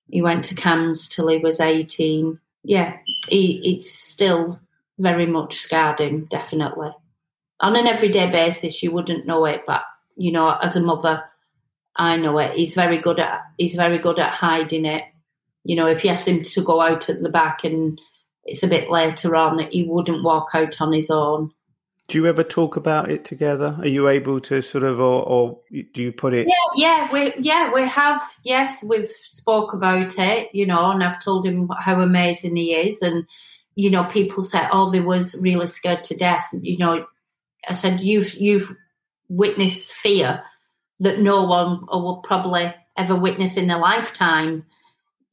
He 0.08 0.22
went 0.22 0.46
to 0.46 0.54
CAMHS 0.54 1.10
till 1.10 1.28
he 1.28 1.36
was 1.36 1.60
18. 1.60 2.40
Yeah, 2.64 2.96
he, 3.28 3.60
it's 3.62 3.92
still 3.92 4.58
very 4.98 5.26
much 5.26 5.56
scarred 5.56 6.00
him, 6.00 6.26
definitely. 6.30 6.92
On 7.60 7.76
an 7.76 7.86
everyday 7.86 8.30
basis, 8.30 8.82
you 8.82 8.90
wouldn't 8.90 9.26
know 9.26 9.44
it, 9.44 9.64
but, 9.66 9.82
you 10.16 10.32
know, 10.32 10.50
as 10.50 10.76
a 10.76 10.80
mother, 10.80 11.22
I 11.94 12.16
know 12.16 12.38
it. 12.38 12.56
He's 12.56 12.74
very 12.74 12.98
good 12.98 13.20
at 13.20 13.42
he's 13.58 13.74
very 13.74 13.98
good 13.98 14.18
at 14.18 14.32
hiding 14.32 14.84
it 14.84 15.04
you 15.66 15.74
know, 15.74 15.88
if 15.88 16.04
you 16.04 16.10
asked 16.10 16.28
him 16.28 16.44
to 16.44 16.62
go 16.62 16.80
out 16.80 17.08
at 17.08 17.22
the 17.22 17.28
back 17.28 17.64
and 17.64 18.00
it's 18.44 18.62
a 18.62 18.68
bit 18.68 18.88
later 18.88 19.34
on, 19.34 19.56
that 19.56 19.72
he 19.72 19.82
wouldn't 19.82 20.22
walk 20.22 20.50
out 20.54 20.80
on 20.80 20.92
his 20.92 21.10
own. 21.10 21.50
Do 22.06 22.18
you 22.18 22.26
ever 22.28 22.44
talk 22.44 22.76
about 22.76 23.10
it 23.10 23.24
together? 23.24 23.76
Are 23.80 23.88
you 23.88 24.06
able 24.06 24.38
to 24.42 24.62
sort 24.62 24.84
of, 24.84 25.00
or, 25.00 25.24
or 25.24 25.58
do 25.72 26.02
you 26.02 26.12
put 26.12 26.34
it? 26.34 26.46
Yeah, 26.46 26.54
yeah, 26.76 27.12
we 27.12 27.34
yeah 27.38 27.72
we 27.74 27.82
have. 27.82 28.22
Yes, 28.44 28.84
we've 28.84 29.10
spoke 29.24 29.72
about 29.72 30.16
it, 30.16 30.54
you 30.54 30.66
know, 30.66 30.92
and 30.92 31.02
I've 31.02 31.22
told 31.22 31.44
him 31.44 31.68
how 31.76 32.00
amazing 32.00 32.54
he 32.54 32.74
is, 32.74 33.02
and 33.02 33.26
you 33.74 33.90
know, 33.90 34.04
people 34.04 34.44
say, 34.44 34.68
"Oh, 34.70 34.92
they 34.92 35.00
was 35.00 35.34
really 35.42 35.66
scared 35.66 36.04
to 36.04 36.16
death." 36.16 36.48
You 36.52 36.78
know, 36.78 37.06
I 37.68 37.72
said, 37.72 38.00
"You've 38.00 38.32
you've 38.34 38.70
witnessed 39.28 39.92
fear 39.92 40.42
that 41.00 41.20
no 41.20 41.44
one 41.44 41.86
will 41.86 42.22
probably 42.24 42.74
ever 42.96 43.14
witness 43.14 43.56
in 43.56 43.70
a 43.70 43.78
lifetime." 43.78 44.64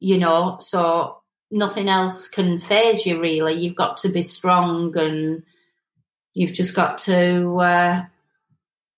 you 0.04 0.18
know, 0.18 0.58
so 0.60 1.22
nothing 1.50 1.88
else 1.88 2.28
can 2.28 2.60
phase 2.60 3.06
you 3.06 3.22
really. 3.22 3.54
You've 3.54 3.74
got 3.74 3.96
to 3.98 4.10
be 4.10 4.22
strong 4.22 4.96
and 4.98 5.42
you've 6.34 6.52
just 6.52 6.74
got 6.74 6.98
to 6.98 7.56
uh, 7.56 8.04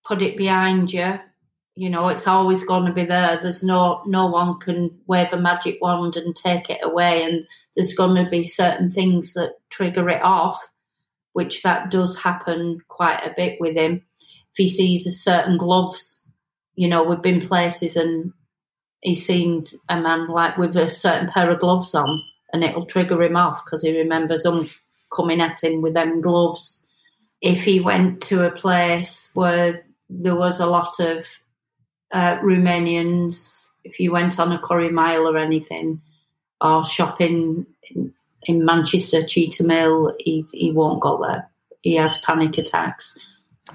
put 0.05 0.21
it 0.21 0.37
behind 0.37 0.93
you. 0.93 1.21
You 1.77 1.91
know, 1.91 2.09
it's 2.09 2.27
always 2.27 2.65
going 2.65 2.87
to 2.87 2.93
be 2.93 3.05
there. 3.05 3.39
There's 3.41 3.63
no 3.63 4.03
no 4.05 4.27
one 4.27 4.59
can 4.59 4.99
wave 5.07 5.33
a 5.33 5.37
magic 5.41 5.79
wand 5.81 6.17
and 6.17 6.35
take 6.35 6.71
it 6.71 6.81
away, 6.83 7.23
and 7.23 7.47
there's 7.77 7.93
going 7.93 8.25
to 8.25 8.29
be 8.29 8.43
certain 8.43 8.91
things 8.91 9.35
that 9.35 9.57
trigger 9.69 10.09
it 10.09 10.23
off, 10.23 10.59
which 11.35 11.63
that 11.63 11.91
does 11.91 12.19
happen 12.19 12.81
quite 12.89 13.21
a 13.21 13.35
bit 13.37 13.61
with 13.61 13.77
him. 13.77 14.06
He 14.57 14.69
sees 14.69 15.07
a 15.07 15.13
certain 15.13 15.59
gloves, 15.59 16.31
you 16.75 16.89
know, 16.89 17.03
we've 17.03 17.23
been 17.23 17.47
places 17.47 17.97
and 17.97 18.33
he 19.01 19.15
seemed 19.15 19.73
a 19.89 20.01
man 20.01 20.29
like 20.29 20.57
with 20.57 20.77
a 20.77 20.91
certain 20.91 21.29
pair 21.29 21.51
of 21.51 21.61
gloves 21.61 21.95
on, 21.95 22.23
and 22.53 22.65
it'll 22.65 22.87
trigger 22.87 23.23
him 23.23 23.37
off 23.37 23.65
because 23.65 23.85
he 23.85 23.97
remembers 23.97 24.43
them 24.43 24.67
coming 25.15 25.41
at 25.41 25.63
him 25.63 25.83
with 25.83 25.95
them 25.95 26.21
gloves. 26.21 26.85
If 27.41 27.63
he 27.63 27.81
went 27.81 28.23
to 28.25 28.47
a 28.47 28.51
place 28.51 29.31
where 29.35 29.85
there 30.09 30.35
was 30.35 30.59
a 30.59 30.67
lot 30.67 30.99
of 30.99 31.27
uh, 32.13 32.39
Romanians, 32.39 33.67
if 33.85 34.01
you 34.01 34.11
went 34.13 34.41
on 34.41 34.53
a 34.53 34.59
curry 34.59 34.91
mile 34.91 35.29
or 35.29 35.39
anything, 35.39 36.01
or 36.61 36.85
shopping 36.85 37.67
in, 37.91 38.13
in 38.45 38.65
Manchester, 38.65 39.21
Cheetham 39.21 39.71
Hill, 39.71 40.15
he, 40.19 40.45
he 40.53 40.73
won't 40.73 41.01
go 41.01 41.23
there. 41.23 41.49
He 41.83 41.95
has 41.97 42.19
panic 42.21 42.59
attacks. 42.59 43.19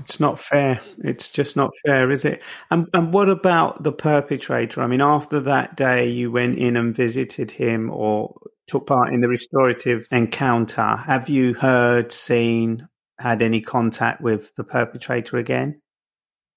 It's 0.01 0.19
not 0.19 0.39
fair. 0.39 0.81
It's 1.03 1.29
just 1.29 1.55
not 1.55 1.71
fair, 1.85 2.09
is 2.09 2.25
it? 2.25 2.41
And 2.71 2.87
and 2.93 3.13
what 3.13 3.29
about 3.29 3.83
the 3.83 3.91
perpetrator? 3.91 4.81
I 4.81 4.87
mean, 4.87 5.01
after 5.01 5.39
that 5.41 5.75
day, 5.75 6.07
you 6.09 6.31
went 6.31 6.57
in 6.57 6.75
and 6.75 6.95
visited 6.95 7.51
him 7.51 7.91
or 7.91 8.35
took 8.67 8.87
part 8.87 9.13
in 9.13 9.21
the 9.21 9.29
restorative 9.29 10.07
encounter. 10.11 10.95
Have 10.95 11.29
you 11.29 11.53
heard, 11.53 12.11
seen, 12.11 12.87
had 13.19 13.41
any 13.41 13.61
contact 13.61 14.21
with 14.21 14.55
the 14.55 14.63
perpetrator 14.63 15.37
again? 15.37 15.81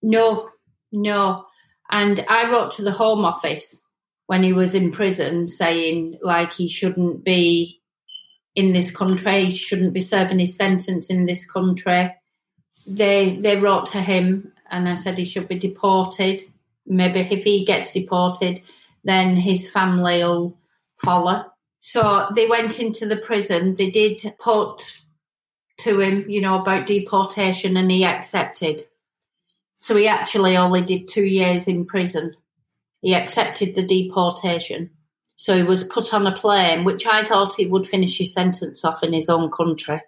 No, 0.03 0.49
no. 0.90 1.45
And 1.90 2.24
I 2.28 2.51
wrote 2.51 2.72
to 2.72 2.82
the 2.82 2.92
Home 2.92 3.24
Office 3.24 3.86
when 4.26 4.42
he 4.42 4.55
was 4.55 4.74
in 4.74 4.90
prison 4.90 5.49
saying, 5.49 6.18
like, 6.22 6.55
he 6.55 6.66
shouldn't 6.66 7.24
be 7.24 7.82
in 8.55 8.72
this 8.72 8.95
country, 8.95 9.47
he 9.47 9.51
shouldn't 9.51 9.92
be 9.92 10.01
serving 10.01 10.38
his 10.38 10.57
sentence 10.57 11.11
in 11.11 11.26
this 11.26 11.51
country 11.51 12.14
they 12.87 13.37
they 13.37 13.57
wrote 13.57 13.87
to 13.87 14.01
him 14.01 14.53
and 14.70 14.89
I 14.89 14.95
said 14.95 15.18
he 15.18 15.24
should 15.24 15.49
be 15.49 15.59
deported. 15.59 16.43
Maybe 16.87 17.20
if 17.20 17.45
he 17.45 17.64
gets 17.64 17.93
deported, 17.93 18.61
then 19.05 19.37
his 19.37 19.70
family 19.70 20.22
will 20.24 20.59
follow. 20.97 21.47
So 21.80 22.28
they 22.35 22.47
went 22.47 22.80
into 22.80 23.07
the 23.07 23.16
prison. 23.16 23.74
They 23.74 23.91
did 23.91 24.22
put 24.39 25.01
to 25.78 26.01
him, 26.01 26.28
you 26.28 26.41
know, 26.41 26.61
about 26.61 26.87
deportation 26.87 27.76
and 27.76 27.91
he 27.91 28.05
accepted. 28.05 28.82
So 29.76 29.97
he 29.97 30.09
actually 30.09 30.57
only 30.57 30.85
did 30.85 31.09
two 31.09 31.24
years 31.24 31.68
in 31.68 31.85
prison. 31.85 32.35
He 33.03 33.14
accepted 33.14 33.74
the 33.74 33.87
deportation. 33.87 34.91
So 35.37 35.55
he 35.57 35.62
was 35.62 35.85
put 35.85 36.14
on 36.14 36.26
a 36.26 36.35
plane, 36.35 36.85
which 36.85 37.07
I 37.07 37.22
thought 37.24 37.55
he 37.55 37.66
would 37.66 37.87
finish 37.87 38.16
his 38.16 38.32
sentence 38.32 38.85
off 38.85 39.03
in 39.03 39.12
his 39.12 39.28
own 39.28 39.51
country, 39.51 40.01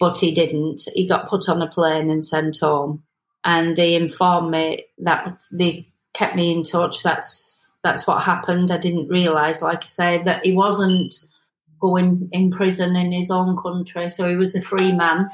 but 0.00 0.18
he 0.18 0.34
didn't. 0.34 0.82
He 0.94 1.08
got 1.08 1.28
put 1.28 1.48
on 1.48 1.62
a 1.62 1.68
plane 1.68 2.10
and 2.10 2.26
sent 2.26 2.58
home. 2.58 3.02
And 3.44 3.76
they 3.76 3.94
informed 3.94 4.50
me 4.50 4.86
that 4.98 5.42
they 5.52 5.92
kept 6.14 6.34
me 6.34 6.52
in 6.52 6.64
touch. 6.64 7.02
That's 7.02 7.68
that's 7.82 8.06
what 8.06 8.22
happened. 8.22 8.70
I 8.70 8.78
didn't 8.78 9.08
realise, 9.08 9.60
like 9.60 9.84
I 9.84 9.88
said, 9.88 10.24
that 10.24 10.44
he 10.44 10.52
wasn't 10.52 11.14
going 11.78 12.30
in 12.32 12.50
prison 12.50 12.96
in 12.96 13.12
his 13.12 13.30
own 13.30 13.58
country, 13.62 14.08
so 14.08 14.26
he 14.26 14.36
was 14.36 14.56
a 14.56 14.62
free 14.62 14.92
man. 14.92 15.28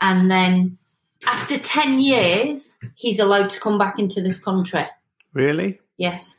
And 0.00 0.30
then 0.30 0.78
after 1.26 1.58
10 1.58 2.00
years, 2.00 2.74
he's 2.94 3.18
allowed 3.18 3.50
to 3.50 3.60
come 3.60 3.76
back 3.76 3.98
into 3.98 4.22
this 4.22 4.42
country. 4.42 4.86
Really? 5.34 5.78
Yes. 5.98 6.38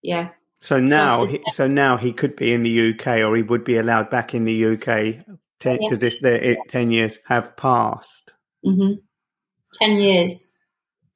Yeah. 0.00 0.30
So 0.60 0.80
now, 0.80 1.20
So 1.20 1.26
he, 1.26 1.42
so 1.52 1.68
now 1.68 1.98
he 1.98 2.14
could 2.14 2.36
be 2.36 2.54
in 2.54 2.62
the 2.62 2.94
UK, 2.94 3.18
or 3.18 3.36
he 3.36 3.42
would 3.42 3.64
be 3.64 3.76
allowed 3.76 4.08
back 4.08 4.34
in 4.34 4.44
the 4.44 4.64
UK 4.64 5.38
because 5.58 5.78
Yeah. 5.80 5.94
this 5.96 6.16
the 6.20 6.50
it, 6.52 6.58
ten 6.68 6.90
years 6.90 7.18
have 7.26 7.56
passed. 7.56 8.32
hmm 8.64 8.92
10 9.80 9.96
years. 9.98 10.50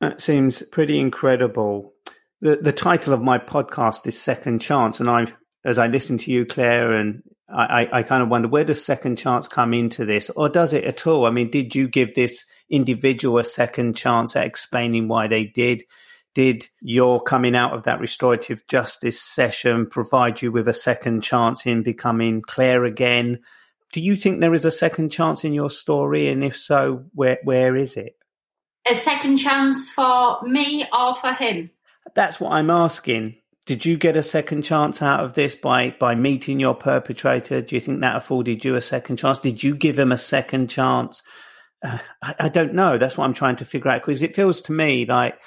That 0.01 0.21
seems 0.21 0.63
pretty 0.63 0.99
incredible. 1.01 1.95
The 2.41 2.57
the 2.57 2.73
title 2.73 3.15
of 3.15 3.23
my 3.23 3.39
podcast 3.39 4.07
is 4.07 4.21
Second 4.21 4.61
Chance, 4.61 5.01
and 5.01 5.09
I, 5.09 5.27
as 5.65 5.79
I 5.79 5.87
listen 5.87 6.19
to 6.19 6.31
you, 6.31 6.45
Claire, 6.45 6.93
and 6.93 7.23
I, 7.49 7.83
I, 7.85 7.99
I 7.99 8.03
kind 8.03 8.23
of 8.23 8.29
wonder 8.29 8.49
where 8.49 8.65
does 8.65 8.85
Second 8.85 9.17
Chance 9.17 9.49
come 9.49 9.73
into 9.73 10.05
this, 10.05 10.29
or 10.31 10.49
does 10.49 10.73
it 10.75 10.85
at 10.85 11.07
all? 11.07 11.25
I 11.27 11.31
mean, 11.31 11.51
did 11.51 11.75
you 11.75 11.89
give 11.89 12.15
this 12.15 12.45
individual 12.69 13.39
a 13.39 13.45
second 13.45 13.97
chance 13.97 14.35
at 14.37 14.47
explaining 14.47 15.09
why 15.09 15.29
they 15.29 15.45
did? 15.45 15.85
Did 16.35 16.67
your 16.81 17.23
coming 17.23 17.55
out 17.55 17.75
of 17.75 17.85
that 17.85 18.01
restorative 18.01 18.67
justice 18.67 19.21
session 19.21 19.87
provide 19.87 20.43
you 20.43 20.51
with 20.51 20.67
a 20.69 20.73
second 20.75 21.23
chance 21.23 21.65
in 21.67 21.83
becoming 21.83 22.43
Claire 22.43 22.85
again? 22.85 23.41
Do 23.93 24.01
you 24.01 24.17
think 24.17 24.41
there 24.41 24.55
is 24.55 24.65
a 24.65 24.71
second 24.71 25.11
chance 25.11 25.45
in 25.45 25.53
your 25.53 25.71
story, 25.71 26.29
and 26.29 26.43
if 26.43 26.57
so, 26.57 27.05
where 27.15 27.39
where 27.45 27.77
is 27.77 27.97
it? 27.97 28.17
A 28.91 28.95
second 28.95 29.37
chance 29.37 29.91
for 29.91 30.43
me 30.43 30.87
or 30.93 31.15
for 31.15 31.33
him? 31.35 31.71
That's 32.15 32.41
what 32.41 32.53
I'm 32.53 32.71
asking. 32.71 33.37
Did 33.65 33.85
you 33.85 33.97
get 33.97 34.17
a 34.17 34.23
second 34.23 34.63
chance 34.63 35.03
out 35.03 35.21
of 35.21 35.35
this 35.35 35.55
by 35.55 35.95
by 36.01 36.15
meeting 36.15 36.59
your 36.59 36.75
perpetrator? 36.75 37.61
Do 37.61 37.77
you 37.77 37.81
think 37.81 38.01
that 38.01 38.17
afforded 38.17 38.65
you 38.65 38.77
a 38.77 38.81
second 38.81 39.19
chance? 39.19 39.39
Did 39.39 39.63
you 39.63 39.77
give 39.77 39.99
him 39.99 40.11
a 40.11 40.19
second 40.19 40.69
chance? 40.69 41.23
Uh, 41.83 41.99
I, 42.23 42.35
I 42.41 42.49
don't 42.49 42.75
know. 42.75 42.99
That's 42.99 43.17
what 43.17 43.25
I'm 43.25 43.35
trying 43.35 43.57
to 43.57 43.65
figure 43.65 43.91
out 43.91 44.03
because 44.03 44.23
it 44.23 44.35
feels 44.35 44.63
to 44.63 44.73
me 44.73 45.07
like 45.07 45.39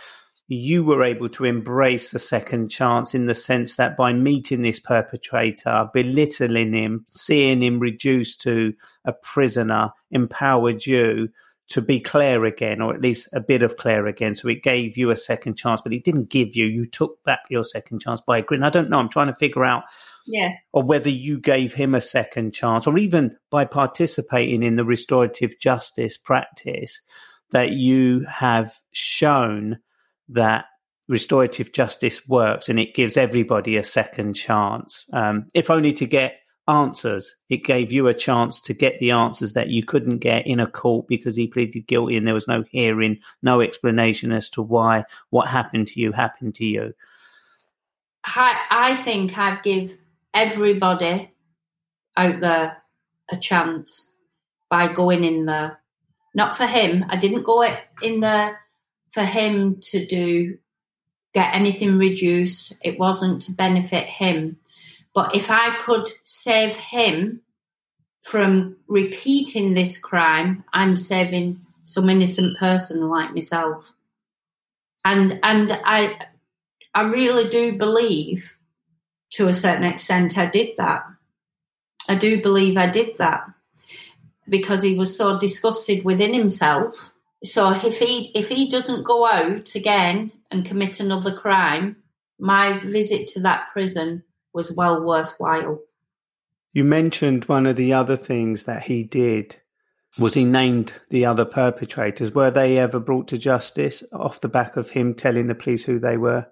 you 0.47 0.83
were 0.83 1.03
able 1.03 1.27
to 1.29 1.45
embrace 1.45 2.13
a 2.13 2.19
second 2.19 2.69
chance 2.69 3.15
in 3.15 3.25
the 3.25 3.33
sense 3.33 3.77
that 3.77 3.97
by 3.97 4.13
meeting 4.13 4.61
this 4.61 4.79
perpetrator, 4.79 5.89
belittling 5.93 6.73
him, 6.73 7.05
seeing 7.09 7.63
him 7.63 7.79
reduced 7.79 8.41
to 8.41 8.73
a 9.05 9.13
prisoner, 9.13 9.89
empowered 10.11 10.85
you 10.85 11.29
to 11.67 11.81
be 11.81 11.99
Claire 11.99 12.45
again, 12.45 12.79
or 12.79 12.93
at 12.93 13.01
least 13.01 13.27
a 13.33 13.39
bit 13.39 13.63
of 13.63 13.75
Claire 13.75 14.05
again. 14.05 14.35
So 14.35 14.47
it 14.49 14.61
gave 14.61 14.97
you 14.97 15.09
a 15.09 15.17
second 15.17 15.55
chance, 15.57 15.81
but 15.81 15.93
it 15.93 16.03
didn't 16.03 16.29
give 16.29 16.55
you. 16.55 16.67
You 16.67 16.85
took 16.85 17.23
back 17.23 17.39
your 17.49 17.63
second 17.63 18.01
chance 18.01 18.21
by 18.21 18.37
agreeing. 18.37 18.61
I 18.61 18.69
don't 18.69 18.91
know. 18.91 18.99
I'm 18.99 19.09
trying 19.09 19.27
to 19.27 19.35
figure 19.35 19.65
out 19.65 19.85
Yeah. 20.27 20.51
or 20.73 20.83
whether 20.83 21.09
you 21.09 21.39
gave 21.39 21.73
him 21.73 21.95
a 21.95 22.01
second 22.01 22.53
chance, 22.53 22.85
or 22.85 22.99
even 22.99 23.35
by 23.49 23.65
participating 23.65 24.61
in 24.61 24.75
the 24.75 24.85
restorative 24.85 25.59
justice 25.59 26.17
practice, 26.17 27.01
that 27.49 27.71
you 27.71 28.25
have 28.29 28.75
shown 28.91 29.79
that 30.29 30.65
restorative 31.07 31.71
justice 31.71 32.27
works 32.27 32.67
and 32.67 32.79
it 32.79 32.95
gives 32.95 33.17
everybody 33.17 33.77
a 33.77 33.83
second 33.83 34.33
chance, 34.33 35.05
um, 35.13 35.47
if 35.53 35.69
only 35.69 35.93
to 35.93 36.05
get 36.05 36.39
answers. 36.67 37.35
It 37.49 37.63
gave 37.63 37.91
you 37.91 38.07
a 38.07 38.13
chance 38.13 38.61
to 38.61 38.73
get 38.73 38.99
the 38.99 39.11
answers 39.11 39.53
that 39.53 39.69
you 39.69 39.83
couldn't 39.83 40.19
get 40.19 40.47
in 40.47 40.59
a 40.59 40.67
court 40.67 41.07
because 41.07 41.35
he 41.35 41.47
pleaded 41.47 41.87
guilty 41.87 42.17
and 42.17 42.25
there 42.25 42.33
was 42.33 42.47
no 42.47 42.63
hearing, 42.69 43.19
no 43.43 43.61
explanation 43.61 44.31
as 44.31 44.49
to 44.51 44.61
why 44.61 45.05
what 45.29 45.47
happened 45.47 45.87
to 45.89 45.99
you 45.99 46.11
happened 46.11 46.55
to 46.55 46.65
you. 46.65 46.93
I, 48.25 48.59
I 48.71 48.95
think 48.97 49.37
I've 49.37 49.63
give 49.63 49.95
everybody 50.33 51.31
out 52.17 52.39
there 52.39 52.77
a 53.29 53.37
chance 53.37 54.11
by 54.69 54.91
going 54.93 55.23
in 55.23 55.45
there. 55.45 55.79
Not 56.33 56.57
for 56.57 56.65
him. 56.65 57.05
I 57.09 57.15
didn't 57.15 57.43
go 57.43 57.65
in 58.01 58.19
there 58.19 58.59
for 59.15 59.23
him 59.23 59.77
to 59.79 60.05
do 60.05 60.57
get 61.33 61.55
anything 61.55 61.97
reduced. 61.97 62.73
It 62.83 62.99
wasn't 62.99 63.43
to 63.43 63.53
benefit 63.53 64.05
him. 64.07 64.57
But 65.13 65.35
if 65.35 65.49
I 65.49 65.77
could 65.83 66.09
save 66.25 66.75
him 66.75 67.39
from 68.21 68.75
repeating 68.89 69.73
this 69.73 69.97
crime, 69.97 70.65
I'm 70.73 70.97
saving 70.97 71.61
some 71.83 72.09
innocent 72.09 72.59
person 72.59 73.07
like 73.07 73.33
myself. 73.33 73.89
And 75.05 75.39
and 75.43 75.71
I 75.71 76.19
I 76.93 77.03
really 77.03 77.49
do 77.49 77.77
believe 77.77 78.57
to 79.35 79.47
a 79.47 79.53
certain 79.53 79.85
extent 79.85 80.37
I 80.37 80.47
did 80.51 80.75
that. 80.77 81.05
I 82.09 82.15
do 82.15 82.41
believe 82.41 82.75
I 82.75 82.89
did 82.89 83.15
that 83.19 83.45
because 84.49 84.83
he 84.83 84.97
was 84.97 85.15
so 85.15 85.39
disgusted 85.39 86.03
within 86.03 86.33
himself. 86.33 87.14
So 87.45 87.71
if 87.71 87.99
he 87.99 88.31
if 88.35 88.49
he 88.49 88.69
doesn't 88.69 89.03
go 89.03 89.25
out 89.25 89.75
again 89.75 90.31
and 90.51 90.65
commit 90.65 90.99
another 90.99 91.35
crime, 91.35 91.97
my 92.39 92.79
visit 92.79 93.29
to 93.29 93.41
that 93.41 93.67
prison 93.71 94.23
was 94.53 94.75
well 94.75 95.03
worthwhile. 95.03 95.79
You 96.73 96.83
mentioned 96.83 97.45
one 97.45 97.67
of 97.67 97.75
the 97.75 97.93
other 97.93 98.17
things 98.17 98.63
that 98.63 98.83
he 98.83 99.03
did 99.03 99.55
was 100.17 100.33
he 100.33 100.45
named 100.45 100.93
the 101.09 101.25
other 101.25 101.45
perpetrators. 101.45 102.33
Were 102.33 102.51
they 102.51 102.77
ever 102.77 102.99
brought 102.99 103.29
to 103.29 103.37
justice 103.37 104.03
off 104.13 104.41
the 104.41 104.49
back 104.49 104.77
of 104.77 104.89
him 104.89 105.13
telling 105.13 105.47
the 105.47 105.55
police 105.55 105.83
who 105.83 105.99
they 105.99 106.17
were? 106.17 106.47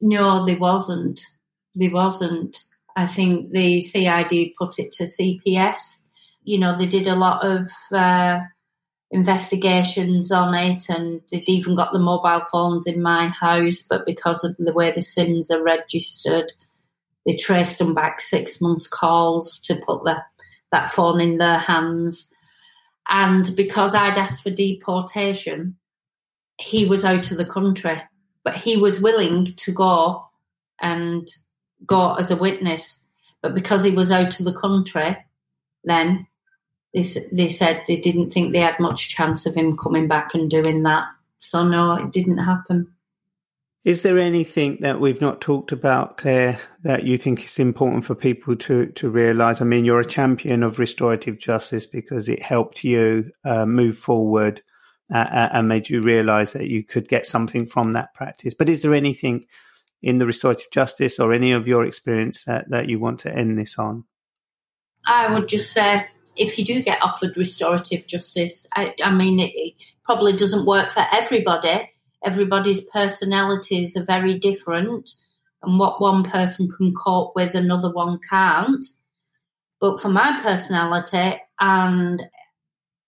No, 0.00 0.44
there 0.44 0.58
wasn't. 0.58 1.20
There 1.74 1.90
wasn't. 1.90 2.58
I 2.96 3.06
think 3.06 3.50
the 3.52 3.80
CID 3.80 4.52
put 4.58 4.78
it 4.78 4.92
to 4.92 5.04
CPS. 5.04 6.06
You 6.44 6.58
know, 6.58 6.76
they 6.76 6.86
did 6.86 7.06
a 7.06 7.14
lot 7.14 7.44
of 7.46 7.70
uh, 7.92 8.40
investigations 9.12 10.32
on 10.32 10.54
it, 10.54 10.88
and 10.88 11.20
they'd 11.30 11.48
even 11.48 11.76
got 11.76 11.92
the 11.92 11.98
mobile 11.98 12.44
phones 12.50 12.86
in 12.86 13.02
my 13.02 13.28
house. 13.28 13.86
But 13.88 14.06
because 14.06 14.42
of 14.42 14.56
the 14.56 14.72
way 14.72 14.90
the 14.90 15.02
SIMs 15.02 15.50
are 15.50 15.62
registered, 15.62 16.50
they 17.26 17.36
traced 17.36 17.78
them 17.78 17.94
back 17.94 18.20
six 18.20 18.60
months' 18.60 18.88
calls 18.88 19.60
to 19.62 19.76
put 19.76 20.02
the, 20.02 20.16
that 20.72 20.92
phone 20.92 21.20
in 21.20 21.36
their 21.36 21.58
hands. 21.58 22.32
And 23.08 23.48
because 23.54 23.94
I'd 23.94 24.16
asked 24.16 24.42
for 24.42 24.50
deportation, 24.50 25.76
he 26.58 26.86
was 26.86 27.04
out 27.04 27.30
of 27.30 27.36
the 27.36 27.44
country, 27.44 28.02
but 28.44 28.56
he 28.56 28.78
was 28.78 29.02
willing 29.02 29.54
to 29.56 29.72
go 29.72 30.24
and 30.80 31.28
go 31.84 32.14
as 32.14 32.30
a 32.30 32.36
witness. 32.36 33.06
But 33.42 33.54
because 33.54 33.84
he 33.84 33.90
was 33.90 34.10
out 34.10 34.38
of 34.38 34.46
the 34.46 34.58
country, 34.58 35.18
then 35.84 36.26
they, 36.94 37.04
they 37.32 37.48
said 37.48 37.82
they 37.86 37.96
didn't 37.96 38.30
think 38.30 38.52
they 38.52 38.60
had 38.60 38.78
much 38.80 39.08
chance 39.08 39.46
of 39.46 39.54
him 39.54 39.76
coming 39.76 40.08
back 40.08 40.34
and 40.34 40.50
doing 40.50 40.82
that. 40.82 41.04
So 41.40 41.64
no, 41.64 41.94
it 41.94 42.12
didn't 42.12 42.38
happen. 42.38 42.92
Is 43.84 44.02
there 44.02 44.20
anything 44.20 44.78
that 44.82 45.00
we've 45.00 45.20
not 45.20 45.40
talked 45.40 45.72
about, 45.72 46.16
Claire, 46.16 46.60
that 46.84 47.04
you 47.04 47.18
think 47.18 47.42
is 47.42 47.58
important 47.58 48.04
for 48.04 48.14
people 48.14 48.54
to, 48.54 48.86
to 48.86 49.10
realise? 49.10 49.60
I 49.60 49.64
mean, 49.64 49.84
you're 49.84 49.98
a 49.98 50.06
champion 50.06 50.62
of 50.62 50.78
restorative 50.78 51.40
justice 51.40 51.84
because 51.84 52.28
it 52.28 52.40
helped 52.40 52.84
you 52.84 53.32
uh, 53.44 53.66
move 53.66 53.98
forward 53.98 54.62
uh, 55.12 55.18
uh, 55.18 55.48
and 55.52 55.66
made 55.66 55.90
you 55.90 56.00
realise 56.00 56.52
that 56.52 56.68
you 56.68 56.84
could 56.84 57.08
get 57.08 57.26
something 57.26 57.66
from 57.66 57.92
that 57.92 58.14
practice. 58.14 58.54
But 58.54 58.68
is 58.68 58.82
there 58.82 58.94
anything 58.94 59.46
in 60.00 60.18
the 60.18 60.26
restorative 60.26 60.70
justice 60.70 61.18
or 61.18 61.32
any 61.32 61.50
of 61.50 61.66
your 61.66 61.84
experience 61.84 62.44
that, 62.44 62.70
that 62.70 62.88
you 62.88 63.00
want 63.00 63.20
to 63.20 63.34
end 63.34 63.58
this 63.58 63.78
on? 63.78 64.04
I 65.04 65.34
would 65.34 65.48
just 65.48 65.72
say 65.72 66.06
if 66.36 66.58
you 66.58 66.64
do 66.64 66.82
get 66.82 67.02
offered 67.02 67.36
restorative 67.36 68.06
justice, 68.06 68.66
I, 68.74 68.94
I 69.02 69.14
mean, 69.14 69.40
it, 69.40 69.52
it 69.54 69.74
probably 70.04 70.36
doesn't 70.36 70.66
work 70.66 70.92
for 70.92 71.04
everybody. 71.12 71.90
Everybody's 72.24 72.88
personalities 72.90 73.96
are 73.96 74.04
very 74.04 74.38
different, 74.38 75.10
and 75.62 75.78
what 75.78 76.00
one 76.00 76.24
person 76.24 76.70
can 76.70 76.94
cope 76.94 77.34
with, 77.34 77.54
another 77.54 77.90
one 77.90 78.20
can't. 78.28 78.84
But 79.80 80.00
for 80.00 80.08
my 80.08 80.40
personality, 80.42 81.40
and 81.60 82.22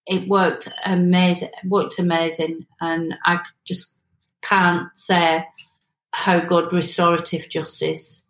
it 0.07 0.29
worked 0.29 0.68
amazing, 0.85 1.51
worked 1.64 1.99
amazing, 1.99 2.66
and 2.81 3.14
I 3.25 3.41
just 3.64 3.99
can't 4.43 4.89
say 4.95 5.47
how 6.11 6.41
good 6.41 6.72
restorative 6.72 7.49
justice 7.49 8.22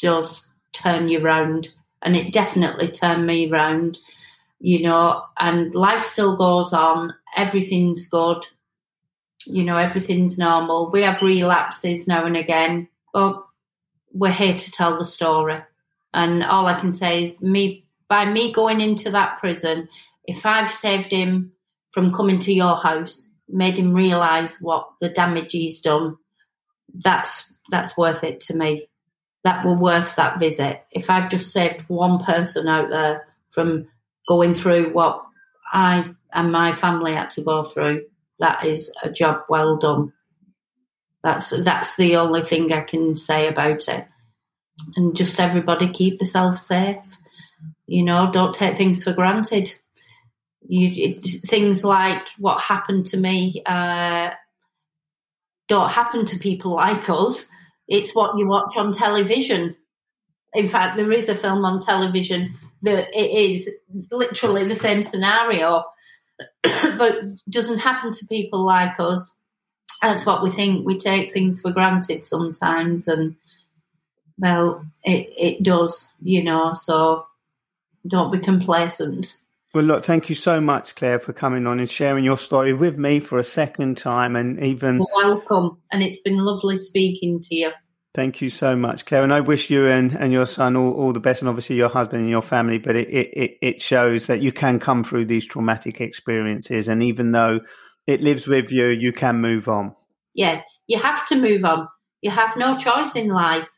does 0.00 0.48
turn 0.72 1.08
you 1.08 1.20
round. 1.20 1.68
And 2.02 2.14
it 2.14 2.32
definitely 2.32 2.92
turned 2.92 3.26
me 3.26 3.50
round, 3.50 3.98
you 4.66 4.82
know, 4.82 5.22
and 5.38 5.72
life 5.76 6.04
still 6.04 6.36
goes 6.36 6.72
on. 6.72 7.14
Everything's 7.36 8.08
good. 8.08 8.44
You 9.46 9.62
know, 9.62 9.76
everything's 9.76 10.38
normal. 10.38 10.90
We 10.90 11.02
have 11.02 11.22
relapses 11.22 12.08
now 12.08 12.26
and 12.26 12.36
again, 12.36 12.88
but 13.12 13.46
we're 14.12 14.32
here 14.32 14.56
to 14.56 14.70
tell 14.72 14.98
the 14.98 15.04
story. 15.04 15.60
And 16.12 16.42
all 16.42 16.66
I 16.66 16.80
can 16.80 16.92
say 16.92 17.20
is 17.20 17.40
me 17.40 17.86
by 18.08 18.24
me 18.24 18.52
going 18.52 18.80
into 18.80 19.12
that 19.12 19.38
prison, 19.38 19.88
if 20.24 20.44
I've 20.44 20.72
saved 20.72 21.12
him 21.12 21.52
from 21.92 22.12
coming 22.12 22.40
to 22.40 22.52
your 22.52 22.74
house, 22.74 23.32
made 23.48 23.78
him 23.78 23.94
realise 23.94 24.60
what 24.60 24.88
the 25.00 25.10
damage 25.10 25.52
he's 25.52 25.80
done, 25.80 26.16
that's 26.92 27.54
that's 27.70 27.96
worth 27.96 28.24
it 28.24 28.40
to 28.40 28.56
me. 28.56 28.88
That 29.44 29.64
will 29.64 29.76
worth 29.76 30.16
that 30.16 30.40
visit. 30.40 30.84
If 30.90 31.08
I've 31.08 31.30
just 31.30 31.52
saved 31.52 31.84
one 31.86 32.18
person 32.24 32.66
out 32.66 32.90
there 32.90 33.28
from 33.52 33.86
going 34.26 34.54
through 34.54 34.92
what 34.92 35.24
I 35.72 36.10
and 36.32 36.52
my 36.52 36.74
family 36.76 37.14
had 37.14 37.30
to 37.30 37.42
go 37.42 37.62
through, 37.64 38.06
that 38.38 38.64
is 38.64 38.92
a 39.02 39.10
job 39.10 39.42
well 39.48 39.76
done. 39.76 40.12
That's 41.22 41.50
that's 41.50 41.96
the 41.96 42.16
only 42.16 42.42
thing 42.42 42.72
I 42.72 42.82
can 42.82 43.16
say 43.16 43.48
about 43.48 43.88
it. 43.88 44.06
And 44.94 45.16
just 45.16 45.40
everybody 45.40 45.92
keep 45.92 46.20
yourself 46.20 46.58
safe. 46.58 46.98
You 47.86 48.04
know, 48.04 48.30
don't 48.32 48.54
take 48.54 48.76
things 48.76 49.02
for 49.02 49.12
granted. 49.12 49.74
You 50.68 51.10
it, 51.10 51.24
things 51.46 51.84
like 51.84 52.28
what 52.38 52.60
happened 52.60 53.06
to 53.06 53.16
me 53.16 53.62
uh, 53.64 54.30
don't 55.68 55.90
happen 55.90 56.26
to 56.26 56.38
people 56.38 56.74
like 56.74 57.08
us. 57.08 57.46
It's 57.88 58.14
what 58.14 58.38
you 58.38 58.46
watch 58.46 58.76
on 58.76 58.92
television. 58.92 59.76
In 60.52 60.68
fact, 60.68 60.96
there 60.96 61.12
is 61.12 61.28
a 61.28 61.34
film 61.34 61.64
on 61.64 61.80
television 61.80 62.56
that 62.86 63.08
it 63.12 63.50
is 63.50 63.70
literally 64.10 64.66
the 64.66 64.74
same 64.74 65.02
scenario, 65.02 65.84
but 66.62 67.14
doesn't 67.48 67.78
happen 67.78 68.12
to 68.12 68.26
people 68.26 68.64
like 68.64 68.98
us. 68.98 69.36
That's 70.02 70.26
what 70.26 70.42
we 70.42 70.50
think. 70.50 70.86
We 70.86 70.98
take 70.98 71.32
things 71.32 71.60
for 71.60 71.70
granted 71.70 72.24
sometimes, 72.24 73.08
and 73.08 73.36
well, 74.38 74.84
it 75.04 75.32
it 75.36 75.62
does, 75.62 76.14
you 76.22 76.42
know. 76.42 76.74
So 76.74 77.26
don't 78.06 78.32
be 78.32 78.38
complacent. 78.38 79.38
Well, 79.74 79.84
look, 79.84 80.04
thank 80.04 80.30
you 80.30 80.34
so 80.34 80.60
much, 80.60 80.94
Claire, 80.94 81.18
for 81.18 81.34
coming 81.34 81.66
on 81.66 81.80
and 81.80 81.90
sharing 81.90 82.24
your 82.24 82.38
story 82.38 82.72
with 82.72 82.96
me 82.96 83.20
for 83.20 83.38
a 83.38 83.44
second 83.44 83.98
time, 83.98 84.36
and 84.36 84.62
even 84.64 85.04
welcome. 85.14 85.78
And 85.92 86.02
it's 86.02 86.20
been 86.20 86.38
lovely 86.38 86.76
speaking 86.76 87.40
to 87.42 87.54
you. 87.54 87.72
Thank 88.16 88.40
you 88.40 88.48
so 88.48 88.74
much, 88.74 89.04
Claire. 89.04 89.24
And 89.24 89.34
I 89.34 89.40
wish 89.40 89.68
you 89.68 89.88
and, 89.88 90.10
and 90.14 90.32
your 90.32 90.46
son 90.46 90.74
all, 90.74 90.90
all 90.94 91.12
the 91.12 91.20
best, 91.20 91.42
and 91.42 91.50
obviously 91.50 91.76
your 91.76 91.90
husband 91.90 92.22
and 92.22 92.30
your 92.30 92.40
family. 92.40 92.78
But 92.78 92.96
it, 92.96 93.10
it, 93.10 93.58
it 93.60 93.82
shows 93.82 94.26
that 94.28 94.40
you 94.40 94.52
can 94.52 94.78
come 94.78 95.04
through 95.04 95.26
these 95.26 95.44
traumatic 95.44 96.00
experiences, 96.00 96.88
and 96.88 97.02
even 97.02 97.32
though 97.32 97.60
it 98.06 98.22
lives 98.22 98.46
with 98.46 98.72
you, 98.72 98.86
you 98.86 99.12
can 99.12 99.42
move 99.42 99.68
on. 99.68 99.94
Yeah, 100.32 100.62
you 100.86 100.98
have 100.98 101.28
to 101.28 101.34
move 101.34 101.66
on. 101.66 101.88
You 102.22 102.30
have 102.30 102.56
no 102.56 102.78
choice 102.78 103.16
in 103.16 103.28
life. 103.28 103.68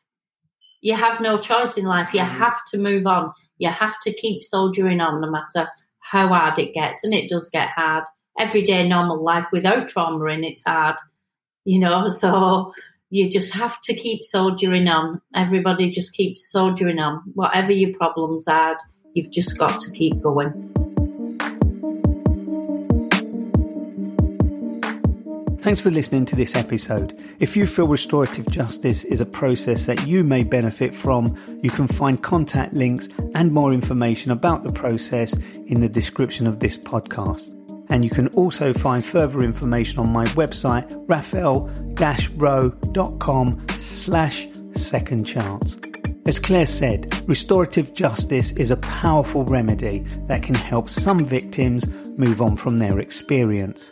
You 0.82 0.94
have 0.94 1.20
no 1.20 1.38
choice 1.38 1.76
in 1.76 1.86
life. 1.86 2.14
You 2.14 2.20
mm-hmm. 2.20 2.38
have 2.38 2.64
to 2.70 2.78
move 2.78 3.08
on. 3.08 3.32
You 3.58 3.70
have 3.70 3.98
to 4.02 4.12
keep 4.12 4.44
soldiering 4.44 5.00
on 5.00 5.20
no 5.20 5.32
matter 5.32 5.68
how 5.98 6.28
hard 6.28 6.60
it 6.60 6.74
gets. 6.74 7.02
And 7.02 7.12
it 7.12 7.28
does 7.28 7.50
get 7.50 7.70
hard. 7.70 8.04
Everyday 8.38 8.86
normal 8.86 9.20
life 9.20 9.46
without 9.50 9.88
trauma 9.88 10.24
in 10.26 10.44
it's 10.44 10.62
hard. 10.64 10.94
You 11.64 11.80
know, 11.80 12.08
so 12.20 12.72
you 13.10 13.30
just 13.30 13.52
have 13.52 13.80
to 13.82 13.94
keep 13.94 14.22
soldiering 14.22 14.88
on. 14.88 15.20
Everybody 15.34 15.90
just 15.90 16.12
keeps 16.12 16.50
soldiering 16.50 16.98
on. 16.98 17.22
Whatever 17.34 17.72
your 17.72 17.96
problems 17.96 18.46
are, 18.48 18.76
you've 19.14 19.30
just 19.30 19.58
got 19.58 19.80
to 19.80 19.90
keep 19.92 20.20
going. 20.20 20.74
Thanks 25.60 25.80
for 25.80 25.90
listening 25.90 26.24
to 26.26 26.36
this 26.36 26.54
episode. 26.54 27.20
If 27.40 27.56
you 27.56 27.66
feel 27.66 27.88
restorative 27.88 28.48
justice 28.48 29.04
is 29.04 29.20
a 29.20 29.26
process 29.26 29.86
that 29.86 30.06
you 30.06 30.22
may 30.22 30.44
benefit 30.44 30.94
from, 30.94 31.36
you 31.62 31.70
can 31.70 31.88
find 31.88 32.22
contact 32.22 32.74
links 32.74 33.08
and 33.34 33.52
more 33.52 33.72
information 33.72 34.30
about 34.30 34.62
the 34.62 34.72
process 34.72 35.36
in 35.66 35.80
the 35.80 35.88
description 35.88 36.46
of 36.46 36.60
this 36.60 36.78
podcast. 36.78 37.57
And 37.90 38.04
you 38.04 38.10
can 38.10 38.28
also 38.28 38.72
find 38.72 39.04
further 39.04 39.40
information 39.40 39.98
on 40.00 40.10
my 40.10 40.26
website, 40.26 40.88
raphael-rowe.com 41.08 43.66
slash 43.78 44.48
second 44.74 45.24
chance. 45.24 45.76
As 46.26 46.38
Claire 46.38 46.66
said, 46.66 47.26
restorative 47.26 47.94
justice 47.94 48.52
is 48.52 48.70
a 48.70 48.76
powerful 48.76 49.44
remedy 49.44 50.00
that 50.26 50.42
can 50.42 50.54
help 50.54 50.90
some 50.90 51.24
victims 51.24 51.88
move 52.18 52.42
on 52.42 52.56
from 52.56 52.76
their 52.76 53.00
experience. 53.00 53.90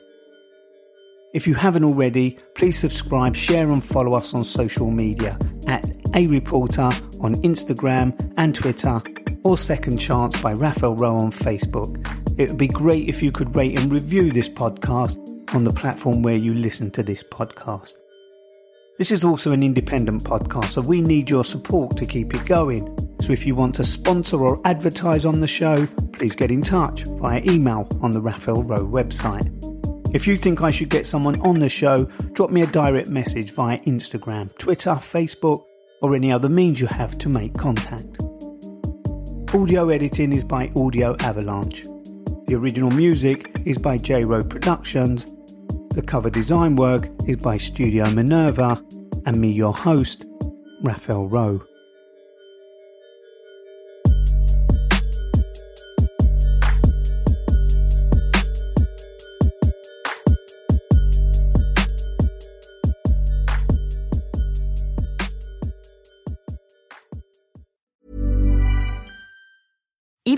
If 1.33 1.47
you 1.47 1.55
haven't 1.55 1.85
already, 1.85 2.39
please 2.55 2.79
subscribe, 2.79 3.35
share, 3.37 3.69
and 3.69 3.83
follow 3.83 4.15
us 4.17 4.35
on 4.35 4.45
social 4.45 4.91
media 4.91 5.39
at 5.67 5.91
A 6.15 6.27
Reporter 6.27 6.91
on 7.21 7.37
Instagram 7.43 8.13
and 8.37 8.55
Twitter, 8.55 9.01
or 9.47 9.57
Second 9.57 9.99
Chance 9.99 10.43
by 10.43 10.53
Raphael 10.55 10.97
Rowe 10.97 11.19
on 11.19 11.31
Facebook. 11.31 12.05
It 12.37 12.49
would 12.49 12.59
be 12.59 12.67
great 12.67 13.09
if 13.09 13.23
you 13.23 13.31
could 13.31 13.55
rate 13.55 13.79
and 13.79 13.93
review 13.93 14.33
this 14.33 14.49
podcast 14.49 15.17
on 15.55 15.63
the 15.63 15.73
platform 15.73 16.23
where 16.23 16.35
you 16.35 16.53
listen 16.53 16.91
to 16.91 17.05
this 17.05 17.23
podcast. 17.23 17.95
This 18.99 19.13
is 19.13 19.23
also 19.23 19.53
an 19.53 19.63
independent 19.63 20.25
podcast, 20.25 20.71
so 20.71 20.81
we 20.81 21.01
need 21.01 21.31
your 21.31 21.45
support 21.45 21.97
to 21.97 22.07
keep 22.07 22.35
it 22.35 22.45
going. 22.47 22.99
So 23.21 23.33
if 23.33 23.47
you 23.47 23.55
want 23.55 23.77
to 23.77 23.85
sponsor 23.85 24.43
or 24.43 24.61
advertise 24.65 25.25
on 25.25 25.39
the 25.39 25.47
show, 25.47 25.87
please 26.13 26.35
get 26.35 26.51
in 26.51 26.61
touch 26.61 27.05
via 27.05 27.41
email 27.45 27.87
on 28.03 28.11
the 28.11 28.21
Raphael 28.21 28.65
Rowe 28.65 28.85
website. 28.85 29.49
If 30.13 30.27
you 30.27 30.37
think 30.37 30.63
I 30.63 30.73
should 30.73 30.91
get 30.91 31.07
someone 31.07 31.41
on 31.43 31.61
the 31.61 31.69
show, 31.69 32.07
drop 32.33 32.51
me 32.51 32.63
a 32.63 32.67
direct 32.67 33.11
message 33.11 33.53
via 33.53 33.79
Instagram, 33.83 34.59
Twitter, 34.59 34.95
Facebook, 34.95 35.63
or 36.03 36.17
any 36.17 36.33
other 36.33 36.49
means 36.49 36.81
you 36.81 36.89
have 36.89 37.17
to 37.19 37.29
make 37.29 37.55
contact. 37.55 38.26
Audio 39.57 39.89
editing 39.89 40.35
is 40.35 40.45
by 40.45 40.71
Audio 40.77 41.17
Avalanche. 41.21 41.85
The 42.47 42.55
original 42.55 42.91
music 42.91 43.57
is 43.65 43.79
by 43.79 43.97
J 43.97 44.23
Rowe 44.23 44.45
Productions. 44.45 45.25
The 45.95 46.05
cover 46.07 46.29
design 46.29 46.75
work 46.75 47.09
is 47.27 47.39
by 47.39 47.57
Studio 47.57 48.11
Minerva, 48.11 48.85
and 49.25 49.41
me, 49.41 49.51
your 49.51 49.73
host, 49.73 50.27
Raphael 50.83 51.27
Rowe. 51.29 51.63